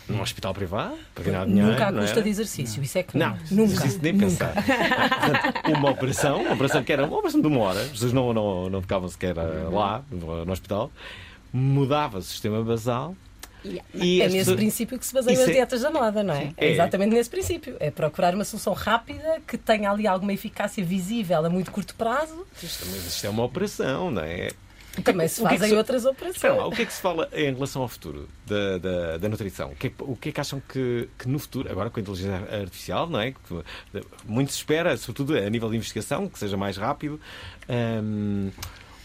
num 0.08 0.20
hospital 0.20 0.52
privado, 0.52 0.94
para 1.14 1.24
ganhar 1.24 1.46
dinheiro. 1.46 1.70
Nunca 1.70 1.86
à 1.86 1.90
não 1.90 2.02
custa 2.02 2.20
é? 2.20 2.22
de 2.22 2.28
exercício, 2.28 2.82
isso 2.82 2.98
é 2.98 3.02
que 3.02 3.16
Não, 3.16 3.36
Nunca. 3.50 3.86
Isso 3.86 3.98
nem 4.02 4.16
pensar. 4.18 4.52
Portanto, 4.54 5.78
uma 5.78 5.90
operação, 5.90 6.42
uma 6.42 6.52
operação 6.54 6.84
que 6.84 6.92
era 6.92 7.04
uma 7.06 7.16
operação 7.16 7.40
de 7.40 7.46
uma 7.46 7.60
hora, 7.60 7.80
as 7.80 7.88
pessoas 7.88 8.12
não, 8.12 8.32
não, 8.32 8.68
não 8.70 8.80
ficavam 8.82 9.08
sequer 9.08 9.36
eh, 9.36 9.68
lá, 9.72 10.02
no, 10.10 10.44
no 10.44 10.52
hospital, 10.52 10.90
mudava 11.52 12.18
o 12.18 12.22
sistema 12.22 12.62
basal. 12.62 13.16
E 13.94 14.20
é 14.20 14.26
as 14.26 14.32
nesse 14.32 14.38
pessoas- 14.44 14.56
princípio 14.56 14.98
que 14.98 15.06
se 15.06 15.14
baseiam 15.14 15.32
Isso 15.32 15.42
as 15.44 15.48
é- 15.48 15.52
dietas 15.52 15.80
da 15.80 15.90
moda, 15.90 16.22
não 16.22 16.34
é? 16.34 16.40
Sim. 16.48 16.54
É 16.58 16.66
É. 16.68 16.72
exatamente 16.72 17.14
nesse 17.14 17.30
princípio. 17.30 17.76
É 17.80 17.90
procurar 17.90 18.34
uma 18.34 18.44
solução 18.44 18.74
rápida 18.74 19.40
que 19.48 19.56
tenha 19.56 19.90
ali 19.90 20.06
alguma 20.06 20.34
eficácia 20.34 20.84
visível 20.84 21.42
a 21.46 21.48
muito 21.48 21.70
curto 21.72 21.94
prazo. 21.94 22.46
Isto, 22.62 22.84
mas 22.90 23.06
isto 23.06 23.26
é 23.26 23.30
uma 23.30 23.42
operação, 23.42 24.10
não 24.10 24.20
é? 24.22 24.50
Também 25.02 25.28
se 25.28 25.42
O 25.42 25.48
que 25.48 25.54
é 25.54 25.58
fazem 25.58 25.76
outras 25.76 26.04
operações. 26.04 26.56
Lá, 26.56 26.66
o 26.66 26.70
que 26.70 26.82
é 26.82 26.86
que 26.86 26.92
se 26.92 27.00
fala 27.00 27.28
em 27.32 27.52
relação 27.52 27.82
ao 27.82 27.88
futuro 27.88 28.28
da, 28.46 28.78
da, 28.78 29.18
da 29.18 29.28
nutrição? 29.28 29.70
O 29.70 29.76
que, 29.76 29.88
é 29.88 29.90
que, 29.90 29.96
o 30.02 30.16
que 30.16 30.28
é 30.28 30.32
que 30.32 30.40
acham 30.40 30.60
que, 30.60 31.08
que 31.18 31.28
no 31.28 31.38
futuro, 31.38 31.70
agora 31.70 31.90
com 31.90 31.98
a 31.98 32.02
inteligência 32.02 32.36
artificial, 32.60 33.08
não 33.08 33.20
é? 33.20 33.34
Muito 34.24 34.52
se 34.52 34.58
espera, 34.58 34.96
sobretudo 34.96 35.36
a 35.36 35.50
nível 35.50 35.68
de 35.70 35.76
investigação, 35.76 36.28
que 36.28 36.38
seja 36.38 36.56
mais 36.56 36.76
rápido. 36.76 37.20
hum, 37.68 38.50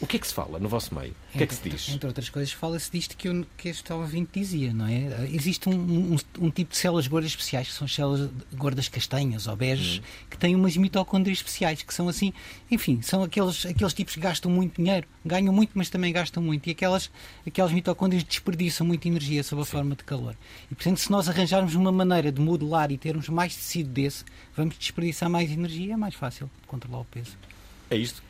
o 0.01 0.07
que 0.07 0.15
é 0.15 0.19
que 0.19 0.27
se 0.27 0.33
fala 0.33 0.57
no 0.59 0.69
vosso 0.69 0.95
meio? 0.95 1.13
O 1.33 1.37
que 1.37 1.43
é 1.43 1.47
que 1.47 1.53
se 1.53 1.69
diz? 1.69 1.89
Entre 1.89 2.07
outras 2.07 2.29
coisas, 2.29 2.51
fala-se 2.53 2.89
disto 2.91 3.17
que, 3.17 3.27
eu, 3.27 3.45
que 3.57 3.67
este 3.69 3.91
ouvinte 3.91 4.39
dizia, 4.39 4.73
não 4.73 4.87
é? 4.87 5.27
Existe 5.31 5.67
um, 5.67 5.73
um- 6.13 6.17
um 6.39 6.49
tipo 6.49 6.71
de 6.71 6.77
células 6.77 7.05
gordas 7.07 7.31
especiais, 7.31 7.67
que 7.67 7.73
são 7.73 7.85
as 7.85 7.93
células 7.93 8.29
gordas 8.53 8.87
castanhas 8.87 9.45
ou 9.47 9.55
beges, 9.57 10.01
que 10.29 10.37
têm 10.37 10.55
umas 10.55 10.77
mitocôndrias 10.77 11.39
especiais, 11.39 11.81
que 11.83 11.93
são 11.93 12.07
assim, 12.07 12.31
enfim, 12.71 13.01
são 13.01 13.23
aqueles, 13.23 13.65
aqueles 13.65 13.93
tipos 13.93 14.13
que 14.15 14.21
gastam 14.21 14.49
muito 14.49 14.81
dinheiro, 14.81 15.05
ganham 15.25 15.53
muito, 15.53 15.71
mas 15.75 15.89
também 15.89 16.13
gastam 16.13 16.41
muito. 16.41 16.67
E 16.67 16.71
aquelas, 16.71 17.11
aquelas 17.45 17.71
mitocôndrias 17.73 18.23
desperdiçam 18.23 18.87
muita 18.87 19.07
energia 19.07 19.43
sob 19.43 19.61
a 19.61 19.65
forma 19.65 19.95
de 19.95 20.03
calor. 20.05 20.35
E, 20.71 20.75
portanto, 20.75 20.97
se 20.97 21.11
nós 21.11 21.27
arranjarmos 21.27 21.75
uma 21.75 21.91
maneira 21.91 22.31
de 22.31 22.39
modelar 22.39 22.89
e 22.91 22.97
termos 22.97 23.27
mais 23.27 23.53
tecido 23.55 23.89
desse, 23.89 24.23
vamos 24.55 24.77
desperdiçar 24.77 25.29
mais 25.29 25.51
energia, 25.51 25.93
é 25.93 25.97
mais 25.97 26.15
fácil 26.15 26.49
controlar 26.67 27.01
o 27.01 27.05
peso. 27.05 27.31
É 27.89 27.97
isto? 27.97 28.23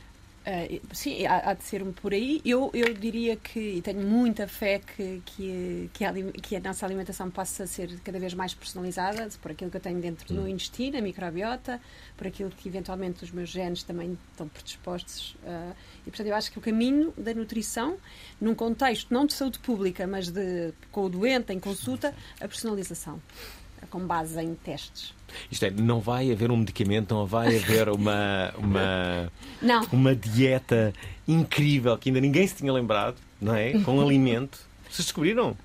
Ah, 0.52 0.68
sim, 0.94 1.28
há, 1.28 1.52
há 1.52 1.54
de 1.54 1.64
ser 1.64 1.84
um 1.84 1.92
por 1.92 2.12
aí. 2.12 2.42
Eu, 2.44 2.72
eu 2.74 2.92
diria 2.96 3.36
que, 3.36 3.60
e 3.60 3.82
tenho 3.84 4.02
muita 4.02 4.48
fé 4.48 4.80
que, 4.80 5.22
que, 5.24 5.92
que, 5.94 6.04
a, 6.04 6.12
que 6.42 6.56
a 6.56 6.60
nossa 6.60 6.88
alimentação 6.88 7.30
possa 7.30 7.68
ser 7.68 8.00
cada 8.00 8.18
vez 8.18 8.34
mais 8.34 8.56
personalizada, 8.56 9.30
por 9.44 9.52
aquilo 9.52 9.70
que 9.70 9.78
eu 9.78 9.82
tenho 9.82 10.02
dentro 10.02 10.34
no 10.34 10.50
intestino, 10.50 10.98
a 10.98 11.02
microbiota, 11.02 11.80
por 12.18 12.26
aquilo 12.26 12.50
que 12.50 12.68
eventualmente 12.68 13.24
os 13.24 13.30
meus 13.30 13.50
genes 13.50 13.84
também 13.84 14.18
estão 14.32 14.48
predispostos. 14.48 15.38
ah, 15.46 15.74
e, 16.02 16.10
portanto, 16.10 16.28
eu 16.28 16.36
acho 16.36 16.52
que 16.52 16.58
o 16.58 16.62
caminho 16.62 17.14
da 17.16 17.32
nutrição, 17.36 17.98
num 18.42 18.56
contexto 18.56 19.14
não 19.14 19.28
de 19.28 19.34
saúde 19.34 19.60
pública, 19.60 20.08
mas 20.08 20.32
de, 20.32 20.74
com 20.92 21.06
o 21.06 21.10
doente, 21.10 21.54
em 21.54 21.60
consulta, 21.60 22.16
a 22.42 22.48
personalização, 22.48 23.22
com 23.90 24.00
base 24.00 24.40
em 24.42 24.54
testes. 24.56 25.14
Isto 25.52 25.66
é, 25.66 25.70
não 25.72 26.00
vai 26.00 26.32
haver 26.32 26.50
um 26.52 26.58
medicamento, 26.58 27.14
não 27.14 27.26
vai 27.26 27.56
haver 27.58 27.90
uma, 27.90 28.52
uma, 28.58 29.32
Não. 29.62 29.84
uma 29.92 30.16
dieta 30.16 30.94
incrível 31.28 31.98
que 31.98 32.10
ainda 32.10 32.20
ninguém 32.20 32.48
se 32.48 32.56
tinha 32.56 32.74
lembrado, 32.74 33.16
não 33.40 33.54
é? 33.56 33.74
Com 33.84 34.02
alimento. 34.02 34.60
Vocês 34.90 35.06
descobriram? 35.06 35.56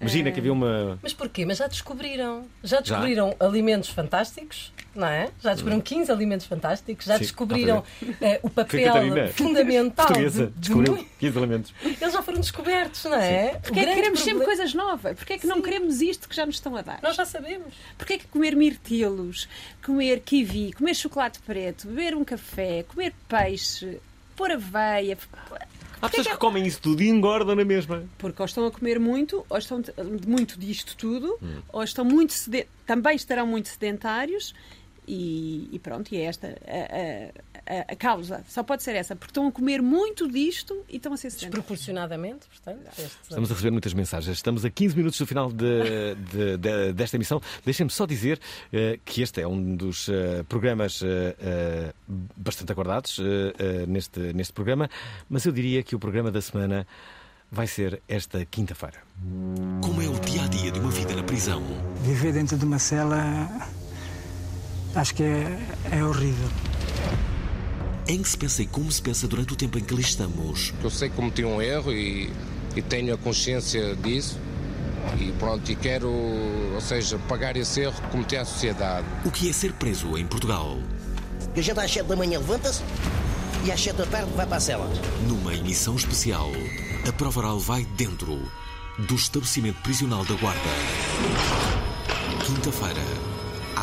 Imagina 0.00 0.28
É. 0.28 0.32
que 0.32 0.38
havia 0.38 0.52
uma. 0.52 0.98
Mas 1.02 1.12
porquê? 1.12 1.44
Mas 1.44 1.58
já 1.58 1.66
descobriram. 1.66 2.46
Já 2.62 2.80
descobriram 2.80 3.34
alimentos 3.40 3.88
fantásticos, 3.88 4.72
não 4.94 5.06
é? 5.08 5.28
Já 5.40 5.52
descobriram 5.54 5.80
15 5.80 6.12
alimentos 6.12 6.46
fantásticos, 6.46 7.04
já 7.06 7.14
Sim, 7.14 7.20
descobriram 7.20 7.82
eh, 8.20 8.38
o 8.42 8.48
papel 8.48 8.92
fundamental. 9.32 10.06
de- 10.06 10.12
Portuguesa, 10.12 10.46
de 10.46 10.52
descobriu 10.60 10.94
muito- 10.94 11.10
15 11.18 11.36
elementos. 11.38 11.74
Eles 11.82 12.12
já 12.12 12.22
foram 12.22 12.38
descobertos, 12.40 13.04
não 13.04 13.14
é? 13.16 13.48
Porquê 13.56 13.80
O 13.80 13.82
é 13.82 13.86
que 13.86 13.94
queremos 13.94 14.20
sempre 14.20 14.44
coisas 14.44 14.72
novas? 14.74 15.16
Porquê 15.16 15.32
é 15.32 15.38
que 15.38 15.46
não 15.48 15.60
queremos 15.60 16.00
isto 16.00 16.28
que 16.28 16.36
já 16.36 16.46
nos 16.46 16.54
estão 16.56 16.76
a 16.76 16.82
dar? 16.82 17.00
Nós 17.02 17.16
já 17.16 17.24
sabemos. 17.24 17.74
Porquê 17.96 18.14
é 18.14 18.18
que 18.18 18.26
comer 18.28 18.54
mirtilos, 18.54 19.48
comer 19.84 20.20
kiwi, 20.20 20.72
comer 20.74 20.94
chocolate 20.94 21.40
preto, 21.40 21.88
beber 21.88 22.14
um 22.14 22.24
café, 22.24 22.84
comer 22.84 23.12
peixe, 23.28 23.98
pôr 24.36 24.52
aveia... 24.52 25.18
Há 26.00 26.08
pessoas 26.08 26.28
que 26.28 26.36
comem 26.36 26.66
isso 26.66 26.80
tudo 26.80 27.02
e 27.02 27.08
engordam 27.08 27.54
na 27.56 27.64
mesma. 27.64 28.04
Porque 28.18 28.40
ou 28.40 28.46
estão 28.46 28.66
a 28.66 28.70
comer 28.70 28.98
muito, 29.00 29.44
ou 29.48 29.58
estão 29.58 29.82
muito 30.26 30.58
disto 30.58 30.96
tudo, 30.96 31.36
Hum. 31.42 31.60
ou 31.72 31.82
estão 31.82 32.04
muito 32.04 32.34
também 32.86 33.16
estarão 33.16 33.46
muito 33.46 33.68
sedentários 33.68 34.54
e, 35.08 35.68
e 35.72 35.78
pronto, 35.78 36.12
e 36.14 36.18
é 36.18 36.24
esta 36.24 36.48
a, 36.66 37.72
a- 37.74 37.92
a- 37.92 37.96
causa. 37.96 38.44
Só 38.48 38.62
pode 38.62 38.82
ser 38.82 38.94
essa, 38.94 39.16
porque 39.16 39.30
estão 39.30 39.46
a 39.48 39.52
comer 39.52 39.80
muito 39.82 40.28
disto 40.30 40.84
e 40.88 40.96
estão 40.96 41.12
a 41.12 41.16
ser 41.16 41.30
sedentários. 41.30 41.54
Desproporcionadamente, 41.56 42.46
portanto. 42.48 42.86
este- 42.98 43.16
Estamos 43.22 43.50
a 43.50 43.54
receber 43.54 43.70
muitas 43.70 43.94
mensagens. 43.94 44.36
Estamos 44.36 44.64
a 44.64 44.70
15 44.70 44.96
minutos 44.96 45.18
do 45.18 45.26
final 45.26 45.50
de- 45.50 46.14
de- 46.30 46.56
de- 46.58 46.92
desta 46.92 47.16
emissão. 47.16 47.40
Deixem-me 47.64 47.90
só 47.90 48.06
dizer 48.06 48.38
eh, 48.72 48.98
que 49.04 49.22
este 49.22 49.40
é 49.40 49.46
um 49.48 49.74
dos 49.76 50.08
eh, 50.08 50.42
programas 50.48 51.00
eh, 51.02 51.92
bastante 52.36 52.70
aguardados 52.72 53.18
neste, 53.86 54.20
neste 54.32 54.52
programa, 54.52 54.88
mas 55.28 55.44
eu 55.44 55.52
diria 55.52 55.82
que 55.82 55.94
o 55.96 55.98
programa 55.98 56.30
da 56.30 56.40
semana 56.40 56.86
vai 57.50 57.66
ser 57.66 58.02
esta 58.08 58.44
quinta-feira. 58.44 58.98
Como 59.82 60.02
é 60.02 60.08
o 60.08 60.18
dia 60.20 60.42
a 60.44 60.48
dia 60.48 60.70
de 60.70 60.78
uma 60.78 60.90
vida 60.90 61.14
na 61.16 61.22
prisão? 61.22 61.62
Viver 62.02 62.32
dentro 62.32 62.56
de 62.58 62.64
uma 62.64 62.78
cela 62.78 63.18
acho 64.98 65.14
que 65.14 65.22
é, 65.22 65.58
é 65.92 66.04
horrível. 66.04 66.48
Em 68.06 68.22
que 68.22 68.28
se 68.28 68.36
pensa 68.36 68.62
e 68.62 68.66
como 68.66 68.90
se 68.90 69.00
pensa 69.00 69.28
durante 69.28 69.52
o 69.52 69.56
tempo 69.56 69.78
em 69.78 69.82
que 69.82 69.92
ali 69.92 70.02
estamos? 70.02 70.72
Eu 70.82 70.90
sei 70.90 71.08
que 71.08 71.16
cometi 71.16 71.44
um 71.44 71.60
erro 71.60 71.92
e, 71.92 72.32
e 72.74 72.82
tenho 72.82 73.14
a 73.14 73.18
consciência 73.18 73.94
disso 73.96 74.38
e 75.18 75.32
pronto, 75.32 75.70
e 75.70 75.76
quero, 75.76 76.10
ou 76.10 76.80
seja, 76.80 77.18
pagar 77.28 77.56
esse 77.56 77.80
erro 77.80 77.94
que 77.94 78.08
cometi 78.08 78.36
à 78.36 78.44
sociedade. 78.44 79.06
O 79.24 79.30
que 79.30 79.48
é 79.48 79.52
ser 79.52 79.72
preso 79.72 80.16
em 80.18 80.26
Portugal? 80.26 80.78
A 81.56 81.60
gente 81.60 81.78
às 81.78 81.90
7 81.90 82.06
da 82.06 82.16
manhã 82.16 82.38
levanta-se 82.38 82.82
e 83.64 83.70
às 83.70 83.80
7 83.80 83.96
da 83.96 84.06
tarde 84.06 84.30
vai 84.34 84.46
para 84.46 84.56
a 84.56 84.60
cela. 84.60 84.90
Numa 85.26 85.54
emissão 85.54 85.94
especial, 85.96 86.50
a 87.08 87.12
prova 87.12 87.40
oral 87.40 87.58
vai 87.58 87.84
dentro 87.96 88.40
do 88.98 89.14
estabelecimento 89.14 89.80
prisional 89.82 90.24
da 90.24 90.34
Guarda. 90.34 90.60
Quinta-feira, 92.44 93.00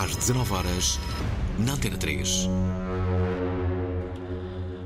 às 0.04 0.16
19 0.16 0.54
horas, 0.54 1.00
na 1.60 1.74
Antena 1.74 1.98
3. 1.98 2.48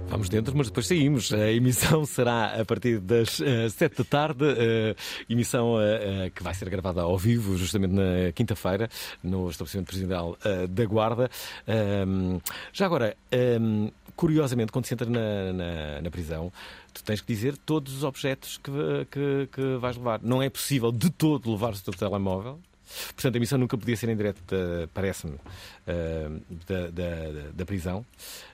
Vamos 0.07 0.27
dentro, 0.27 0.55
mas 0.57 0.67
depois 0.67 0.87
saímos. 0.87 1.31
A 1.31 1.51
emissão 1.51 2.03
será 2.07 2.59
a 2.59 2.65
partir 2.65 2.99
das 2.99 3.39
7 3.71 3.97
da 3.99 4.03
tarde. 4.03 4.43
eh, 4.45 4.95
emissão 5.29 5.75
eh, 5.79 6.31
que 6.33 6.41
vai 6.43 6.53
ser 6.53 6.67
gravada 6.69 7.01
ao 7.01 7.17
vivo, 7.17 7.55
justamente 7.57 7.91
na 7.93 8.31
quinta-feira, 8.33 8.89
no 9.23 9.49
estabelecimento 9.49 9.87
presidencial 9.87 10.37
da 10.69 10.85
Guarda. 10.85 11.29
Ahm, 11.67 12.39
já 12.73 12.85
agora, 12.87 13.15
ahm, 13.31 13.89
curiosamente, 14.15 14.71
quando 14.71 14.85
se 14.85 14.93
entra 14.95 15.07
na, 15.09 15.53
na- 15.53 16.01
na 16.01 16.09
prisão, 16.11 16.51
tu 16.93 17.03
tens 17.03 17.21
que 17.21 17.27
dizer 17.31 17.55
todos 17.57 17.93
os 17.95 18.03
objetos 18.03 18.57
que, 18.57 18.71
que, 19.11 19.47
que 19.51 19.77
vais 19.77 19.95
levar. 19.95 20.19
Não 20.23 20.41
é 20.41 20.49
possível 20.49 20.91
de 20.91 21.09
todo 21.11 21.51
levar 21.51 21.73
o 21.73 21.79
teu 21.79 21.93
telemóvel. 21.93 22.59
Portanto, 23.13 23.35
a 23.35 23.37
emissão 23.37 23.57
nunca 23.57 23.77
podia 23.77 23.95
ser 23.95 24.09
em 24.09 24.15
direto, 24.15 24.41
da- 24.47 24.87
parece-me, 24.93 25.33
eh, 25.35 25.39
da, 26.67 26.87
da- 26.91 27.49
da 27.53 27.65
prisão. 27.65 28.05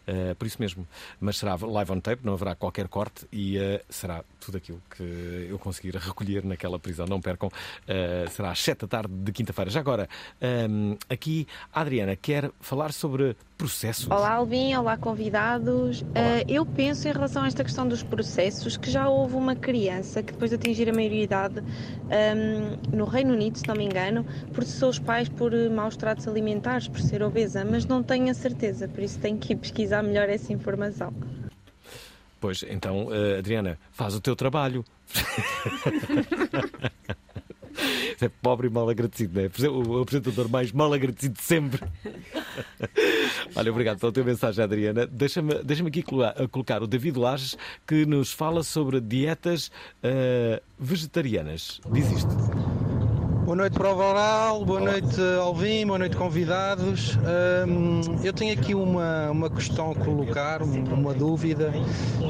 Eh, 0.07 0.33
por 0.35 0.45
isso 0.45 0.57
mesmo. 0.59 0.87
Mas 1.19 1.37
será 1.37 1.55
live 1.55 1.91
on 1.91 1.99
tape, 1.99 2.23
não 2.25 2.33
haverá 2.33 2.53
qualquer 2.55 2.87
corte 2.87 3.25
e 3.31 3.57
eh, 3.57 3.81
será 3.89 4.23
tudo 4.39 4.57
aquilo 4.57 4.81
que 4.95 5.47
eu 5.49 5.57
conseguir 5.57 5.95
recolher 5.95 6.43
naquela 6.45 6.77
prisão. 6.77 7.05
Não 7.07 7.19
percam. 7.19 7.49
Eh, 7.87 8.25
será 8.29 8.51
às 8.51 8.59
7 8.61 8.81
da 8.81 8.87
tarde 8.87 9.13
de 9.13 9.31
quinta-feira. 9.31 9.69
Já 9.71 9.79
agora, 9.79 10.07
ehm, 10.39 10.95
aqui 11.09 11.47
a 11.73 11.81
Adriana 11.81 12.15
quer 12.15 12.51
falar 12.61 12.91
sobre 12.93 13.35
processos. 13.57 14.09
Olá 14.11 14.33
Alvin, 14.33 14.75
olá 14.75 14.97
convidados. 14.97 16.01
Uh, 16.01 16.05
eu 16.47 16.65
penso 16.65 17.07
em 17.07 17.11
relação 17.13 17.43
a 17.43 17.47
esta 17.47 17.63
questão 17.63 17.87
dos 17.87 18.03
processos 18.03 18.75
que 18.75 18.91
já 18.91 19.07
houve 19.07 19.35
uma 19.35 19.55
criança 19.55 20.21
que 20.21 20.33
depois 20.33 20.49
de 20.51 20.57
atingir 20.57 20.89
a 20.89 20.93
maioridade 20.93 21.61
um, 21.61 22.95
no 22.97 23.05
Reino 23.05 23.33
Unido, 23.33 23.57
se 23.57 23.65
não 23.65 23.75
me 23.75 23.85
engano, 23.85 24.25
processou 24.51 24.89
os 24.89 24.99
pais 24.99 25.29
por 25.29 25.51
maus 25.69 25.95
tratos 25.95 26.27
alimentares, 26.27 26.89
por 26.89 26.99
ser 26.99 27.14
obesa, 27.23 27.65
mas 27.65 27.85
não 27.85 28.03
tenho 28.03 28.29
a 28.29 28.33
certeza, 28.33 28.87
por 28.87 29.03
isso 29.03 29.19
tenho 29.19 29.37
que 29.37 29.53
ir 29.53 29.57
pesquisar 29.57 30.03
melhor 30.03 30.29
essa 30.29 30.53
informação. 30.53 31.13
Pois, 32.39 32.63
então, 32.69 33.07
eh, 33.11 33.39
Adriana, 33.39 33.77
faz 33.91 34.15
o 34.15 34.21
teu 34.21 34.35
trabalho. 34.35 34.83
É 38.21 38.29
pobre 38.29 38.67
e 38.67 38.69
mal 38.69 38.89
agradecido, 38.89 39.39
não 39.39 39.45
é? 39.45 39.69
O 39.69 40.01
apresentador 40.01 40.49
mais 40.49 40.71
mal 40.71 40.91
agradecido 40.93 41.35
de 41.35 41.43
sempre. 41.43 41.81
Olha, 43.55 43.71
obrigado 43.71 43.99
pela 43.99 44.11
tua 44.11 44.23
mensagem, 44.23 44.63
Adriana. 44.63 45.05
Deixa-me 45.05 45.55
deixa 45.63 45.85
aqui 45.85 46.01
colocar, 46.01 46.47
colocar 46.47 46.83
o 46.83 46.87
David 46.87 47.17
Lages, 47.17 47.57
que 47.85 48.05
nos 48.05 48.31
fala 48.31 48.63
sobre 48.63 49.01
dietas 49.01 49.71
eh, 50.01 50.61
vegetarianas. 50.79 51.81
Diz 51.91 52.11
isto. 52.11 52.84
Boa 53.45 53.55
noite, 53.55 53.73
Prova 53.73 54.03
Oral, 54.09 54.65
boa 54.65 54.79
noite, 54.79 55.21
Alvim, 55.39 55.85
boa 55.85 55.99
noite, 55.99 56.17
convidados. 56.17 57.15
Hum, 57.67 58.01
eu 58.23 58.33
tenho 58.33 58.51
aqui 58.53 58.73
uma, 58.73 59.29
uma 59.29 59.49
questão 59.51 59.91
a 59.91 59.95
colocar, 59.95 60.63
um- 60.63 60.83
uma 60.93 61.13
dúvida, 61.13 61.71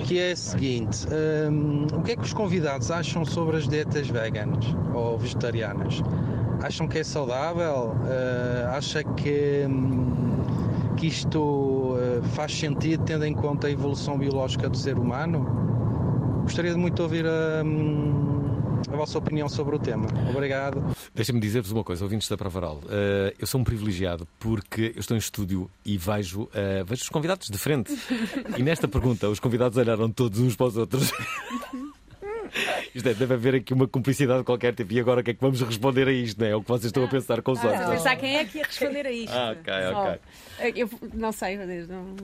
que 0.03 0.19
é 0.19 0.33
a 0.33 0.35
seguinte: 0.35 1.07
hum, 1.49 1.87
o 1.93 2.01
que 2.01 2.11
é 2.11 2.15
que 2.17 2.23
os 2.23 2.33
convidados 2.33 2.91
acham 2.91 3.23
sobre 3.23 3.55
as 3.57 3.65
dietas 3.67 4.09
veganas 4.09 4.65
ou 4.93 5.17
vegetarianas? 5.17 6.01
Acham 6.61 6.85
que 6.85 6.99
é 6.99 7.03
saudável? 7.03 7.95
Uh, 7.95 8.67
acha 8.75 9.01
que, 9.03 9.65
hum, 9.69 10.43
que 10.97 11.07
isto 11.07 11.39
uh, 11.39 12.23
faz 12.33 12.53
sentido 12.57 13.05
tendo 13.05 13.23
em 13.25 13.33
conta 13.33 13.67
a 13.67 13.71
evolução 13.71 14.17
biológica 14.17 14.69
do 14.69 14.77
ser 14.77 14.97
humano? 14.97 15.45
Gostaria 16.43 16.71
de 16.71 16.77
muito 16.77 17.01
ouvir 17.01 17.25
a, 17.25 17.63
hum, 17.63 18.44
a 18.91 18.95
vossa 18.95 19.17
opinião 19.17 19.49
sobre 19.49 19.75
o 19.75 19.79
tema. 19.79 20.07
Obrigado. 20.29 20.95
Deixa-me 21.13 21.39
dizer-vos 21.39 21.71
uma 21.71 21.83
coisa, 21.83 22.03
ouvintes 22.03 22.27
da 22.29 22.37
Pravaral. 22.37 22.81
Eh, 22.89 23.33
eu 23.39 23.47
sou 23.47 23.59
um 23.59 23.63
privilegiado 23.63 24.27
porque 24.39 24.93
eu 24.95 24.99
estou 24.99 25.15
em 25.15 25.19
estúdio 25.19 25.69
e 25.83 25.97
vejo, 25.97 26.47
eh, 26.53 26.83
vejo 26.85 27.01
os 27.03 27.09
convidados 27.09 27.49
de 27.49 27.57
frente. 27.57 27.97
E 28.57 28.63
nesta 28.63 28.87
pergunta, 28.87 29.27
os 29.29 29.39
convidados 29.39 29.77
olharam 29.77 30.09
todos 30.11 30.39
uns 30.39 30.55
para 30.55 30.67
os 30.67 30.77
outros. 30.77 31.11
Isto 32.93 33.09
é, 33.09 33.13
deve 33.13 33.33
haver 33.33 33.55
aqui 33.55 33.73
uma 33.73 33.87
cumplicidade 33.87 34.43
qualquer 34.45 34.73
tipo. 34.73 34.93
E 34.93 34.99
agora 34.99 35.19
o 35.19 35.23
que 35.23 35.31
é 35.31 35.33
que 35.33 35.41
vamos 35.41 35.59
responder 35.61 36.07
a 36.07 36.11
isto? 36.13 36.39
Não 36.39 36.47
é? 36.47 36.51
É 36.51 36.55
o 36.55 36.61
que 36.61 36.69
vocês 36.69 36.85
estão 36.85 37.03
a 37.03 37.07
pensar 37.07 37.41
com 37.41 37.51
os 37.51 37.59
Ah, 37.59 37.63
outros. 37.67 37.79
estou 37.81 37.93
a 37.93 37.97
pensar 37.97 38.15
quem 38.15 38.37
é 38.37 38.45
que 38.45 38.57
ia 38.59 38.63
responder 38.63 39.05
a 39.05 39.11
isto. 39.11 39.33
Ah, 39.33 39.55
ok, 39.59 39.73
Só. 39.91 40.01
ok. 40.11 40.73
Eu 40.75 40.89
não 41.13 41.31
sei, 41.33 41.57
mas 41.57 41.89
não... 41.89 42.15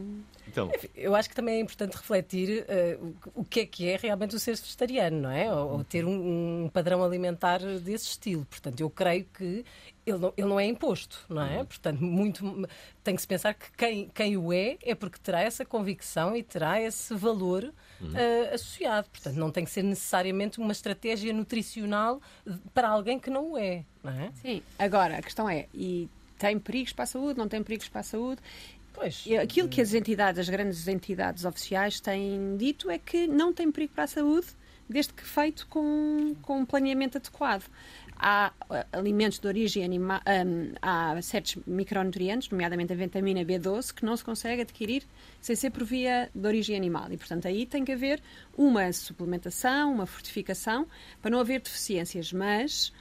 Então, 0.52 0.72
Eu 0.96 1.16
acho 1.16 1.30
que 1.30 1.36
também 1.36 1.56
é 1.56 1.60
importante 1.60 1.96
refletir 1.96 2.66
eh, 2.68 2.98
o- 3.34 3.44
que 3.46 3.62
é 3.62 3.66
que 3.66 3.88
é 3.90 3.98
realmente 3.98 4.36
o 4.36 4.40
ser 4.40 4.56
vegetariano, 4.56 5.22
não 5.22 5.32
é? 5.32 5.52
Ou, 5.54 5.72
ou 5.78 5.84
ter 5.84 6.06
um, 6.06 6.66
um 6.66 6.70
padrão 6.70 7.04
alimentar 7.04 7.60
desse 7.60 8.06
estilo. 8.08 8.46
Portanto, 8.46 8.80
eu 8.82 8.90
creio 8.90 9.26
que 9.34 9.64
ele 10.06 10.18
não, 10.18 10.34
ele 10.36 10.48
não 10.48 10.60
é 10.60 10.66
imposto, 10.66 11.20
não 11.30 11.42
é? 11.44 11.64
Portanto, 11.64 12.02
muito 12.04 12.68
tem 13.04 13.16
que 13.16 13.22
se 13.22 13.28
pensar 13.28 13.54
que 13.54 13.72
quem, 13.78 14.10
quem 14.14 14.36
o 14.38 14.52
é 14.52 14.78
é 14.84 14.94
porque 14.96 15.18
terá 15.20 15.42
essa 15.42 15.64
convicção 15.64 16.36
e 16.36 16.44
terá 16.44 16.82
esse 16.82 17.14
valor 17.16 17.72
eh, 18.16 18.52
associado. 18.54 19.10
Portanto, 19.10 19.36
não 19.36 19.52
tem 19.52 19.64
que 19.64 19.72
ser 19.72 19.84
necessariamente 19.84 20.60
uma 20.60 20.72
estratégia 20.72 21.32
nutricional 21.32 22.20
para 22.74 22.90
alguém 22.90 23.20
que 23.20 23.30
não 23.30 23.52
o 23.54 23.58
é, 23.58 23.86
não 24.04 24.12
é? 24.12 24.32
Sim, 24.42 24.62
agora 24.78 25.18
a 25.18 25.22
questão 25.22 25.48
é, 25.50 25.68
e 25.74 26.10
tem 26.40 26.58
perigos 26.58 26.92
para 26.94 27.04
a 27.04 27.08
saúde, 27.08 27.38
não 27.38 27.48
tem 27.48 27.62
perigos 27.62 27.88
para 27.88 28.02
a 28.02 28.04
saúde? 28.04 28.42
Pois. 28.94 29.26
Aquilo 29.42 29.68
que 29.70 29.82
as 29.82 29.94
entidades, 29.94 30.40
as 30.40 30.50
grandes 30.50 30.88
entidades 30.88 31.46
oficiais 31.46 32.00
têm 32.00 32.56
dito 32.58 32.90
é 32.90 32.98
que 32.98 33.28
não 33.28 33.54
tem 33.54 33.72
perigo 33.72 33.94
para 33.94 34.04
a 34.04 34.08
saúde, 34.08 34.48
desde 34.88 35.14
que 35.14 35.24
feito 35.24 35.66
com, 35.68 36.36
com 36.42 36.60
um 36.60 36.66
planeamento 36.66 37.18
adequado. 37.18 37.64
Há 38.24 38.52
eh, 38.70 38.86
alimentos 38.92 39.40
de 39.40 39.48
origem 39.48 39.84
animal, 39.84 40.20
há 40.82 41.20
certos 41.24 41.58
micronutrientes, 41.66 42.50
nomeadamente 42.50 42.94
a 42.94 42.96
vitamina 42.96 43.44
B12, 43.44 43.94
que 43.94 44.06
não 44.06 44.16
se 44.16 44.24
consegue 44.24 44.62
adquirir 44.62 45.04
sem 45.40 45.56
ser 45.56 45.72
por 45.72 45.84
via 45.84 46.30
de 46.36 46.46
origem 46.46 46.76
animal. 46.76 47.12
E, 47.12 47.18
portanto, 47.18 47.48
aí 47.48 47.66
tem 47.66 47.84
que 47.84 47.92
haver 47.92 48.22
uma 48.56 48.92
suplementação, 48.94 49.92
uma 49.94 50.06
fortificação, 50.06 50.86
para 51.20 51.32
não 51.32 51.40
haver 51.40 51.62
deficiências. 51.62 52.32
Mas 52.32 52.94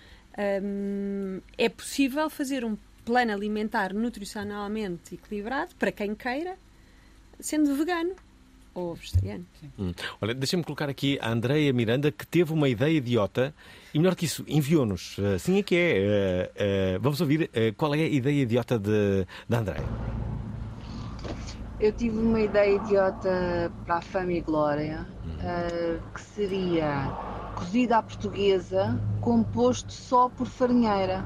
hum, 0.63 1.43
é 1.59 1.69
possível 1.69 2.31
fazer 2.31 2.65
um 2.65 2.77
plano 3.05 3.33
alimentar 3.33 3.93
nutricionalmente 3.93 5.15
equilibrado 5.15 5.75
para 5.77 5.93
quem 5.93 6.15
queira, 6.15 6.57
sendo 7.39 7.75
vegano 7.75 8.15
ou 8.75 8.95
vegetariano. 8.95 9.45
Hum. 9.79 9.93
Olha, 10.21 10.35
deixa-me 10.35 10.63
colocar 10.63 10.89
aqui 10.89 11.19
a 11.21 11.31
Andreia 11.31 11.73
Miranda, 11.73 12.11
que 12.11 12.27
teve 12.27 12.53
uma 12.53 12.69
ideia 12.69 12.97
idiota 12.97 13.55
e, 13.93 13.99
melhor 13.99 14.15
que 14.15 14.25
isso, 14.25 14.45
enviou-nos. 14.47 15.17
Eh, 15.19 15.39
Sim, 15.39 15.59
é 15.59 15.63
que 15.63 15.75
é. 15.75 15.97
Eh, 15.97 16.51
eh, 16.57 16.99
vamos 17.01 17.21
ouvir 17.21 17.51
eh, 17.53 17.73
qual 17.77 17.95
é 17.95 17.99
a 17.99 18.09
ideia 18.09 18.43
idiota 18.43 18.79
de, 18.79 19.27
da 19.49 19.59
Andreia. 19.59 19.85
Eu 21.81 21.93
tive 21.93 22.19
uma 22.19 22.41
ideia 22.41 22.77
idiota 22.77 23.73
para 23.87 23.97
a 23.97 24.01
fama 24.03 24.33
e 24.35 24.41
glória, 24.41 25.07
eh, 25.43 25.99
que 26.15 26.21
seria 26.21 27.11
cozida 27.57 27.99
à 27.99 28.03
portuguesa, 28.03 29.01
composto 29.21 29.93
só 29.93 30.29
por 30.29 30.47
farinheira. 30.47 31.25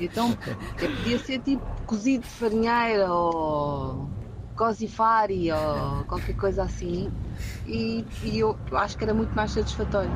Então, 0.00 0.36
podia 0.78 1.18
ser 1.18 1.40
tipo 1.40 1.64
cozido 1.86 2.24
de 2.24 2.30
farinheira 2.30 3.12
ou 3.12 4.08
cosifari 4.56 5.50
ou 5.52 6.04
qualquer 6.04 6.36
coisa 6.36 6.62
assim. 6.64 7.10
E, 7.66 8.04
e 8.24 8.38
eu 8.38 8.56
acho 8.72 8.96
que 8.96 9.04
era 9.04 9.14
muito 9.14 9.34
mais 9.34 9.50
satisfatório. 9.50 10.10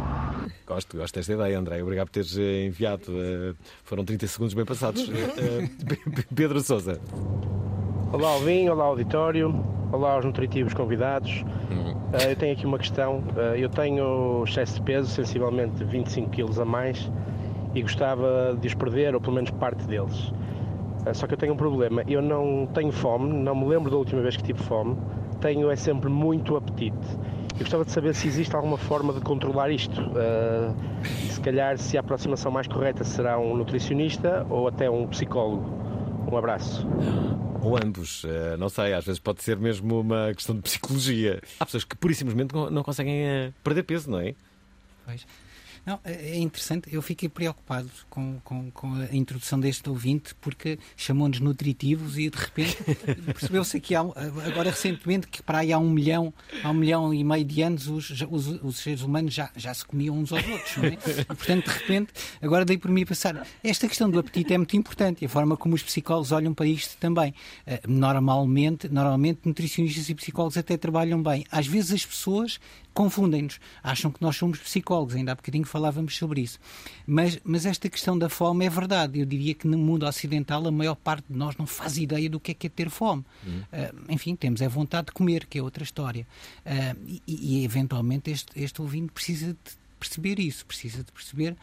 Gosto, 0.67 0.97
gosto 0.97 1.15
desta 1.17 1.33
ideia, 1.33 1.59
André. 1.59 1.83
Obrigado 1.83 2.07
por 2.07 2.13
teres 2.13 2.37
eh, 2.39 2.67
enviado. 2.67 3.05
Eh, 3.09 3.55
foram 3.83 4.05
30 4.05 4.27
segundos 4.27 4.55
bem 4.55 4.65
passados. 4.65 5.09
Eh, 5.11 5.69
Pedro 6.35 6.61
Souza. 6.61 7.01
Olá, 8.13 8.31
Alvin, 8.31 8.69
olá, 8.69 8.85
auditório, 8.85 9.65
olá 9.93 10.15
aos 10.15 10.25
nutritivos 10.25 10.75
convidados. 10.75 11.45
Eh, 12.13 12.33
eu 12.33 12.37
tenho 12.37 12.53
aqui 12.53 12.67
uma 12.67 12.79
questão. 12.79 13.23
Eh, 13.37 13.65
eu 13.65 13.69
tenho 13.69 14.45
excesso 14.45 14.75
de 14.75 14.83
peso, 14.83 15.09
sensivelmente 15.11 15.85
25 15.85 16.31
quilos 16.31 16.59
a 16.59 16.65
mais, 16.65 17.11
e 17.75 17.83
gostava 17.83 18.57
de 18.61 18.67
os 18.67 18.75
perder, 18.75 19.15
ou 19.15 19.21
pelo 19.21 19.35
menos 19.35 19.51
parte 19.51 19.85
deles. 19.85 20.33
Eh, 21.07 21.15
só 21.15 21.27
que 21.27 21.35
eu 21.35 21.39
tenho 21.39 21.55
um 21.55 21.57
problema. 21.57 22.03
Eu 22.07 22.23
não 22.23 22.67
tenho 22.75 22.93
fome, 22.93 23.33
não 23.33 23.55
me 23.55 23.67
lembro 23.67 23.91
da 23.91 23.97
última 23.97 24.23
vez 24.23 24.37
que 24.37 24.43
tive 24.43 24.61
fome. 24.63 24.97
Tenho 25.41 25.71
é 25.71 25.77
sempre 25.77 26.11
muito 26.11 26.57
apetite. 26.57 26.97
Eu 27.55 27.61
gostava 27.61 27.85
de 27.85 27.91
saber 27.91 28.15
se 28.15 28.27
existe 28.27 28.55
alguma 28.57 28.79
forma 28.79 29.13
de 29.13 29.21
controlar 29.21 29.71
isto. 29.71 30.01
Eh, 30.17 30.73
se 31.31 31.41
calhar, 31.41 31.77
se 31.79 31.97
a 31.97 32.01
aproximação 32.01 32.51
mais 32.51 32.67
correta 32.67 33.05
será 33.05 33.39
um 33.39 33.57
nutricionista 33.57 34.47
ou 34.49 34.69
até 34.69 34.91
um 34.91 35.07
psicólogo. 35.07 35.79
Um 36.31 36.37
abraço. 36.37 36.87
Ou 37.63 37.77
ambos, 37.77 38.25
eh, 38.25 38.57
não 38.57 38.69
sei, 38.69 38.95
às 38.95 39.05
vezes 39.05 39.19
pode 39.19 39.43
ser 39.43 39.59
mesmo 39.59 40.01
uma 40.01 40.33
questão 40.35 40.55
de 40.55 40.63
psicologia. 40.63 41.41
Há 41.59 41.65
pessoas 41.67 41.85
que 41.85 41.97
pura 41.97 42.13
e 42.13 42.17
simplesmente 42.17 42.55
não 42.55 42.83
conseguem 42.83 43.27
eh, 43.27 43.53
perder 43.63 43.83
peso, 43.83 44.11
não 44.11 44.21
é? 44.21 44.35
Pois. 45.05 45.27
Não, 45.91 45.99
é 46.05 46.39
interessante, 46.39 46.89
eu 46.95 47.03
fiquei 47.03 47.29
preocupado 47.29 47.91
com, 48.09 48.39
com, 48.45 48.71
com 48.71 48.95
a 48.95 49.13
introdução 49.13 49.59
deste 49.59 49.91
ouvinte 49.91 50.37
porque 50.37 50.79
chamou-nos 50.97 51.41
nutritivos 51.41 52.17
e 52.17 52.31
de 52.31 52.39
repente 52.39 52.77
percebeu-se 53.27 53.77
aqui 53.77 53.97
há, 53.97 54.03
agora 54.03 54.71
recentemente 54.71 55.27
que 55.27 55.43
para 55.43 55.59
aí 55.59 55.73
há 55.73 55.79
um 55.81 55.91
milhão, 55.91 56.33
há 56.63 56.71
um 56.71 56.75
milhão 56.75 57.13
e 57.13 57.25
meio 57.25 57.45
de 57.45 57.63
anos 57.63 57.89
os, 57.89 58.09
os, 58.31 58.47
os 58.63 58.77
seres 58.77 59.03
humanos 59.03 59.35
já, 59.35 59.51
já 59.57 59.75
se 59.75 59.85
comiam 59.85 60.17
uns 60.17 60.33
aos 60.33 60.47
outros, 60.47 60.77
não 60.77 60.85
é? 60.85 60.93
E, 60.93 61.25
portanto, 61.25 61.65
de 61.65 61.79
repente, 61.79 62.13
agora 62.41 62.65
dei 62.65 62.79
por 62.79 62.89
mim 62.89 63.03
a 63.03 63.07
pensar, 63.07 63.45
esta 63.65 63.89
questão 63.89 64.09
do 64.09 64.21
apetite 64.21 64.55
é 64.55 64.59
muito 64.59 64.77
importante 64.77 65.23
e 65.23 65.27
a 65.27 65.29
forma 65.29 65.57
como 65.57 65.75
os 65.75 65.83
psicólogos 65.83 66.31
olham 66.31 66.55
para 66.55 66.67
isto 66.67 66.97
também. 66.99 67.35
Eh, 67.67 67.81
Normalmente, 67.89 68.89
normalmente 68.89 69.41
nutricionistas 69.45 70.09
e 70.09 70.15
psicólogos 70.15 70.57
até 70.57 70.77
trabalham 70.77 71.21
bem. 71.21 71.45
Às 71.51 71.67
vezes 71.67 71.93
as 71.93 72.07
pessoas 72.07 72.61
confundem-nos, 73.01 73.59
acham 73.83 74.11
que 74.11 74.21
nós 74.21 74.37
somos 74.37 74.59
psicólogos, 74.59 75.15
ainda 75.15 75.33
há 75.33 75.35
bocadinho 75.35 75.65
falávamos 75.65 76.15
sobre 76.19 76.43
isso. 76.43 76.59
Mas, 77.07 77.41
mas 77.43 77.65
esta 77.65 77.89
questão 77.89 78.19
da 78.19 78.29
fome 78.29 78.67
é 78.67 78.69
verdade. 78.69 79.21
Eu 79.21 79.25
diria 79.25 79.55
que 79.55 79.67
no 79.67 79.79
mundo 79.79 80.05
ocidental 80.07 80.67
a 80.67 80.71
maior 80.71 80.97
parte 80.97 81.25
de 81.31 81.35
nós 81.39 81.57
não 81.57 81.67
faz 81.67 81.97
ideia 81.97 82.29
do 82.29 82.39
que 82.39 82.51
é 82.51 82.55
que 82.55 82.67
é 82.67 82.71
ter 82.71 82.91
fome. 82.91 83.25
Ah, 83.73 83.91
enfim, 84.11 84.37
temos 84.37 84.61
é 84.61 84.69
vontade 84.69 85.07
de 85.07 85.13
comer, 85.13 85.47
que 85.47 85.59
é 85.59 85.63
outra 85.63 85.83
história. 85.83 86.27
Ah, 86.67 86.95
e, 87.07 87.23
e, 87.27 87.65
eventualmente 87.65 88.31
este, 88.31 88.53
este 88.55 88.83
ouvinte 88.83 89.13
precisa 89.13 89.47
de 89.55 89.59
perceber 89.99 90.39
isso, 90.39 90.67
precisa 90.67 91.03
de 91.03 91.11
perceber 91.11 91.57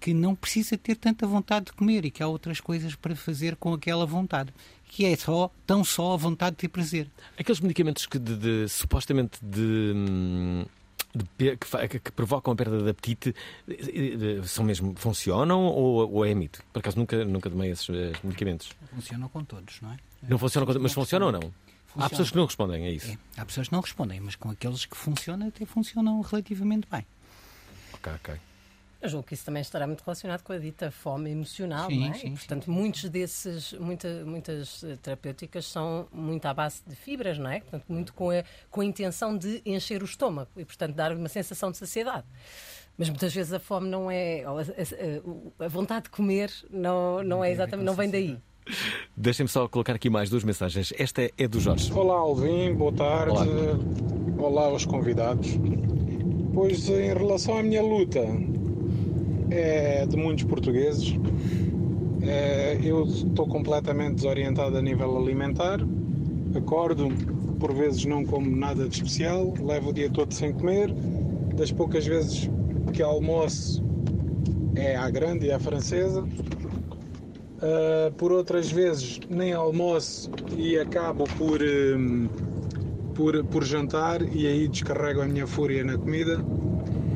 que 0.00 0.12
não 0.14 0.34
precisa 0.34 0.76
ter 0.76 0.96
tanta 0.96 1.26
vontade 1.26 1.66
de 1.66 1.72
comer 1.72 2.04
e 2.04 2.10
que 2.10 2.22
há 2.22 2.28
outras 2.28 2.60
coisas 2.60 2.94
para 2.94 3.16
fazer 3.16 3.56
com 3.56 3.72
aquela 3.72 4.04
vontade, 4.04 4.52
que 4.90 5.06
é 5.06 5.16
só, 5.16 5.50
tão 5.66 5.82
só 5.82 6.12
a 6.12 6.16
vontade 6.16 6.56
de 6.56 6.60
ter 6.60 6.68
prazer. 6.68 7.08
Aqueles 7.38 7.58
medicamentos 7.58 8.04
que 8.04 8.18
de, 8.18 8.36
de- 8.36 8.68
supostamente 8.68 9.38
de, 9.42 9.92
hum, 9.96 10.64
de 11.14 11.56
que, 11.56 11.98
que- 12.00 12.10
provocam 12.12 12.52
a 12.52 12.56
perda 12.56 12.82
de 12.82 12.90
apetite 12.90 13.34
eh, 13.68 14.40
são 14.44 14.64
mesmo 14.64 14.94
funcionam 14.96 15.62
ou, 15.64 16.10
ou 16.12 16.24
é 16.26 16.34
mito? 16.34 16.62
Por 16.72 16.80
acaso 16.80 16.98
nunca, 16.98 17.24
nunca 17.24 17.48
tomei 17.48 17.70
esses 17.70 17.88
eh, 17.90 18.12
medicamentos. 18.24 18.70
Funcionam 18.94 19.28
com 19.28 19.44
todos, 19.44 19.80
não 19.80 19.92
é? 19.92 19.96
Não 20.28 20.38
funcionam, 20.38 20.66
com- 20.72 20.78
mas 20.80 20.92
funcionam 20.92 21.26
ou 21.26 21.32
não? 21.32 21.40
Há 21.40 21.50
Funciona. 21.94 22.08
pessoas 22.10 22.30
que 22.30 22.36
não 22.36 22.46
respondem 22.46 22.86
a 22.86 22.90
isso. 22.90 23.10
É, 23.12 23.18
há 23.40 23.44
pessoas 23.46 23.68
que 23.68 23.72
não 23.72 23.80
respondem, 23.80 24.18
mas 24.20 24.34
com 24.34 24.50
aqueles 24.50 24.84
que 24.84 24.96
funcionam, 24.96 25.46
até 25.46 25.64
funcionam 25.64 26.20
relativamente 26.22 26.88
bem. 26.90 27.06
Ok, 27.92 28.12
ok. 28.14 28.34
Eu 29.04 29.08
julgo 29.10 29.26
que 29.26 29.34
isso 29.34 29.44
também 29.44 29.60
estará 29.60 29.86
muito 29.86 30.00
relacionado 30.02 30.42
com 30.42 30.52
a 30.54 30.58
dita 30.58 30.90
fome 30.90 31.30
emocional, 31.30 31.88
Sim, 31.90 32.00
não 32.00 32.06
é? 32.08 32.14
sim, 32.14 32.26
E, 32.28 32.30
portanto, 32.30 32.70
muitos 32.70 33.08
desses, 33.10 33.72
muita, 33.74 34.24
muitas 34.24 34.82
eh, 34.82 34.96
terapêuticas 35.02 35.66
são 35.66 36.08
muito 36.10 36.46
à 36.46 36.54
base 36.54 36.80
de 36.86 36.96
fibras, 36.96 37.36
não 37.36 37.50
é? 37.50 37.60
Portanto, 37.60 37.84
muito 37.86 38.14
com 38.14 38.30
a, 38.30 38.42
com 38.70 38.80
a 38.80 38.84
intenção 38.84 39.36
de 39.36 39.60
encher 39.66 40.00
o 40.00 40.06
estômago 40.06 40.48
e, 40.56 40.64
portanto, 40.64 40.94
dar 40.94 41.12
uma 41.12 41.28
sensação 41.28 41.70
de 41.70 41.76
saciedade. 41.76 42.24
Mas 42.96 43.10
muitas 43.10 43.34
vezes 43.34 43.52
a 43.52 43.58
fome 43.58 43.88
não 43.90 44.10
é. 44.10 44.42
A, 44.44 44.50
a- 44.50 45.62
a- 45.62 45.64
a 45.66 45.68
vontade 45.68 46.04
de 46.04 46.10
comer 46.10 46.50
não, 46.70 47.22
não 47.22 47.44
é 47.44 47.50
exatamente. 47.52 47.84
não 47.84 47.92
vem 47.94 48.08
daí. 48.08 48.38
Deixem-me 49.14 49.48
só 49.50 49.68
colocar 49.68 49.94
aqui 49.96 50.08
mais 50.08 50.30
duas 50.30 50.44
mensagens. 50.44 50.94
Esta 50.98 51.30
é 51.36 51.46
do 51.46 51.60
Jorge. 51.60 51.92
Olá, 51.92 52.14
Alvin, 52.14 52.72
boa 52.74 52.92
tarde. 52.92 53.32
Olá. 53.32 53.44
Olá, 54.38 54.62
aos 54.68 54.86
convidados. 54.86 55.50
Pois, 56.54 56.88
em 56.88 57.12
relação 57.12 57.58
à 57.58 57.62
minha 57.62 57.82
luta, 57.82 58.20
é 59.50 60.06
de 60.06 60.16
muitos 60.16 60.44
portugueses. 60.44 61.14
É, 62.22 62.78
eu 62.82 63.04
estou 63.04 63.46
completamente 63.46 64.16
desorientado 64.16 64.76
a 64.76 64.82
nível 64.82 65.16
alimentar. 65.18 65.80
Acordo, 66.56 67.08
por 67.58 67.72
vezes 67.72 68.04
não 68.04 68.24
como 68.24 68.54
nada 68.54 68.88
de 68.88 68.94
especial, 68.94 69.52
levo 69.60 69.90
o 69.90 69.92
dia 69.92 70.10
todo 70.10 70.32
sem 70.32 70.52
comer. 70.52 70.92
Das 71.54 71.70
poucas 71.70 72.06
vezes 72.06 72.50
que 72.92 73.02
almoço 73.02 73.84
é 74.74 74.96
à 74.96 75.08
grande 75.10 75.46
e 75.46 75.52
à 75.52 75.58
francesa. 75.58 76.22
Uh, 76.22 78.12
por 78.18 78.32
outras 78.32 78.70
vezes 78.70 79.20
nem 79.30 79.54
almoço 79.54 80.30
e 80.56 80.78
acabo 80.78 81.24
por, 81.38 81.62
hum, 81.62 82.28
por, 83.14 83.42
por 83.44 83.64
jantar 83.64 84.20
e 84.34 84.46
aí 84.46 84.68
descarrego 84.68 85.22
a 85.22 85.26
minha 85.26 85.46
fúria 85.46 85.84
na 85.84 85.96
comida. 85.96 86.44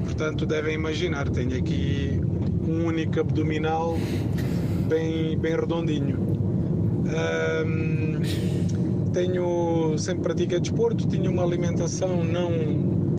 Portanto, 0.08 0.46
devem 0.46 0.74
imaginar, 0.74 1.28
tenho 1.28 1.54
aqui 1.54 2.18
um 2.66 2.86
único 2.86 3.20
abdominal 3.20 3.94
bem, 4.88 5.38
bem 5.38 5.54
redondinho. 5.54 6.16
Hum, 7.66 8.18
tenho, 9.12 9.98
sempre 9.98 10.22
pratiquei 10.22 10.60
desporto, 10.60 11.06
tinha 11.06 11.30
uma 11.30 11.44
alimentação 11.44 12.24
não, 12.24 12.50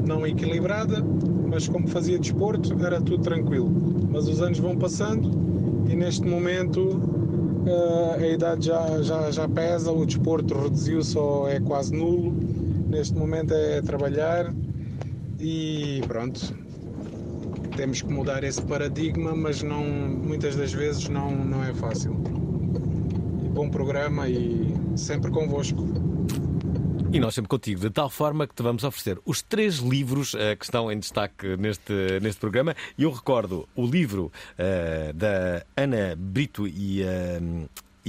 não 0.04 0.26
equilibrada, 0.26 1.06
mas 1.48 1.68
como 1.68 1.88
fazia 1.88 2.18
desporto 2.18 2.76
era 2.84 3.00
tudo 3.00 3.22
tranquilo. 3.22 3.70
Mas 4.10 4.28
os 4.28 4.42
anos 4.42 4.58
vão 4.58 4.76
passando 4.76 5.30
e 5.88 5.96
neste 5.96 6.28
momento 6.28 7.00
eh, 7.68 8.24
a 8.24 8.28
idade 8.28 8.66
já, 8.66 9.02
já, 9.04 9.30
já 9.30 9.48
pesa, 9.48 9.92
o 9.92 10.08
desporto 10.08 10.58
reduziu-se 10.58 11.16
ou 11.16 11.48
é 11.48 11.60
quase 11.60 11.96
nulo. 11.96 12.34
Neste 12.90 13.14
momento 13.14 13.54
é 13.54 13.80
trabalhar 13.80 14.52
e 15.40 16.02
pronto. 16.08 16.68
Temos 17.80 18.02
que 18.02 18.12
mudar 18.12 18.44
esse 18.44 18.62
paradigma, 18.62 19.34
mas 19.34 19.64
não, 19.64 19.82
muitas 19.82 20.54
das 20.54 20.74
vezes 20.74 21.08
não, 21.08 21.32
não 21.32 21.64
é 21.64 21.74
fácil. 21.74 22.12
Bom 23.54 23.70
programa 23.70 24.28
e 24.28 24.76
sempre 24.98 25.32
convosco. 25.32 25.88
E 27.14 27.22
nós 27.22 27.34
sempre 27.36 27.48
contigo, 27.48 27.80
de 27.80 27.90
tal 27.90 28.10
forma 28.10 28.46
que 28.46 28.54
te 28.54 28.62
vamos 28.62 28.84
oferecer 28.84 29.18
os 29.26 29.42
três 29.42 29.78
livros 29.78 30.36
eh, 30.36 30.58
que 30.58 30.66
estão 30.66 30.92
em 30.92 31.00
destaque 31.00 31.56
neste, 31.56 31.94
neste 32.22 32.42
programa. 32.42 32.76
E 32.98 33.04
eu 33.04 33.12
recordo 33.12 33.66
o 33.74 33.88
livro 33.88 34.30
eh, 34.58 35.14
da 35.16 35.64
Ana 35.78 36.18
Brito 36.18 36.68
e. 36.68 37.02
eh, 37.02 37.40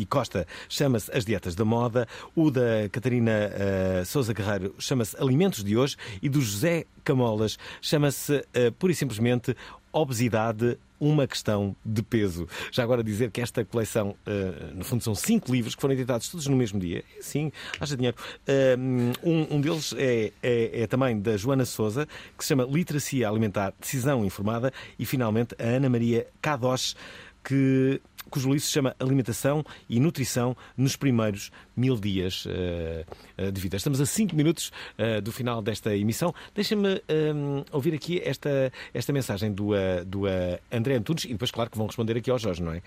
e 0.01 0.07
Costa 0.07 0.46
chama-se 0.68 1.11
As 1.16 1.24
Dietas 1.24 1.55
da 1.55 1.64
Moda, 1.64 2.09
o 2.34 2.51
da 2.51 2.88
Catarina 2.90 3.30
eh, 3.32 4.03
Souza 4.07 4.32
Guerreiro 4.32 4.74
chama-se 4.78 5.16
Alimentos 5.20 5.62
de 5.62 5.76
Hoje 5.76 5.96
e 6.22 6.28
do 6.28 6.40
José 6.40 6.84
Camolas 7.05 7.59
chama-se 7.82 8.44
eh, 8.55 8.70
pura 8.70 8.92
e 8.92 8.94
simplesmente 8.96 9.55
Obesidade, 9.92 10.78
uma 11.01 11.26
questão 11.26 11.74
de 11.84 12.01
peso. 12.01 12.46
Já 12.70 12.84
agora 12.84 13.03
dizer 13.03 13.32
que 13.32 13.40
esta 13.40 13.64
coleção, 13.64 14.14
eh, 14.24 14.70
no 14.72 14.84
fundo, 14.84 15.03
são 15.03 15.16
cinco 15.16 15.53
livros 15.53 15.74
que 15.74 15.80
foram 15.80 15.94
editados 15.94 16.28
todos 16.28 16.46
no 16.46 16.55
mesmo 16.57 16.78
dia. 16.78 17.03
Sim, 17.20 17.51
haja 17.80 17.96
dinheiro. 17.96 18.16
Eh, 18.46 18.76
um, 19.24 19.57
um 19.57 19.61
deles 19.61 19.92
é, 19.98 20.30
é- 20.40 20.82
é 20.82 20.86
também 20.86 21.20
da 21.20 21.36
Joana 21.36 21.64
Souza, 21.64 22.07
que 22.38 22.44
se 22.44 22.48
chama 22.51 22.62
Literacia 22.70 23.28
Alimentar, 23.28 23.74
Decisão 23.80 24.24
Informada, 24.24 24.72
e 24.96 25.05
finalmente 25.05 25.57
a 25.59 25.64
Ana 25.64 25.88
Maria 25.90 26.26
Kadosh, 26.40 26.94
que 27.42 28.01
cujo 28.29 28.49
livro 28.49 28.64
se 28.64 28.71
chama 28.71 28.95
Alimentação 28.99 29.64
e 29.89 29.99
Nutrição 29.99 30.57
nos 30.77 30.97
primeiros 30.97 31.51
mil 31.77 31.97
dias 31.97 32.45
eh, 32.49 33.05
eh, 33.37 33.51
de 33.51 33.61
vida. 33.61 33.77
Estamos 33.77 34.01
a 34.01 34.07
cinco 34.07 34.35
minutos 34.37 34.71
eh, 34.99 35.21
do 35.21 35.33
final 35.33 35.62
desta 35.62 35.97
emissão. 35.97 36.35
Deixem-me 36.55 37.03
eh, 37.09 37.33
ouvir 37.73 37.95
aqui 37.95 38.21
esta, 38.25 38.73
esta 38.93 39.12
mensagem 39.12 39.53
do, 39.53 39.71
do 40.07 40.23
André 40.71 40.97
Antunes 40.97 41.25
e 41.25 41.29
depois, 41.29 41.51
claro, 41.51 41.71
que 41.71 41.77
vão 41.77 41.87
responder 41.87 42.16
aqui 42.16 42.31
ao 42.31 42.39
Jorge, 42.39 42.62
não 42.62 42.73
é? 42.73 42.83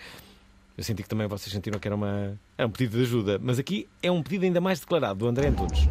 Eu 0.78 0.84
senti 0.84 1.04
que 1.04 1.10
também 1.10 1.28
vocês 1.28 1.54
sentiram 1.54 1.80
que 1.80 1.88
era, 1.88 1.96
uma, 1.96 2.38
era 2.58 2.68
um 2.68 2.72
pedido 2.72 2.98
de 2.98 3.04
ajuda, 3.04 3.40
mas 3.42 3.60
aqui 3.60 3.88
é 4.02 4.12
um 4.12 4.24
pedido 4.24 4.46
ainda 4.46 4.60
mais 4.60 4.80
declarado 4.80 5.20
do 5.20 5.28
André 5.28 5.48
Antunes. 5.48 5.88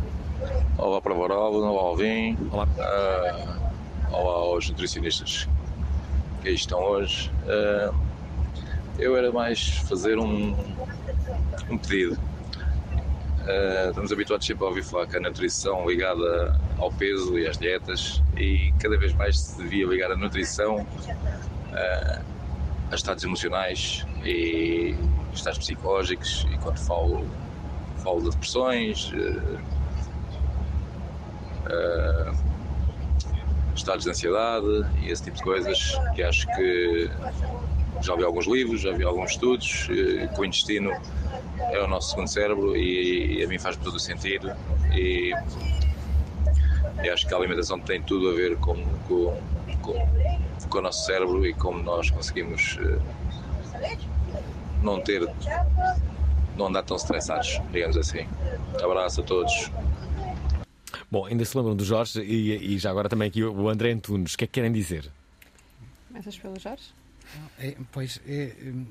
Olá 0.76 1.00
para 1.00 1.14
o 1.14 1.18
Varal, 1.18 1.54
olá 1.54 1.80
Alvin, 1.80 2.36
olá, 2.50 2.66
olá 4.10 4.32
aos 4.32 4.68
nutricionistas 4.68 5.48
que 6.42 6.48
aí 6.48 6.54
estão 6.54 6.80
hoje. 6.80 7.30
Ah, 7.46 7.94
eu 8.98 9.16
era 9.16 9.32
mais 9.32 9.78
fazer 9.88 10.18
um, 10.18 10.54
um 11.70 11.78
pedido. 11.78 12.18
Ah, 13.46 13.86
estamos 13.88 14.12
habituados 14.12 14.46
sempre 14.46 14.64
a 14.64 14.68
ouvir 14.68 14.84
falar 14.84 15.06
que 15.06 15.16
a 15.16 15.20
nutrição 15.20 15.88
ligada 15.88 16.58
ao 16.78 16.92
peso 16.92 17.36
e 17.38 17.46
às 17.46 17.58
dietas 17.58 18.22
e 18.36 18.72
cada 18.78 18.96
vez 18.96 19.12
mais 19.14 19.38
se 19.40 19.62
devia 19.62 19.86
ligar 19.86 20.12
a 20.12 20.16
nutrição 20.16 20.86
ah, 21.72 22.22
a 22.90 22.94
estados 22.94 23.24
emocionais 23.24 24.06
e 24.24 24.94
estados 25.32 25.58
psicológicos 25.58 26.46
e 26.52 26.58
quando 26.58 26.78
falo, 26.78 27.26
falo 27.98 28.22
de 28.22 28.30
depressões, 28.30 29.12
ah, 31.66 32.51
estados 33.74 34.04
de 34.04 34.10
ansiedade 34.10 34.66
e 35.00 35.10
esse 35.10 35.24
tipo 35.24 35.36
de 35.36 35.42
coisas 35.42 35.98
que 36.14 36.22
acho 36.22 36.46
que 36.54 37.10
já 38.02 38.16
vi 38.16 38.24
alguns 38.24 38.46
livros, 38.46 38.80
já 38.80 38.92
vi 38.92 39.04
alguns 39.04 39.32
estudos 39.32 39.88
eh, 39.90 40.26
que 40.26 40.40
o 40.40 40.44
intestino 40.44 40.90
é 41.58 41.80
o 41.80 41.86
nosso 41.86 42.10
segundo 42.10 42.28
cérebro 42.28 42.76
e, 42.76 43.42
a 43.44 43.48
mim 43.48 43.58
faz 43.58 43.76
todo 43.76 43.94
o 43.94 44.00
sentido 44.00 44.52
e, 44.92 45.32
e 47.02 47.08
acho 47.08 47.26
que 47.26 47.34
a 47.34 47.36
alimentação 47.36 47.78
tem 47.78 48.02
tudo 48.02 48.30
a 48.30 48.32
ver 48.34 48.56
com, 48.56 48.74
com, 49.06 49.40
com, 49.80 50.08
com 50.68 50.78
o 50.78 50.82
nosso 50.82 51.06
cérebro 51.06 51.46
e 51.46 51.54
como 51.54 51.82
nós 51.82 52.10
conseguimos 52.10 52.78
eh, 52.80 52.98
não 54.82 55.00
ter 55.00 55.28
não 56.56 56.66
andar 56.66 56.82
tão 56.82 56.96
estressados, 56.96 57.60
digamos 57.70 57.96
assim. 57.96 58.26
Abraço 58.82 59.20
a 59.20 59.24
todos. 59.24 59.70
Bom, 61.12 61.26
ainda 61.26 61.44
se 61.44 61.54
lembram 61.54 61.76
do 61.76 61.84
Jorge 61.84 62.22
e, 62.22 62.74
e 62.74 62.78
já 62.78 62.90
agora 62.90 63.06
também 63.06 63.28
aqui 63.28 63.44
o 63.44 63.68
André 63.68 63.92
Antunes. 63.92 64.32
O 64.32 64.38
que 64.38 64.44
é 64.44 64.46
que 64.46 64.54
querem 64.54 64.72
dizer? 64.72 65.12
Começas 66.08 66.38
pelo 66.38 66.58
Jorge? 66.58 66.84
É, 67.58 67.76
pois, 67.92 68.18
é, 68.26 68.54
hum, 68.64 68.86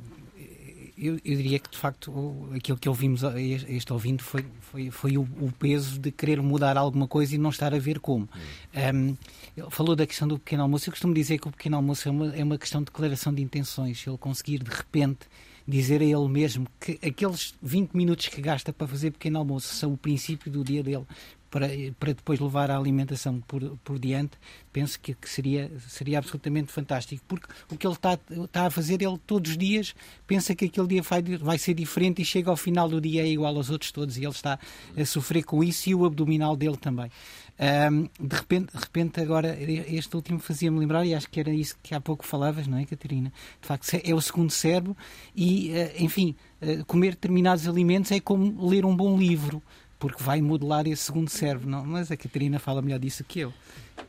eu, 0.96 1.16
eu 1.26 1.36
diria 1.36 1.58
que 1.58 1.72
de 1.72 1.80
facto 1.80 2.48
aquilo 2.56 2.78
que 2.78 2.88
ouvimos 2.88 3.24
a 3.24 3.42
este 3.42 3.92
ouvindo 3.92 4.22
foi, 4.22 4.46
foi, 4.60 4.92
foi 4.92 5.18
o, 5.18 5.24
o 5.24 5.52
peso 5.58 6.00
de 6.00 6.12
querer 6.12 6.40
mudar 6.44 6.78
alguma 6.78 7.08
coisa 7.08 7.34
e 7.34 7.40
não 7.40 7.50
estar 7.50 7.74
a 7.74 7.80
ver 7.80 8.00
como. 8.00 8.30
Hum, 8.76 9.18
ele 9.58 9.72
falou 9.72 9.96
da 9.96 10.06
questão 10.06 10.28
do 10.28 10.38
pequeno 10.38 10.62
almoço. 10.62 10.90
Eu 10.90 10.92
costumo 10.92 11.16
dizer 11.16 11.40
que 11.40 11.48
o 11.48 11.52
pequeno 11.52 11.78
almoço 11.78 12.08
é 12.08 12.12
uma, 12.12 12.36
é 12.36 12.44
uma 12.44 12.58
questão 12.60 12.82
de 12.82 12.86
declaração 12.86 13.34
de 13.34 13.42
intenções. 13.42 14.06
Ele 14.06 14.18
conseguir 14.20 14.60
de 14.60 14.70
repente 14.70 15.22
dizer 15.68 16.02
a 16.02 16.06
ele 16.06 16.28
mesmo 16.28 16.68
que 16.80 17.00
aqueles 17.04 17.56
20 17.64 17.94
minutos 17.94 18.28
que 18.28 18.42
gasta 18.42 18.72
para 18.72 18.88
fazer 18.88 19.10
pequeno 19.10 19.40
almoço 19.40 19.74
são 19.74 19.94
o 19.94 19.98
princípio 19.98 20.52
do 20.52 20.64
dia 20.64 20.84
dele 20.84 21.06
para, 21.52 21.68
para 22.00 22.14
depois 22.14 22.40
levar 22.40 22.72
a 22.72 22.78
alimentação 22.78 23.42
por, 23.42 23.78
por 23.84 24.00
diante, 24.00 24.38
penso 24.72 25.00
que, 25.00 25.14
que 25.14 25.30
seria, 25.30 25.70
seria 25.88 26.18
absolutamente 26.18 26.72
fantástico. 26.72 27.22
Porque 27.28 27.48
o 27.70 27.78
que 27.78 27.86
ele 27.86 27.94
está, 27.94 28.18
está 28.30 28.66
a 28.66 28.72
fazer, 28.72 29.02
ele 29.02 29.20
todos 29.28 29.52
os 29.52 29.58
dias 29.58 29.94
pensa 30.26 30.56
que 30.56 30.66
aquele 30.66 30.88
dia 30.88 31.02
vai, 31.02 31.22
vai 31.22 31.58
ser 31.58 31.74
diferente 31.74 32.22
e 32.22 32.26
chega 32.26 32.50
ao 32.50 32.58
final 32.58 32.88
do 32.88 33.02
dia 33.02 33.22
é 33.22 33.28
igual 33.28 33.56
aos 33.56 33.70
outros 33.70 33.92
todos 33.92 34.18
e 34.18 34.22
ele 34.22 34.32
está 34.32 34.58
a 34.98 35.06
sofrer 35.06 35.44
com 35.44 35.62
isso 35.62 35.90
e 35.90 35.94
o 35.94 36.06
abdominal 36.06 36.56
dele 36.56 36.78
também. 36.78 37.12
Ahm, 37.60 38.10
de, 38.20 38.36
repente, 38.36 38.74
de 38.74 38.80
repente, 38.80 39.22
agora, 39.22 39.56
este 39.60 40.16
último 40.16 40.40
fazia-me 40.40 40.80
lembrar, 40.80 41.06
e 41.06 41.14
acho 41.14 41.30
que 41.30 41.40
era 41.40 41.52
isso 41.52 41.78
que 41.84 41.94
há 41.94 42.02
pouco 42.02 42.26
falavas, 42.26 42.66
não 42.66 42.80
é, 42.80 42.86
Catarina? 42.86 43.32
De 43.62 43.68
facto, 43.68 43.88
é 44.04 44.16
o 44.16 44.22
segundo 44.22 44.50
cérebro 44.50 44.98
e, 45.36 45.70
eh, 45.72 45.94
enfim, 46.00 46.36
eh, 46.60 46.84
comer 46.88 47.12
determinados 47.12 47.68
alimentos 47.68 48.12
é 48.12 48.20
como 48.20 48.68
ler 48.68 48.84
um 48.84 48.96
bom 48.96 49.16
livro, 49.16 49.62
porque 50.02 50.22
vai 50.24 50.42
modelar 50.42 50.88
esse 50.88 51.04
segundo 51.04 51.30
cérebro. 51.30 51.70
Não? 51.70 51.86
Mas 51.86 52.12
a 52.12 52.18
Catarina 52.18 52.58
fala 52.58 52.82
melhor 52.82 53.00
disso 53.00 53.24
que 53.24 53.42
eu. 53.42 53.54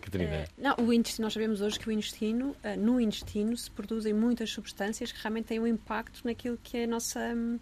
Catarina. 0.00 0.46
Não, 0.56 0.74
o 0.78 0.92
intestino, 0.92 1.26
nós 1.26 1.34
sabemos 1.34 1.60
hoje 1.60 1.78
que 1.78 1.86
o 1.86 1.92
intestino, 1.92 2.56
eh, 2.62 2.76
no 2.76 2.98
intestino 2.98 3.54
se 3.54 3.70
produzem 3.70 4.14
muitas 4.14 4.50
substâncias 4.50 5.12
que 5.12 5.22
realmente 5.22 5.44
têm 5.44 5.60
um 5.60 5.66
impacto 5.66 6.22
naquilo 6.24 6.58
que 6.62 6.78
é 6.78 6.84
a 6.84 6.86
nossa 6.86 7.20
hum, 7.20 7.60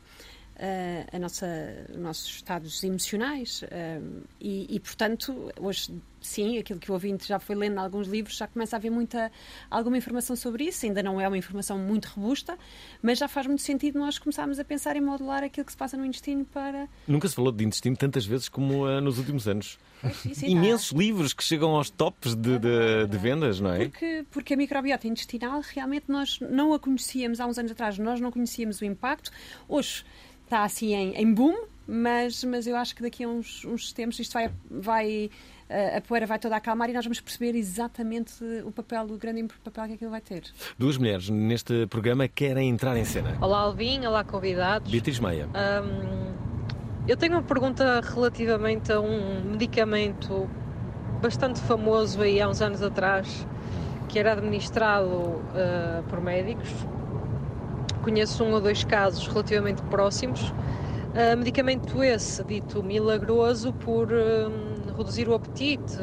a 1.13 1.19
nossa, 1.19 1.47
os 1.91 1.97
nossos 1.97 2.27
estados 2.27 2.83
emocionais 2.85 3.63
e, 4.41 4.67
e, 4.69 4.81
portanto, 4.81 5.51
hoje 5.59 5.91
sim, 6.21 6.59
aquilo 6.59 6.79
que 6.79 6.91
o 6.91 6.95
ouvinte 6.95 7.27
já 7.27 7.39
foi 7.39 7.57
lendo 7.57 7.77
em 7.77 7.79
alguns 7.79 8.07
livros, 8.07 8.37
já 8.37 8.47
começa 8.47 8.77
a 8.77 8.79
haver 8.79 8.91
muita, 8.91 9.33
alguma 9.71 9.97
informação 9.97 10.37
sobre 10.37 10.65
isso, 10.65 10.85
ainda 10.87 11.03
não 11.03 11.21
é 11.21 11.27
uma 11.27 11.39
informação 11.39 11.79
muito 11.79 12.07
robusta, 12.07 12.59
mas 13.03 13.19
já 13.19 13.29
faz 13.29 13.47
muito 13.47 13.63
sentido 13.63 13.99
nós 13.99 14.19
começarmos 14.19 14.59
a 14.59 14.65
pensar 14.65 14.97
em 14.97 15.01
modular 15.01 15.43
aquilo 15.43 15.65
que 15.65 15.73
se 15.73 15.79
passa 15.79 15.97
no 15.97 16.05
intestino 16.05 16.45
para... 16.45 16.89
Nunca 17.07 17.29
se 17.29 17.35
falou 17.35 17.53
de 17.53 17.65
intestino 17.65 17.97
tantas 17.97 18.27
vezes 18.27 18.49
como 18.49 18.87
uh, 18.87 19.01
nos 19.01 19.19
últimos 19.19 19.49
anos. 19.49 19.79
Imensos 20.43 20.93
livros 20.93 21.33
que 21.33 21.45
chegam 21.45 21.71
aos 21.71 21.91
tops 21.91 22.35
de, 22.35 22.59
de, 22.59 23.07
de, 23.07 23.19
vendas, 23.19 23.61
não 23.61 23.73
é? 23.73 23.89
Porque, 23.89 24.25
porque 24.31 24.55
a 24.55 24.57
microbiota 24.57 25.07
intestinal 25.07 25.61
realmente 25.75 26.07
nós 26.09 26.39
não 26.41 26.73
a 26.73 26.79
conhecíamos 26.79 27.39
há 27.39 27.47
uns 27.47 27.59
anos 27.59 27.73
atrás, 27.73 27.99
nós 27.99 28.21
não 28.21 28.31
conhecíamos 28.31 28.81
o 28.81 28.85
impacto. 28.85 29.31
Hoje 29.69 30.05
está 30.51 30.65
assim 30.65 30.93
em, 30.93 31.15
em 31.15 31.33
boom, 31.33 31.55
mas, 31.87 32.43
mas 32.43 32.67
eu 32.67 32.77
acho 32.77 32.97
que 32.97 33.03
daqui 33.03 33.23
a 33.23 33.29
uns, 33.29 33.65
uns 33.65 33.93
tempos 33.93 34.19
isto 34.19 34.33
vai, 34.33 34.51
vai 34.69 35.31
a 35.97 36.01
poeira 36.01 36.27
vai 36.27 36.37
toda 36.37 36.57
acalmar 36.57 36.91
e 36.91 36.93
nós 36.93 37.05
vamos 37.05 37.21
perceber 37.21 37.57
exatamente 37.57 38.35
o 38.65 38.73
papel, 38.73 39.05
o 39.05 39.17
grande 39.17 39.47
papel 39.63 39.87
que 39.87 39.93
aquilo 39.93 40.11
vai 40.11 40.21
ter. 40.21 40.43
Duas 40.77 40.97
mulheres 40.97 41.31
neste 41.31 41.87
programa 41.87 42.27
querem 42.27 42.69
entrar 42.69 42.97
em 42.97 43.05
cena. 43.05 43.39
Olá 43.41 43.61
Alvin, 43.61 44.05
olá 44.05 44.25
convidados. 44.25 44.91
Beatriz 44.91 45.21
Meia. 45.21 45.47
Um, 45.47 46.35
eu 47.07 47.17
tenho 47.17 47.35
uma 47.35 47.43
pergunta 47.43 48.01
relativamente 48.01 48.91
a 48.91 49.01
um 49.01 49.53
medicamento 49.53 50.51
bastante 51.23 51.61
famoso 51.61 52.21
aí 52.21 52.41
há 52.41 52.49
uns 52.49 52.61
anos 52.61 52.83
atrás, 52.83 53.47
que 54.09 54.19
era 54.19 54.33
administrado 54.33 55.07
uh, 55.07 56.03
por 56.09 56.21
médicos. 56.21 56.69
Conheço 58.03 58.45
um 58.45 58.53
ou 58.53 58.61
dois 58.61 58.85
casos 58.85 59.27
relativamente 59.27 59.83
próximos. 59.83 60.53
Uh, 61.11 61.37
medicamento 61.37 62.03
esse 62.03 62.43
dito 62.45 62.83
milagroso 62.83 63.73
por 63.73 64.13
uh, 64.13 64.97
reduzir 64.97 65.29
o 65.29 65.35
apetite, 65.35 65.97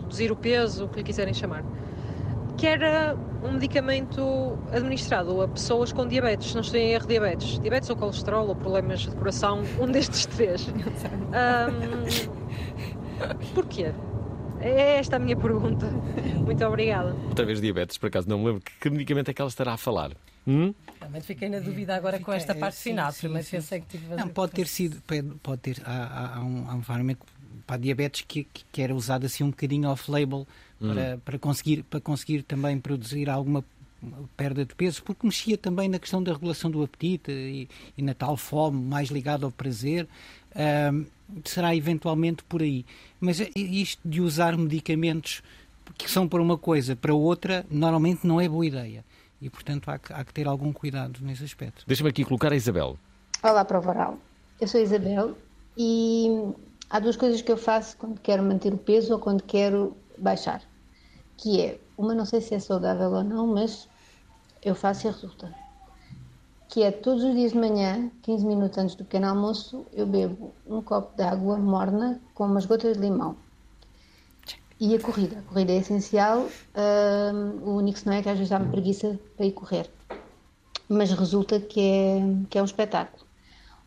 reduzir 0.00 0.30
o 0.30 0.36
peso, 0.36 0.84
o 0.84 0.88
que 0.88 0.98
lhe 0.98 1.02
quiserem 1.02 1.34
chamar, 1.34 1.64
que 2.56 2.66
era 2.66 3.16
um 3.42 3.52
medicamento 3.52 4.56
administrado 4.72 5.42
a 5.42 5.48
pessoas 5.48 5.92
com 5.92 6.06
diabetes, 6.06 6.54
não 6.54 6.62
estou 6.62 6.78
em 6.78 6.92
erro 6.92 7.06
diabetes, 7.06 7.58
diabetes 7.58 7.90
ou 7.90 7.96
colesterol 7.96 8.46
ou 8.48 8.54
problemas 8.54 9.00
de 9.00 9.10
coração, 9.16 9.62
um 9.80 9.86
destes 9.86 10.26
três. 10.26 10.68
Um, 10.68 10.74
porquê? 13.54 13.92
É 14.60 14.98
esta 14.98 15.16
a 15.16 15.18
minha 15.18 15.36
pergunta. 15.36 15.86
Muito 16.36 16.64
obrigada. 16.64 17.14
Outra 17.28 17.44
vez 17.44 17.60
diabetes, 17.60 17.98
por 17.98 18.06
acaso 18.06 18.28
não 18.28 18.38
me 18.38 18.46
lembro. 18.46 18.62
Que 18.80 18.88
medicamento 18.88 19.30
é 19.30 19.34
que 19.34 19.42
ela 19.42 19.50
estará 19.50 19.74
a 19.74 19.76
falar? 19.76 20.12
Hum? 20.46 20.74
Realmente 21.00 21.26
fiquei 21.26 21.48
na 21.48 21.58
dúvida 21.58 21.96
agora 21.96 22.18
com 22.18 22.32
esta 22.32 22.54
parte 22.54 22.76
sim, 22.76 22.90
final. 22.90 23.12
Sim, 23.12 23.20
Primeiro 23.20 23.46
sim, 23.46 23.56
pensei 23.56 23.80
que 23.80 23.86
tive 23.86 24.14
Não, 24.14 24.28
pode 24.28 24.52
ter 24.52 24.66
sido, 24.66 25.02
pode 25.42 25.60
ter, 25.60 25.82
há, 25.84 26.36
há, 26.36 26.40
um, 26.40 26.70
há 26.70 26.74
um 26.74 26.82
fármaco 26.82 27.26
para 27.66 27.76
a 27.76 27.78
diabetes 27.78 28.24
que, 28.26 28.46
que 28.70 28.82
era 28.82 28.94
usado 28.94 29.24
assim 29.24 29.44
um 29.44 29.50
bocadinho 29.50 29.88
off-label 29.88 30.46
hum. 30.80 30.94
para, 30.94 31.18
para, 31.24 31.38
conseguir, 31.38 31.82
para 31.84 32.00
conseguir 32.00 32.42
também 32.42 32.78
produzir 32.78 33.30
alguma 33.30 33.64
perda 34.36 34.66
de 34.66 34.74
peso, 34.74 35.02
porque 35.02 35.26
mexia 35.26 35.56
também 35.56 35.88
na 35.88 35.98
questão 35.98 36.22
da 36.22 36.32
regulação 36.32 36.70
do 36.70 36.82
apetite 36.82 37.30
e, 37.30 37.68
e 37.96 38.02
na 38.02 38.12
tal 38.12 38.36
fome 38.36 38.82
mais 38.82 39.08
ligada 39.08 39.46
ao 39.46 39.52
prazer. 39.52 40.06
Um, 40.92 41.06
será 41.44 41.74
eventualmente 41.74 42.44
por 42.44 42.62
aí. 42.62 42.84
Mas 43.20 43.40
isto 43.56 44.00
de 44.04 44.20
usar 44.20 44.56
medicamentos 44.56 45.42
que 45.96 46.10
são 46.10 46.28
para 46.28 46.42
uma 46.42 46.58
coisa, 46.58 46.94
para 46.94 47.14
outra, 47.14 47.64
normalmente 47.70 48.26
não 48.26 48.40
é 48.40 48.48
boa 48.48 48.66
ideia. 48.66 49.04
E, 49.44 49.50
portanto, 49.50 49.90
há 49.90 49.98
que, 49.98 50.10
há 50.10 50.24
que 50.24 50.32
ter 50.32 50.48
algum 50.48 50.72
cuidado 50.72 51.20
nesse 51.20 51.44
aspecto. 51.44 51.84
Deixa-me 51.86 52.08
aqui 52.08 52.24
colocar 52.24 52.50
a 52.50 52.56
Isabel. 52.56 52.96
Olá, 53.42 53.62
Prova 53.62 53.90
Oral. 53.90 54.18
Eu 54.58 54.66
sou 54.66 54.80
a 54.80 54.82
Isabel 54.82 55.36
e 55.76 56.50
há 56.88 56.98
duas 56.98 57.14
coisas 57.14 57.42
que 57.42 57.52
eu 57.52 57.58
faço 57.58 57.94
quando 57.98 58.18
quero 58.22 58.42
manter 58.42 58.72
o 58.72 58.78
peso 58.78 59.12
ou 59.12 59.18
quando 59.18 59.42
quero 59.42 59.94
baixar. 60.16 60.62
Que 61.36 61.60
é, 61.60 61.78
uma 61.98 62.14
não 62.14 62.24
sei 62.24 62.40
se 62.40 62.54
é 62.54 62.58
saudável 62.58 63.10
ou 63.10 63.22
não, 63.22 63.46
mas 63.46 63.86
eu 64.62 64.74
faço 64.74 65.08
e 65.08 65.10
resulta. 65.10 65.54
Que 66.66 66.82
é 66.82 66.90
todos 66.90 67.22
os 67.22 67.34
dias 67.34 67.52
de 67.52 67.58
manhã, 67.58 68.10
15 68.22 68.46
minutos 68.46 68.78
antes 68.78 68.94
do 68.94 69.04
pequeno 69.04 69.28
almoço, 69.28 69.84
eu 69.92 70.06
bebo 70.06 70.54
um 70.66 70.80
copo 70.80 71.14
de 71.18 71.22
água 71.22 71.58
morna 71.58 72.18
com 72.32 72.46
umas 72.46 72.64
gotas 72.64 72.96
de 72.96 73.02
limão. 73.02 73.36
E 74.84 74.94
a 74.94 75.00
corrida. 75.00 75.38
A 75.38 75.42
corrida 75.42 75.72
é 75.72 75.76
essencial. 75.76 76.46
o 77.64 77.70
único 77.70 77.98
não 78.04 78.12
é 78.12 78.22
que 78.22 78.28
às 78.28 78.36
vezes 78.36 78.50
dá-me 78.50 78.70
preguiça 78.70 79.18
para 79.36 79.46
ir 79.46 79.52
correr. 79.52 79.90
Mas 80.88 81.10
resulta 81.10 81.58
que 81.58 81.80
é, 81.80 82.46
que 82.50 82.58
é 82.58 82.62
um 82.62 82.66
espetáculo. 82.66 83.24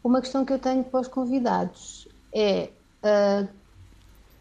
Uma 0.04 0.22
questão 0.22 0.44
que 0.44 0.54
eu 0.54 0.60
tenho 0.60 0.84
para 0.84 1.02
os 1.02 1.08
convidados 1.08 2.08
é 2.34 2.70
Uh, 3.08 3.48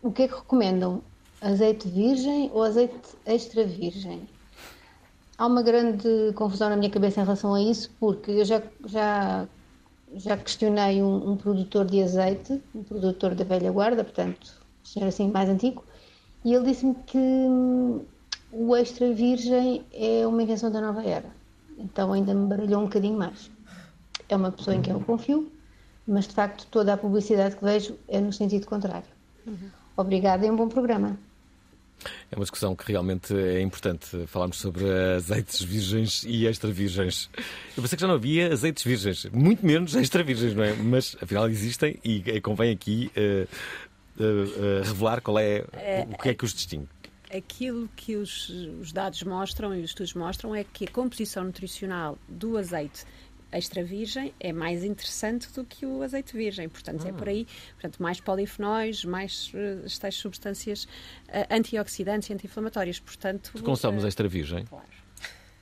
o 0.02 0.10
que 0.10 0.22
é 0.22 0.28
que 0.28 0.34
recomendam? 0.34 1.02
Azeite 1.40 1.88
virgem 1.88 2.50
ou 2.52 2.62
azeite 2.62 2.94
extra 3.26 3.64
virgem? 3.64 4.28
Há 5.36 5.46
uma 5.46 5.62
grande 5.62 6.32
confusão 6.34 6.70
na 6.70 6.76
minha 6.76 6.90
cabeça 6.90 7.20
em 7.20 7.24
relação 7.24 7.54
a 7.54 7.60
isso, 7.60 7.90
porque 8.00 8.30
eu 8.30 8.44
já, 8.44 8.62
já, 8.86 9.46
já 10.14 10.36
questionei 10.38 11.02
um, 11.02 11.32
um 11.32 11.36
produtor 11.36 11.84
de 11.84 12.02
azeite, 12.02 12.62
um 12.74 12.82
produtor 12.82 13.34
da 13.34 13.44
velha 13.44 13.70
guarda, 13.70 14.02
portanto, 14.02 14.54
senhor 14.82 15.08
assim 15.08 15.30
mais 15.30 15.50
antigo, 15.50 15.84
e 16.46 16.54
ele 16.54 16.64
disse-me 16.66 16.94
que 16.94 17.18
hum, 17.18 18.04
o 18.52 18.76
extra 18.76 19.12
virgem 19.12 19.84
é 19.92 20.24
uma 20.24 20.40
invenção 20.40 20.70
da 20.70 20.80
nova 20.80 21.02
era. 21.02 21.28
Então 21.76 22.12
ainda 22.12 22.32
me 22.32 22.46
baralhou 22.46 22.82
um 22.82 22.84
bocadinho 22.84 23.18
mais. 23.18 23.50
É 24.28 24.36
uma 24.36 24.52
pessoa 24.52 24.76
em 24.76 24.80
quem 24.80 24.92
eu 24.92 25.00
confio, 25.00 25.50
mas 26.06 26.28
de 26.28 26.34
facto 26.34 26.64
toda 26.70 26.92
a 26.92 26.96
publicidade 26.96 27.56
que 27.56 27.64
vejo 27.64 27.98
é 28.06 28.20
no 28.20 28.32
sentido 28.32 28.64
contrário. 28.64 29.08
Uhum. 29.44 29.70
Obrigada 29.96 30.46
e 30.46 30.50
um 30.50 30.54
bom 30.54 30.68
programa. 30.68 31.18
É 32.30 32.36
uma 32.36 32.44
discussão 32.44 32.76
que 32.76 32.92
realmente 32.92 33.34
é 33.34 33.60
importante 33.60 34.26
falarmos 34.28 34.58
sobre 34.58 34.84
azeites 35.16 35.60
virgens 35.62 36.22
e 36.24 36.46
extra 36.46 36.70
virgens. 36.70 37.28
Eu 37.76 37.82
pensei 37.82 37.96
que 37.96 38.02
já 38.02 38.06
não 38.06 38.14
havia 38.14 38.52
azeites 38.52 38.84
virgens, 38.84 39.24
muito 39.32 39.66
menos 39.66 39.96
extra 39.96 40.22
virgens, 40.22 40.54
não 40.54 40.62
é? 40.62 40.74
Mas 40.74 41.16
afinal 41.20 41.48
existem 41.48 41.98
e 42.04 42.40
convém 42.40 42.70
aqui 42.70 43.10
uh, 43.16 43.48
uh, 44.18 44.22
uh, 44.22 44.82
revelar 44.84 45.20
qual 45.20 45.38
é, 45.38 45.64
é, 45.72 46.06
o 46.10 46.16
que 46.16 46.28
é 46.30 46.34
que 46.34 46.44
os 46.44 46.52
distingue. 46.52 46.88
Aquilo 47.34 47.88
que 47.96 48.14
os, 48.14 48.48
os 48.80 48.92
dados 48.92 49.22
mostram 49.22 49.74
e 49.74 49.80
os 49.80 49.90
estudos 49.90 50.14
mostram 50.14 50.54
é 50.54 50.64
que 50.64 50.84
a 50.84 50.90
composição 50.90 51.44
nutricional 51.44 52.16
do 52.28 52.56
azeite 52.56 53.04
extra 53.52 53.82
virgem 53.82 54.34
é 54.38 54.52
mais 54.52 54.84
interessante 54.84 55.50
do 55.52 55.64
que 55.64 55.86
o 55.86 56.02
azeite 56.02 56.36
virgem. 56.36 56.68
Portanto, 56.68 57.06
é 57.06 57.12
por 57.12 57.28
aí. 57.28 57.46
Portanto, 57.72 58.02
mais 58.02 58.20
polifenóis, 58.20 59.04
mais 59.04 59.52
uh, 59.54 60.00
tais 60.00 60.14
substâncias 60.14 60.84
uh, 60.84 61.46
antioxidantes 61.50 62.28
e 62.28 62.32
anti-inflamatórias. 62.32 63.00
Portanto, 63.00 63.50
tu 63.54 63.62
consomes 63.62 64.04
uh, 64.04 64.08
extra 64.08 64.28
virgem? 64.28 64.64
Claro. 64.66 64.86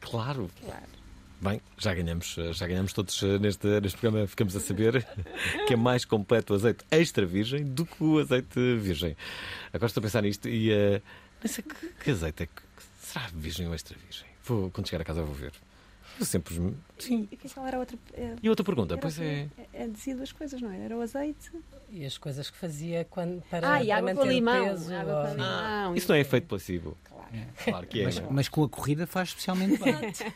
Claro. 0.01 0.51
Claro. 0.65 1.04
Bem, 1.45 1.61
já 1.77 1.93
ganhamos, 1.93 2.37
já 2.53 2.67
ganhamos 2.67 2.95
todos 2.95 3.21
neste, 3.39 3.67
neste 3.79 3.99
programa, 3.99 4.27
ficamos 4.27 4.57
a 4.57 4.61
saber 4.61 5.07
que 5.69 5.75
é 5.75 5.77
mais 5.77 6.07
completo 6.07 6.55
o 6.55 6.57
azeite 6.57 6.87
extra 6.91 7.27
virgem 7.27 7.63
do 7.63 7.85
que 7.85 8.03
o 8.03 8.19
azeite 8.19 8.59
virgem. 8.79 9.15
Agora 9.71 9.89
estou 9.89 10.01
a 10.01 10.05
pensar 10.05 10.23
nisto 10.23 10.49
e 10.49 10.73
uh, 10.73 11.03
pensa 11.43 11.61
que, 11.61 11.89
que 12.03 12.11
azeite 12.13 12.45
é 12.45 12.47
que 12.47 12.63
será 12.99 13.29
virgem 13.35 13.69
ou 13.69 13.75
extra 13.75 13.95
virgem? 13.95 14.27
Vou, 14.43 14.71
quando 14.71 14.89
chegar 14.89 15.03
a 15.03 15.05
casa 15.05 15.23
vou 15.23 15.35
ver. 15.35 15.53
Eu 16.19 16.25
sempre. 16.25 16.55
Sim. 16.99 17.29
E 17.31 17.37
qual 17.37 17.67
era 17.67 17.77
a 17.77 17.81
outra. 17.81 17.99
Eh, 18.15 18.37
e 18.43 18.49
outra 18.49 18.65
pergunta? 18.65 18.97
Pois 18.97 19.19
é. 19.21 19.49
é. 19.73 19.89
Dizia 19.89 20.15
duas 20.15 20.33
coisas, 20.33 20.61
não 20.61 20.71
é? 20.71 20.85
Era 20.85 20.97
o 20.97 21.01
azeite. 21.01 21.51
E 21.91 22.05
as 22.05 22.17
coisas 22.19 22.51
que 22.51 22.57
fazia 22.57 23.07
quando, 23.11 23.43
para, 23.51 23.75
ah, 23.75 23.83
e 23.83 23.87
para 23.87 23.97
água 23.97 24.15
com 24.15 24.25
limão. 24.25 24.65
Peso, 24.65 24.95
água 24.95 25.27
com 25.27 25.31
limão. 25.33 25.47
Ah, 25.47 25.93
isso 25.95 26.09
não 26.09 26.17
é 26.17 26.21
efeito 26.21 26.47
placebo. 26.47 26.97
Claro. 27.05 27.25
Claro 27.65 27.87
que 27.87 28.01
é. 28.01 28.05
Mas, 28.05 28.21
mas, 28.31 28.49
com 28.49 28.63
a 28.63 28.69
corrida 28.69 29.07
faz 29.07 29.31
especialmente 29.31 29.83
bem. 29.83 29.95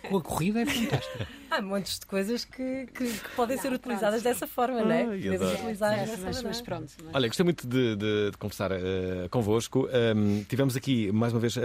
com 0.09 0.17
a 0.17 0.23
corrida 0.23 0.63
é 0.63 0.67
fantástico. 0.67 1.27
Há 1.51 1.63
montes 1.63 1.99
de 1.99 2.07
coisas 2.07 2.45
que, 2.45 2.87
que, 2.95 3.13
que 3.13 3.29
podem 3.35 3.57
não, 3.57 3.63
ser 3.63 3.73
utilizadas 3.73 4.23
pronto. 4.23 4.35
dessa 4.35 4.47
forma, 4.47 4.83
não 4.83 4.93
é? 4.93 5.05
Podemos 5.05 5.53
utilizar 5.55 5.95
é, 5.95 6.05
dessa 6.05 6.23
mas, 6.23 6.43
mas 6.43 6.61
pronto. 6.61 6.93
Mas... 7.05 7.15
Olha, 7.15 7.29
gostei 7.29 7.45
muito 7.45 7.67
de, 7.67 7.97
de, 7.97 8.31
de 8.31 8.37
conversar 8.37 8.73
uh, 8.73 9.29
convosco. 9.31 9.89
Um, 10.17 10.45
tivemos 10.45 10.77
aqui, 10.77 11.11
mais 11.13 11.33
uma 11.33 11.41
vez, 11.41 11.57
uh, 11.57 11.61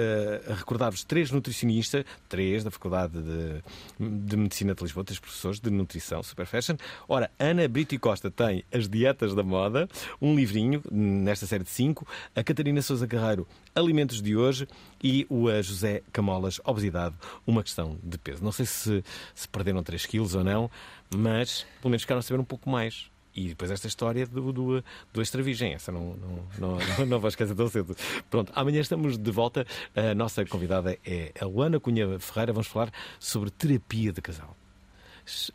a 0.50 0.54
recordar-vos 0.54 1.04
três 1.04 1.32
nutricionistas, 1.32 2.06
três 2.30 2.64
da 2.64 2.72
Faculdade 2.72 3.22
de, 3.22 3.62
de 4.00 4.38
Medicina 4.38 4.74
de 4.74 4.84
Lisboa, 4.84 5.04
três 5.04 5.20
professores 5.20 5.60
de 5.60 5.70
nutrição, 5.70 6.24
super 6.24 6.46
fashion. 6.46 6.76
Ora, 7.08 7.30
Ana 7.38 7.68
Brito 7.68 7.94
e 7.94 8.00
Costa 8.00 8.32
tem 8.32 8.64
As 8.72 8.88
Dietas 8.88 9.36
da 9.36 9.44
Moda, 9.44 9.88
um 10.22 10.36
livrinho 10.36 10.82
nesta 10.92 11.46
série 11.46 11.64
de 11.64 11.70
cinco. 11.70 12.08
A 12.36 12.44
Catarina 12.44 12.82
Souza 12.82 13.08
Carreiro, 13.08 13.48
Alimentos 13.76 14.22
de 14.22 14.36
Hoje. 14.36 14.68
E 15.04 15.26
o 15.30 15.46
uh, 15.46 15.62
José 15.62 16.02
Camolas, 16.12 16.60
Obesidade, 16.64 17.16
uma 17.46 17.64
questão 17.64 17.98
de 18.02 18.18
peso. 18.18 18.44
Não 18.44 18.52
sei 18.52 18.66
se, 18.66 19.04
se 19.36 19.48
perderam 19.48 19.84
3 19.84 20.06
quilos 20.06 20.36
ou 20.36 20.44
não, 20.44 20.70
mas 21.14 21.66
pelo 21.82 21.92
menos 21.92 22.04
ficaram 22.04 22.20
a 22.20 22.22
saber 22.22 22.40
um 22.40 22.46
pouco 22.46 22.70
mais. 22.70 23.12
E 23.36 23.50
depois 23.50 23.72
esta 23.72 23.88
história 23.88 24.28
do, 24.28 24.54
do, 24.54 24.84
do 25.12 25.22
extra 25.22 25.42
virgem, 25.42 25.74
essa 25.74 25.92
não, 25.92 26.16
não, 26.16 26.48
não, 26.60 26.78
não, 27.08 27.20
vou 27.20 27.28
esquecer 27.28 27.56
tão 27.56 27.68
cedo. 27.68 27.96
Pronto, 28.30 28.52
amanhã 28.56 28.80
estamos 28.80 29.18
de 29.18 29.32
volta. 29.32 29.66
A 29.96 30.14
nossa 30.14 30.46
convidada 30.46 30.98
é 31.04 31.32
a 31.40 31.46
Luana 31.46 31.80
Cunha 31.80 32.20
Ferreira. 32.20 32.54
Vamos 32.54 32.68
falar 32.68 32.92
sobre 33.20 33.50
terapia 33.50 34.14
de 34.14 34.22
casal. 34.22 34.56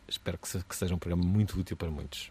Espero 0.08 0.38
que 0.38 0.74
seja 0.74 0.94
um 0.94 0.98
programa 0.98 1.24
muito 1.24 1.58
útil 1.58 1.76
para 1.76 1.90
muitos. 1.90 2.30